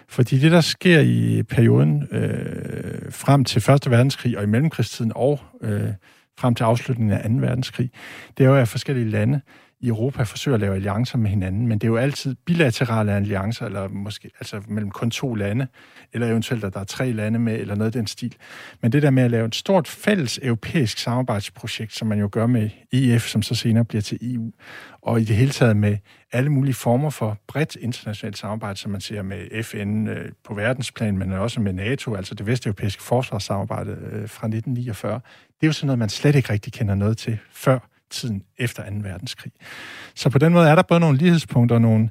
Fordi 0.09 0.39
det, 0.39 0.53
der 0.53 0.61
sker 0.61 1.01
i 1.01 1.43
perioden 1.43 2.09
øh, 2.11 3.13
frem 3.13 3.45
til 3.45 3.71
1. 3.71 3.91
verdenskrig 3.91 4.39
og 4.39 4.43
i 4.43 4.47
mellemkrigstiden 4.47 5.13
og 5.15 5.41
øh, 5.63 5.93
frem 6.39 6.55
til 6.55 6.65
afslutningen 6.65 7.19
af 7.19 7.31
2. 7.31 7.37
verdenskrig, 7.47 7.91
det 8.39 8.45
er 8.45 8.49
jo, 8.49 8.57
at 8.57 8.69
forskellige 8.69 9.11
lande 9.11 9.41
i 9.81 9.89
Europa 9.89 10.23
forsøger 10.23 10.55
at 10.55 10.61
lave 10.61 10.75
alliancer 10.75 11.19
med 11.19 11.31
hinanden, 11.31 11.67
men 11.67 11.79
det 11.79 11.87
er 11.87 11.89
jo 11.89 11.97
altid 11.97 12.35
bilaterale 12.35 13.13
alliancer, 13.13 13.67
eller 13.67 13.89
måske 13.89 14.31
altså 14.41 14.63
mellem 14.69 14.91
kun 14.91 15.11
to 15.11 15.35
lande, 15.35 15.67
eller 16.13 16.27
eventuelt, 16.27 16.65
at 16.65 16.75
der 16.75 16.81
er 16.81 16.85
tre 16.85 17.13
lande 17.13 17.39
med, 17.39 17.61
eller 17.61 17.75
noget 17.75 17.87
af 17.87 17.93
den 17.93 18.07
stil. 18.07 18.37
Men 18.83 18.93
det 18.93 19.03
der 19.03 19.11
med 19.11 19.23
at 19.23 19.31
lave 19.31 19.47
et 19.47 19.55
stort 19.55 19.89
fælles 19.89 20.41
europæisk 20.43 20.99
samarbejdsprojekt, 20.99 21.95
som 21.95 22.09
man 22.09 22.19
jo 22.19 22.29
gør 22.33 22.47
med 22.47 22.71
EF, 22.93 23.27
som 23.27 23.43
så 23.43 23.55
senere 23.55 23.85
bliver 23.85 24.03
til 24.03 24.35
EU, 24.35 24.53
og 25.03 25.21
i 25.21 25.25
det 25.25 25.37
hele 25.37 25.51
taget 25.51 25.77
med 25.77 25.97
alle 26.33 26.51
mulige 26.51 26.75
former 26.75 27.11
for 27.11 27.39
bredt 27.47 27.77
internationalt 27.77 28.39
samarbejde, 28.39 28.79
som 28.79 28.91
man 28.91 29.01
ser 29.01 29.23
med 29.23 29.63
FN 29.63 30.07
øh, 30.07 30.33
på 30.45 30.55
verdensplan, 30.55 31.19
men 31.19 31.33
også 31.33 31.61
med 31.61 31.73
NATO, 31.73 32.15
altså 32.15 32.35
det 32.35 32.47
vesteuropæiske 32.47 33.03
forsvarssamarbejde 33.03 33.91
øh, 33.91 34.29
fra 34.29 34.47
1949. 34.47 35.15
Det 35.15 35.21
er 35.63 35.67
jo 35.67 35.73
sådan 35.73 35.87
noget, 35.87 35.99
man 35.99 36.09
slet 36.09 36.35
ikke 36.35 36.53
rigtig 36.53 36.73
kender 36.73 36.95
noget 36.95 37.19
til 37.19 37.39
før 37.53 37.88
tiden 38.11 38.43
efter 38.59 38.83
2. 38.83 38.97
verdenskrig. 39.03 39.53
Så 40.15 40.31
på 40.31 40.39
den 40.39 40.53
måde 40.53 40.69
er 40.69 40.75
der 40.75 40.83
både 40.83 41.01
nogle 41.01 41.19
lighedspunkter 41.19 41.77
og 41.77 41.83
nogle, 41.83 42.11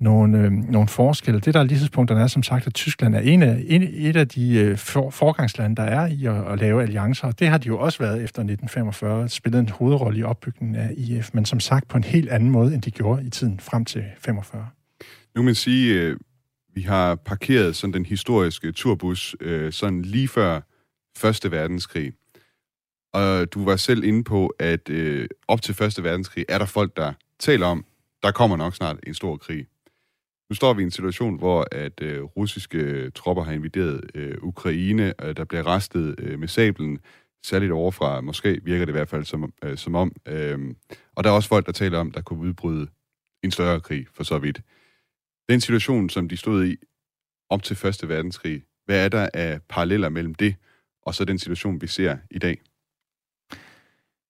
nogle, 0.00 0.38
øh, 0.38 0.52
nogle 0.52 0.88
forskelle. 0.88 1.40
Det, 1.40 1.54
der 1.54 1.60
er 1.60 1.64
lighedspunkterne, 1.64 2.20
er 2.20 2.26
som 2.26 2.42
sagt, 2.42 2.66
at 2.66 2.74
Tyskland 2.74 3.14
er 3.14 3.20
en 3.20 3.42
af, 3.42 3.64
en, 3.66 3.82
et 3.82 4.16
af 4.16 4.28
de 4.28 4.54
øh, 4.54 4.78
for, 4.78 5.10
forgangslande, 5.10 5.76
der 5.76 5.82
er 5.82 6.06
i 6.06 6.26
at, 6.26 6.52
at 6.52 6.58
lave 6.58 6.82
alliancer. 6.82 7.30
Det 7.30 7.48
har 7.48 7.58
de 7.58 7.68
jo 7.68 7.78
også 7.78 7.98
været 7.98 8.14
efter 8.14 8.42
1945, 8.42 9.28
spillet 9.28 9.60
en 9.60 9.68
hovedrolle 9.68 10.18
i 10.18 10.22
opbygningen 10.22 10.76
af 10.76 10.90
IF, 10.96 11.30
men 11.34 11.44
som 11.44 11.60
sagt 11.60 11.88
på 11.88 11.96
en 11.96 12.04
helt 12.04 12.28
anden 12.28 12.50
måde, 12.50 12.74
end 12.74 12.82
de 12.82 12.90
gjorde 12.90 13.26
i 13.26 13.30
tiden 13.30 13.60
frem 13.60 13.84
til 13.84 14.04
45. 14.18 14.68
Nu 15.34 15.40
kan 15.40 15.44
man 15.44 15.54
sige, 15.54 15.94
øh, 15.94 16.16
vi 16.74 16.82
har 16.82 17.14
parkeret 17.14 17.76
sådan 17.76 17.94
den 17.94 18.06
historiske 18.06 18.72
turbus 18.72 19.36
øh, 19.40 19.72
sådan 19.72 20.02
lige 20.02 20.28
før 20.28 20.60
Første 21.16 21.50
Verdenskrig. 21.50 22.12
Og 23.14 23.52
du 23.54 23.64
var 23.64 23.76
selv 23.76 24.04
inde 24.04 24.24
på, 24.24 24.46
at 24.58 24.90
øh, 24.90 25.28
op 25.48 25.62
til 25.62 25.74
Første 25.74 26.04
Verdenskrig 26.04 26.44
er 26.48 26.58
der 26.58 26.66
folk, 26.66 26.96
der 26.96 27.12
taler 27.38 27.66
om, 27.66 27.84
der 28.22 28.30
kommer 28.30 28.56
nok 28.56 28.74
snart 28.74 28.96
en 29.06 29.14
stor 29.14 29.36
krig. 29.36 29.66
Nu 30.50 30.54
står 30.54 30.74
vi 30.74 30.82
i 30.82 30.84
en 30.84 30.90
situation, 30.90 31.38
hvor 31.38 31.68
at 31.72 32.02
øh, 32.02 32.22
russiske 32.22 32.78
øh, 32.78 33.12
tropper 33.12 33.42
har 33.42 33.52
invaderet 33.52 34.00
øh, 34.14 34.38
Ukraine, 34.42 35.14
og 35.20 35.36
der 35.36 35.44
bliver 35.44 35.66
restet 35.66 36.14
øh, 36.18 36.38
med 36.38 36.48
sablen, 36.48 36.98
særligt 37.44 37.72
overfra, 37.72 38.20
måske 38.20 38.60
virker 38.62 38.84
det 38.84 38.92
i 38.92 38.96
hvert 38.96 39.08
fald 39.08 39.24
som, 39.24 39.52
øh, 39.64 39.76
som 39.76 39.94
om. 39.94 40.12
Øh, 40.26 40.74
og 41.14 41.24
der 41.24 41.30
er 41.30 41.34
også 41.34 41.48
folk, 41.48 41.66
der 41.66 41.72
taler 41.72 41.98
om, 41.98 42.10
der 42.10 42.20
kunne 42.20 42.40
udbryde 42.40 42.86
en 43.42 43.50
større 43.50 43.80
krig, 43.80 44.06
for 44.14 44.22
så 44.22 44.38
vidt. 44.38 44.60
Den 45.48 45.60
situation, 45.60 46.08
som 46.08 46.28
de 46.28 46.36
stod 46.36 46.66
i 46.66 46.76
op 47.50 47.62
til 47.62 47.76
Første 47.76 48.08
Verdenskrig, 48.08 48.62
hvad 48.86 49.04
er 49.04 49.08
der 49.08 49.28
af 49.34 49.60
paralleller 49.68 50.08
mellem 50.08 50.34
det, 50.34 50.56
og 51.02 51.14
så 51.14 51.24
den 51.24 51.38
situation, 51.38 51.80
vi 51.80 51.86
ser 51.86 52.16
i 52.30 52.38
dag? 52.38 52.60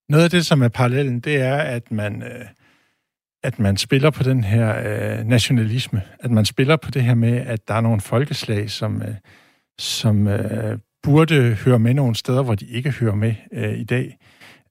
Noget 0.08 0.24
af 0.24 0.30
det, 0.30 0.46
som 0.46 0.62
er 0.62 0.68
parallellen, 0.68 1.20
det 1.20 1.36
er, 1.36 1.56
at 1.56 1.90
man, 1.90 2.22
øh, 2.22 2.46
at 3.42 3.58
man 3.58 3.76
spiller 3.76 4.10
på 4.10 4.22
den 4.22 4.44
her 4.44 4.78
øh, 4.78 5.24
nationalisme. 5.26 6.02
At 6.20 6.30
man 6.30 6.44
spiller 6.44 6.76
på 6.76 6.90
det 6.90 7.02
her 7.02 7.14
med, 7.14 7.36
at 7.36 7.68
der 7.68 7.74
er 7.74 7.80
nogle 7.80 8.00
folkeslag, 8.00 8.70
som, 8.70 9.02
øh, 9.02 9.14
som 9.78 10.28
øh, 10.28 10.78
burde 11.02 11.54
høre 11.54 11.78
med 11.78 11.94
nogle 11.94 12.14
steder, 12.14 12.42
hvor 12.42 12.54
de 12.54 12.66
ikke 12.66 12.90
hører 12.90 13.14
med 13.14 13.34
øh, 13.52 13.78
i 13.78 13.84
dag. 13.84 14.18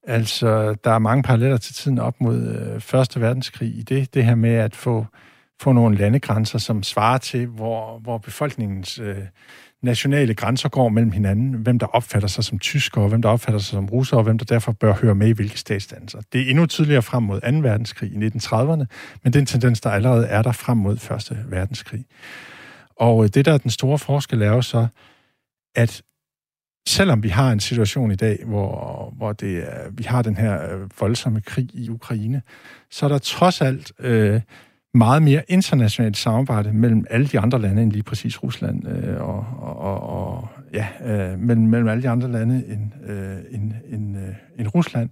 Altså, 0.06 0.74
der 0.84 0.90
er 0.90 0.98
mange 0.98 1.22
paralleller 1.22 1.56
til 1.56 1.74
tiden 1.74 1.98
op 1.98 2.20
mod 2.20 2.48
øh, 2.48 2.80
Første 2.80 3.20
Verdenskrig 3.20 3.78
i 3.78 3.82
det, 3.82 4.14
det 4.14 4.24
her 4.24 4.34
med 4.34 4.54
at 4.54 4.76
få, 4.76 5.06
få 5.60 5.72
nogle 5.72 5.96
landegrænser, 5.96 6.58
som 6.58 6.82
svarer 6.82 7.18
til, 7.18 7.46
hvor, 7.46 7.98
hvor 7.98 8.18
befolkningens 8.18 8.98
øh, 8.98 9.16
nationale 9.84 10.34
grænser 10.34 10.68
går 10.68 10.88
mellem 10.88 11.12
hinanden, 11.12 11.54
hvem 11.54 11.78
der 11.78 11.86
opfatter 11.86 12.28
sig 12.28 12.44
som 12.44 12.58
tyskere, 12.58 13.08
hvem 13.08 13.22
der 13.22 13.28
opfatter 13.28 13.58
sig 13.58 13.70
som 13.70 13.86
russere, 13.86 14.20
og 14.20 14.24
hvem 14.24 14.38
der 14.38 14.44
derfor 14.44 14.72
bør 14.72 14.94
høre 14.94 15.14
med 15.14 15.28
i 15.28 15.32
hvilke 15.32 15.58
statsdanser. 15.58 16.20
Det 16.32 16.40
er 16.40 16.50
endnu 16.50 16.66
tydeligere 16.66 17.02
frem 17.02 17.22
mod 17.22 17.40
2. 17.40 17.46
verdenskrig 17.68 18.12
i 18.12 18.26
1930'erne, 18.26 18.84
men 19.22 19.32
den 19.32 19.46
tendens, 19.46 19.80
der 19.80 19.90
allerede 19.90 20.26
er 20.26 20.42
der 20.42 20.52
frem 20.52 20.76
mod 20.76 20.94
1. 21.30 21.44
verdenskrig. 21.48 22.04
Og 22.96 23.24
øh, 23.24 23.30
det, 23.34 23.44
der 23.44 23.52
er 23.52 23.58
den 23.58 23.70
store 23.70 23.98
forskel, 23.98 24.42
er 24.42 24.50
jo 24.50 24.62
så, 24.62 24.86
at 25.74 26.02
selvom 26.88 27.22
vi 27.22 27.28
har 27.28 27.52
en 27.52 27.60
situation 27.60 28.10
i 28.10 28.16
dag, 28.16 28.38
hvor, 28.44 29.12
hvor 29.16 29.32
det 29.32 29.58
er, 29.58 29.90
vi 29.90 30.02
har 30.02 30.22
den 30.22 30.36
her 30.36 30.74
øh, 30.74 31.00
voldsomme 31.00 31.40
krig 31.40 31.70
i 31.74 31.90
Ukraine, 31.90 32.42
så 32.90 33.06
er 33.06 33.08
der 33.08 33.18
trods 33.18 33.60
alt 33.60 33.92
øh, 33.98 34.40
meget 34.94 35.22
mere 35.22 35.42
internationalt 35.48 36.16
samarbejde 36.16 36.72
mellem 36.72 37.04
alle 37.10 37.26
de 37.26 37.40
andre 37.40 37.58
lande 37.58 37.82
end 37.82 37.92
lige 37.92 38.02
præcis 38.02 38.42
Rusland, 38.42 38.88
øh, 38.88 39.20
og, 39.20 39.46
og, 39.58 40.00
og 40.00 40.48
ja, 40.72 40.88
øh, 41.04 41.38
mellem, 41.38 41.66
mellem 41.66 41.88
alle 41.88 42.02
de 42.02 42.08
andre 42.08 42.32
lande 42.32 42.64
end, 42.68 43.10
øh, 43.10 43.36
end, 43.50 43.72
end, 43.88 44.16
øh, 44.16 44.34
end 44.58 44.68
Rusland, 44.74 45.10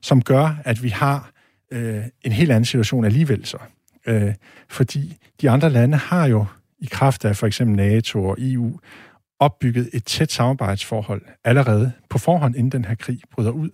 som 0.00 0.22
gør, 0.22 0.60
at 0.64 0.82
vi 0.82 0.88
har 0.88 1.30
øh, 1.72 2.02
en 2.22 2.32
helt 2.32 2.50
anden 2.50 2.64
situation 2.64 3.04
alligevel 3.04 3.46
så. 3.46 3.58
Øh, 4.06 4.34
fordi 4.68 5.16
de 5.40 5.50
andre 5.50 5.70
lande 5.70 5.96
har 5.96 6.26
jo 6.26 6.44
i 6.78 6.88
kraft 6.90 7.24
af 7.24 7.36
for 7.36 7.46
eksempel 7.46 7.76
NATO 7.76 8.24
og 8.24 8.36
EU 8.40 8.78
opbygget 9.40 9.90
et 9.92 10.04
tæt 10.04 10.32
samarbejdsforhold 10.32 11.22
allerede 11.44 11.92
på 12.08 12.18
forhånd, 12.18 12.56
inden 12.56 12.72
den 12.72 12.84
her 12.84 12.94
krig 12.94 13.20
bryder 13.32 13.50
ud. 13.50 13.70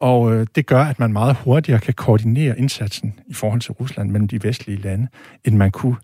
Og 0.00 0.34
øh, 0.34 0.46
det 0.54 0.66
gør, 0.66 0.82
at 0.82 0.98
man 0.98 1.12
meget 1.12 1.36
hurtigere 1.36 1.80
kan 1.80 1.94
koordinere 1.94 2.58
indsatsen 2.58 3.20
i 3.26 3.34
forhold 3.34 3.60
til 3.60 3.72
Rusland 3.72 4.10
mellem 4.10 4.28
de 4.28 4.42
vestlige 4.42 4.78
lande, 4.78 5.08
end 5.44 5.56
man 5.56 5.70
kunne 5.70 5.96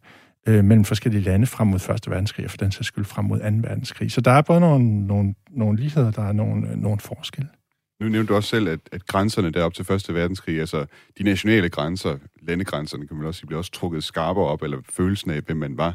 øh, 0.48 0.64
mellem 0.64 0.84
forskellige 0.84 1.22
lande 1.22 1.46
frem 1.46 1.66
mod 1.66 1.90
1. 1.90 2.10
verdenskrig, 2.10 2.44
og 2.44 2.50
for 2.50 2.58
den 2.58 2.72
sags 2.72 2.86
skyld 2.86 3.04
frem 3.04 3.24
mod 3.24 3.38
2. 3.38 3.44
verdenskrig. 3.44 4.12
Så 4.12 4.20
der 4.20 4.30
er 4.30 4.42
både 4.42 4.60
nogle, 4.60 5.06
nogle, 5.06 5.34
nogle 5.50 5.78
ligheder, 5.78 6.10
der 6.10 6.22
er 6.22 6.32
nogle, 6.32 6.68
øh, 6.68 6.76
nogle 6.76 7.00
forskelle. 7.00 7.48
Nu 8.00 8.08
nævnte 8.08 8.28
du 8.28 8.36
også 8.36 8.48
selv, 8.48 8.68
at, 8.68 8.80
at 8.92 9.06
grænserne 9.06 9.50
derop 9.50 9.74
til 9.74 9.92
1. 9.92 10.14
verdenskrig, 10.14 10.60
altså 10.60 10.86
de 11.18 11.22
nationale 11.22 11.68
grænser, 11.68 12.18
landegrænserne, 12.42 13.06
kan 13.06 13.16
man 13.16 13.26
også 13.26 13.38
sige, 13.38 13.46
blev 13.46 13.58
også 13.58 13.70
trukket 13.70 14.04
skarpere 14.04 14.44
op, 14.44 14.62
eller 14.62 14.78
følelsen 14.90 15.30
af, 15.30 15.40
hvem 15.40 15.56
man 15.56 15.76
var. 15.76 15.94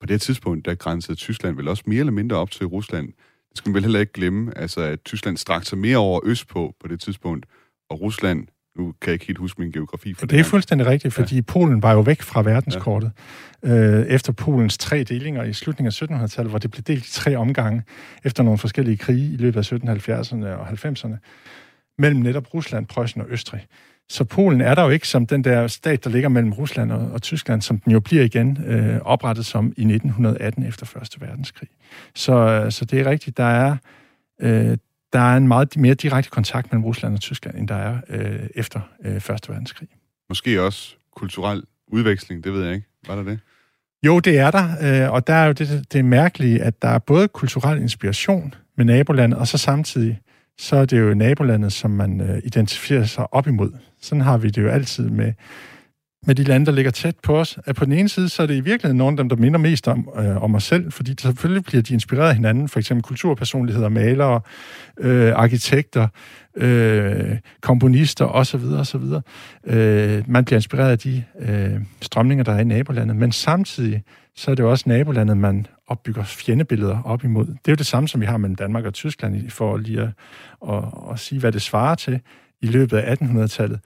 På 0.00 0.06
det 0.06 0.20
tidspunkt, 0.20 0.64
der 0.64 0.74
grænsede 0.74 1.16
Tyskland 1.16 1.56
vel 1.56 1.68
også 1.68 1.82
mere 1.86 2.00
eller 2.00 2.12
mindre 2.12 2.36
op 2.36 2.50
til 2.50 2.66
Rusland 2.66 3.12
skal 3.56 3.70
man 3.70 3.74
vel 3.74 3.82
heller 3.82 4.00
ikke 4.00 4.12
glemme, 4.12 4.58
altså 4.58 4.80
at 4.80 5.00
Tyskland 5.04 5.36
strakte 5.36 5.68
sig 5.68 5.78
mere 5.78 5.96
over 5.96 6.20
øst 6.24 6.48
på 6.48 6.74
på 6.80 6.88
det 6.88 7.00
tidspunkt, 7.00 7.46
og 7.90 8.00
Rusland, 8.00 8.46
nu 8.78 8.94
kan 9.00 9.08
jeg 9.10 9.12
ikke 9.12 9.26
helt 9.26 9.38
huske 9.38 9.60
min 9.60 9.72
geografi 9.72 10.14
for 10.14 10.20
det. 10.20 10.30
Det 10.30 10.40
er 10.40 10.44
fuldstændig 10.44 10.86
rigtigt, 10.86 11.14
fordi 11.14 11.34
ja. 11.34 11.40
Polen 11.40 11.82
var 11.82 11.92
jo 11.92 12.00
væk 12.00 12.22
fra 12.22 12.42
verdenskortet. 12.42 13.12
Ja. 13.62 13.68
Øh, 13.68 14.06
efter 14.06 14.32
Polens 14.32 14.78
tre 14.78 15.04
delinger 15.04 15.42
i 15.44 15.52
slutningen 15.52 16.10
af 16.10 16.22
1700-tallet, 16.22 16.52
hvor 16.52 16.58
det 16.58 16.70
blev 16.70 16.82
delt 16.82 17.06
i 17.06 17.12
tre 17.12 17.36
omgange 17.36 17.82
efter 18.24 18.42
nogle 18.42 18.58
forskellige 18.58 18.96
krige 18.96 19.32
i 19.32 19.36
løbet 19.36 19.58
af 19.58 19.72
1770'erne 19.72 20.46
og 20.46 20.68
90'erne, 20.68 21.16
mellem 21.98 22.20
netop 22.20 22.54
Rusland, 22.54 22.86
Preussen 22.86 23.20
og 23.20 23.26
Østrig. 23.30 23.66
Så 24.08 24.24
Polen 24.24 24.60
er 24.60 24.74
der 24.74 24.82
jo 24.82 24.88
ikke 24.88 25.08
som 25.08 25.26
den 25.26 25.44
der 25.44 25.66
stat, 25.66 26.04
der 26.04 26.10
ligger 26.10 26.28
mellem 26.28 26.52
Rusland 26.52 26.92
og, 26.92 27.10
og 27.12 27.22
Tyskland, 27.22 27.62
som 27.62 27.78
den 27.78 27.92
jo 27.92 28.00
bliver 28.00 28.22
igen 28.22 28.58
øh, 28.66 29.00
oprettet 29.00 29.46
som 29.46 29.66
i 29.76 29.82
1918 29.82 30.62
efter 30.66 30.86
Første 30.86 31.20
Verdenskrig. 31.20 31.68
Så, 32.14 32.66
så 32.70 32.84
det 32.84 33.00
er 33.00 33.10
rigtigt, 33.10 33.36
der 33.36 33.44
er, 33.44 33.76
øh, 34.40 34.78
der 35.12 35.18
er 35.20 35.36
en 35.36 35.48
meget 35.48 35.76
mere 35.76 35.94
direkte 35.94 36.30
kontakt 36.30 36.72
mellem 36.72 36.84
Rusland 36.84 37.14
og 37.14 37.20
Tyskland, 37.20 37.56
end 37.56 37.68
der 37.68 37.74
er 37.74 37.98
øh, 38.08 38.48
efter 38.54 38.80
øh, 39.04 39.20
Første 39.20 39.48
Verdenskrig. 39.48 39.88
Måske 40.28 40.62
også 40.62 40.94
kulturel 41.16 41.62
udveksling, 41.88 42.44
det 42.44 42.52
ved 42.52 42.64
jeg 42.64 42.74
ikke. 42.74 42.86
Var 43.06 43.16
der 43.16 43.22
det? 43.22 43.40
Jo, 44.02 44.20
det 44.20 44.38
er 44.38 44.50
der, 44.50 45.04
øh, 45.04 45.12
og 45.12 45.26
der 45.26 45.34
er 45.34 45.46
jo 45.46 45.52
det, 45.52 45.92
det 45.92 46.04
mærkelige, 46.04 46.62
at 46.62 46.82
der 46.82 46.88
er 46.88 46.98
både 46.98 47.28
kulturel 47.28 47.82
inspiration 47.82 48.54
med 48.76 48.84
nabolandet, 48.84 49.38
og 49.38 49.48
så 49.48 49.58
samtidig 49.58 50.20
så 50.58 50.76
er 50.76 50.84
det 50.84 51.00
jo 51.00 51.14
nabolandet, 51.14 51.72
som 51.72 51.90
man 51.90 52.20
øh, 52.20 52.38
identificerer 52.44 53.04
sig 53.04 53.34
op 53.34 53.46
imod. 53.46 53.72
Sådan 54.00 54.20
har 54.20 54.38
vi 54.38 54.50
det 54.50 54.62
jo 54.62 54.68
altid 54.68 55.08
med, 55.08 55.32
med 56.26 56.34
de 56.34 56.44
lande, 56.44 56.66
der 56.66 56.72
ligger 56.72 56.90
tæt 56.90 57.16
på 57.22 57.38
os. 57.38 57.58
At 57.64 57.76
på 57.76 57.84
den 57.84 57.92
ene 57.92 58.08
side, 58.08 58.28
så 58.28 58.42
er 58.42 58.46
det 58.46 58.54
i 58.54 58.60
virkeligheden 58.60 58.98
nogle 58.98 59.12
af 59.12 59.16
dem, 59.16 59.28
der 59.28 59.36
minder 59.36 59.58
mest 59.58 59.88
om, 59.88 60.08
øh, 60.18 60.42
om 60.42 60.54
os 60.54 60.64
selv, 60.64 60.92
fordi 60.92 61.14
selvfølgelig 61.18 61.64
bliver 61.64 61.82
de 61.82 61.94
inspireret 61.94 62.28
af 62.28 62.34
hinanden, 62.34 62.68
for 62.68 62.78
eksempel 62.78 63.02
kulturpersonligheder, 63.02 63.88
malere, 63.88 64.40
øh, 65.00 65.32
arkitekter, 65.36 66.08
øh, 66.56 67.36
komponister 67.60 68.24
osv. 68.24 68.64
osv. 68.64 69.02
Øh, 69.66 70.24
man 70.26 70.44
bliver 70.44 70.58
inspireret 70.58 70.90
af 70.90 70.98
de 70.98 71.24
øh, 71.40 71.80
strømninger, 72.02 72.44
der 72.44 72.52
er 72.52 72.60
i 72.60 72.64
nabolandet, 72.64 73.16
men 73.16 73.32
samtidig 73.32 74.02
så 74.36 74.50
er 74.50 74.54
det 74.54 74.64
også 74.64 74.84
nabolandet, 74.88 75.36
man 75.36 75.66
opbygger 75.86 76.24
fjendebilleder 76.24 77.02
op 77.02 77.24
imod. 77.24 77.46
Det 77.46 77.68
er 77.68 77.72
jo 77.72 77.76
det 77.76 77.86
samme, 77.86 78.08
som 78.08 78.20
vi 78.20 78.26
har 78.26 78.36
mellem 78.36 78.54
Danmark 78.54 78.84
og 78.84 78.94
Tyskland, 78.94 79.50
for 79.50 79.76
lige 79.76 80.02
at, 80.02 80.08
at, 80.68 80.84
at 81.12 81.18
sige, 81.18 81.40
hvad 81.40 81.52
det 81.52 81.62
svarer 81.62 81.94
til 81.94 82.20
i 82.62 82.66
løbet 82.66 82.96
af 82.96 83.16
1800-tallet. 83.16 83.80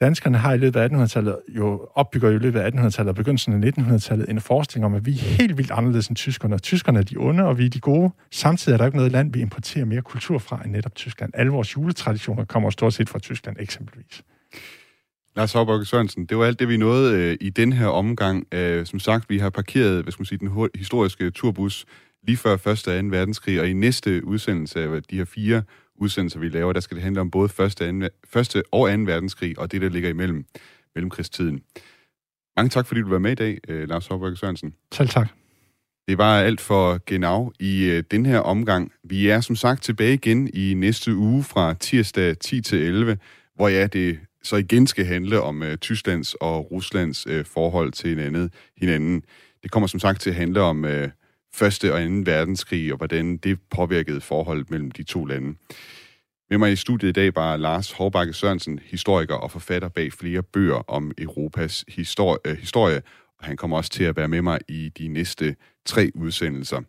Danskerne 0.00 0.38
har 0.38 0.52
i 0.52 0.58
løbet 0.58 0.80
af 0.80 0.88
1800-tallet 0.88 1.38
jo 1.48 1.88
opbygger 1.94 2.30
i 2.30 2.38
løbet 2.38 2.60
af 2.60 2.70
1800-tallet 2.70 3.08
og 3.08 3.14
begyndelsen 3.14 3.64
af 3.64 3.72
1900-tallet 3.78 4.30
en 4.30 4.40
forestilling 4.40 4.86
om, 4.86 4.94
at 4.94 5.06
vi 5.06 5.10
er 5.10 5.20
helt 5.20 5.58
vildt 5.58 5.70
anderledes 5.70 6.08
end 6.08 6.16
tyskerne. 6.16 6.58
Tyskerne 6.58 6.98
er 6.98 7.02
de 7.02 7.16
onde, 7.16 7.44
og 7.44 7.58
vi 7.58 7.66
er 7.66 7.70
de 7.70 7.80
gode. 7.80 8.10
Samtidig 8.30 8.74
er 8.74 8.78
der 8.78 8.86
ikke 8.86 8.96
noget 8.96 9.12
land, 9.12 9.32
vi 9.32 9.40
importerer 9.40 9.84
mere 9.84 10.02
kultur 10.02 10.38
fra 10.38 10.60
end 10.64 10.72
netop 10.72 10.94
Tyskland. 10.94 11.32
Alle 11.34 11.52
vores 11.52 11.76
juletraditioner 11.76 12.44
kommer 12.44 12.70
stort 12.70 12.94
set 12.94 13.08
fra 13.08 13.18
Tyskland 13.18 13.56
eksempelvis. 13.60 14.22
Lars 15.36 15.52
Håborg 15.52 15.86
Sørensen, 15.86 16.26
det 16.26 16.38
var 16.38 16.44
alt 16.44 16.58
det, 16.58 16.68
vi 16.68 16.76
nåede 16.76 17.22
øh, 17.22 17.36
i 17.40 17.50
den 17.50 17.72
her 17.72 17.86
omgang. 17.86 18.46
Øh, 18.54 18.86
som 18.86 18.98
sagt, 18.98 19.30
vi 19.30 19.38
har 19.38 19.50
parkeret 19.50 20.02
hvad 20.02 20.12
skal 20.12 20.20
man 20.20 20.26
sige, 20.26 20.38
den 20.38 20.68
historiske 20.74 21.30
turbus 21.30 21.86
lige 22.22 22.36
før 22.36 22.54
1. 22.54 22.66
og 22.68 22.76
2. 22.76 22.90
verdenskrig, 22.90 23.60
og 23.60 23.68
i 23.68 23.72
næste 23.72 24.24
udsendelse 24.24 24.82
af 24.82 25.02
de 25.02 25.16
her 25.16 25.24
fire 25.24 25.62
udsendelser, 25.94 26.38
vi 26.38 26.48
laver, 26.48 26.72
der 26.72 26.80
skal 26.80 26.94
det 26.94 27.04
handle 27.04 27.20
om 27.20 27.30
både 27.30 27.48
1. 27.62 27.80
og 28.72 28.90
2. 28.90 29.02
verdenskrig, 29.02 29.58
og 29.58 29.72
det, 29.72 29.80
der 29.80 29.88
ligger 29.88 30.10
imellem 30.10 30.44
mellemkrigstiden. 30.94 31.60
Mange 32.56 32.70
tak, 32.70 32.86
fordi 32.86 33.00
du 33.00 33.08
var 33.08 33.18
med 33.18 33.32
i 33.32 33.34
dag, 33.34 33.58
øh, 33.68 33.88
Lars 33.88 34.06
Håborg 34.06 34.38
Sørensen. 34.38 34.74
Selv 34.92 35.08
tak. 35.08 35.28
Det 36.08 36.18
var 36.18 36.40
alt 36.40 36.60
for 36.60 37.00
Genau 37.06 37.52
i 37.60 37.84
øh, 37.84 38.02
den 38.10 38.26
her 38.26 38.38
omgang. 38.38 38.92
Vi 39.04 39.28
er 39.28 39.40
som 39.40 39.56
sagt 39.56 39.82
tilbage 39.82 40.14
igen 40.14 40.50
i 40.54 40.74
næste 40.74 41.14
uge 41.14 41.42
fra 41.42 41.74
tirsdag 41.74 42.38
10 42.38 42.60
til 42.60 42.78
11, 42.78 43.18
hvor 43.54 43.68
ja, 43.68 43.86
det 43.86 44.18
så 44.42 44.56
igen 44.56 44.86
skal 44.86 45.04
handle 45.04 45.40
om 45.40 45.62
øh, 45.62 45.76
Tysklands 45.76 46.34
og 46.34 46.72
Ruslands 46.72 47.26
øh, 47.26 47.44
forhold 47.44 47.92
til 47.92 48.08
hinanden. 48.08 48.50
hinanden. 48.76 49.22
Det 49.62 49.70
kommer 49.70 49.86
som 49.86 50.00
sagt 50.00 50.20
til 50.20 50.30
at 50.30 50.36
handle 50.36 50.60
om 50.60 50.84
øh, 50.84 51.08
Første 51.54 51.92
og 51.92 52.02
Anden 52.02 52.26
Verdenskrig, 52.26 52.92
og 52.92 52.96
hvordan 52.96 53.36
det 53.36 53.58
påvirkede 53.70 54.20
forholdet 54.20 54.70
mellem 54.70 54.90
de 54.90 55.02
to 55.02 55.24
lande. 55.24 55.54
Med 56.50 56.58
mig 56.58 56.72
i 56.72 56.76
studiet 56.76 57.08
i 57.08 57.12
dag 57.12 57.34
var 57.34 57.56
Lars 57.56 57.92
Hårbakke 57.92 58.32
Sørensen, 58.32 58.80
historiker 58.84 59.34
og 59.34 59.50
forfatter 59.50 59.88
bag 59.88 60.12
flere 60.12 60.42
bøger 60.42 60.90
om 60.90 61.12
Europas 61.18 61.84
historie, 61.88 62.38
øh, 62.44 62.56
historie, 62.56 63.02
og 63.38 63.44
han 63.46 63.56
kommer 63.56 63.76
også 63.76 63.90
til 63.90 64.04
at 64.04 64.16
være 64.16 64.28
med 64.28 64.42
mig 64.42 64.60
i 64.68 64.88
de 64.98 65.08
næste 65.08 65.56
tre 65.86 66.10
udsendelser. 66.14 66.80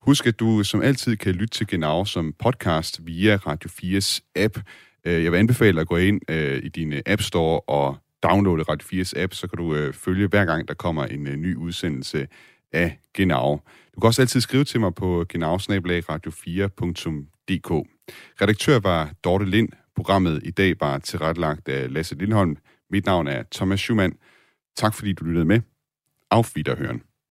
Husk, 0.00 0.26
at 0.26 0.40
du 0.40 0.64
som 0.64 0.82
altid 0.82 1.16
kan 1.16 1.34
lytte 1.34 1.54
til 1.54 1.66
Genau 1.66 2.04
som 2.04 2.32
podcast 2.38 3.06
via 3.06 3.36
Radio 3.36 3.70
4's 3.70 4.32
app. 4.36 4.58
Øh, 5.06 5.24
jeg 5.24 5.32
vil 5.32 5.38
anbefale 5.38 5.80
at 5.80 5.88
gå 5.88 5.96
ind 5.96 6.20
øh, 6.30 6.62
i 6.62 6.68
din 6.68 6.92
øh, 6.92 7.02
App 7.06 7.22
Store 7.22 7.60
og 7.60 7.96
downloade 8.22 8.62
Radio 8.62 9.02
4's 9.02 9.12
app, 9.16 9.34
så 9.34 9.46
kan 9.46 9.56
du 9.56 9.92
følge 9.92 10.26
hver 10.26 10.44
gang, 10.44 10.68
der 10.68 10.74
kommer 10.74 11.04
en 11.04 11.24
ny 11.24 11.56
udsendelse 11.56 12.28
af 12.72 12.98
Genau. 13.14 13.60
Du 13.94 14.00
kan 14.00 14.06
også 14.06 14.22
altid 14.22 14.40
skrive 14.40 14.64
til 14.64 14.80
mig 14.80 14.94
på 14.94 15.24
genau-radio4.dk. 15.32 17.88
Redaktør 18.40 18.78
var 18.78 19.12
Dorte 19.24 19.44
Lind. 19.44 19.68
Programmet 19.96 20.40
i 20.44 20.50
dag 20.50 20.74
var 20.80 20.98
tilrettelagt 20.98 21.68
af 21.68 21.92
Lasse 21.92 22.14
Lindholm. 22.14 22.56
Mit 22.90 23.06
navn 23.06 23.28
er 23.28 23.42
Thomas 23.52 23.80
Schumann. 23.80 24.12
Tak 24.76 24.94
fordi 24.94 25.12
du 25.12 25.24
lyttede 25.24 25.44
med. 25.44 25.60
Auf 26.30 26.56
Wiederhören. 26.56 27.15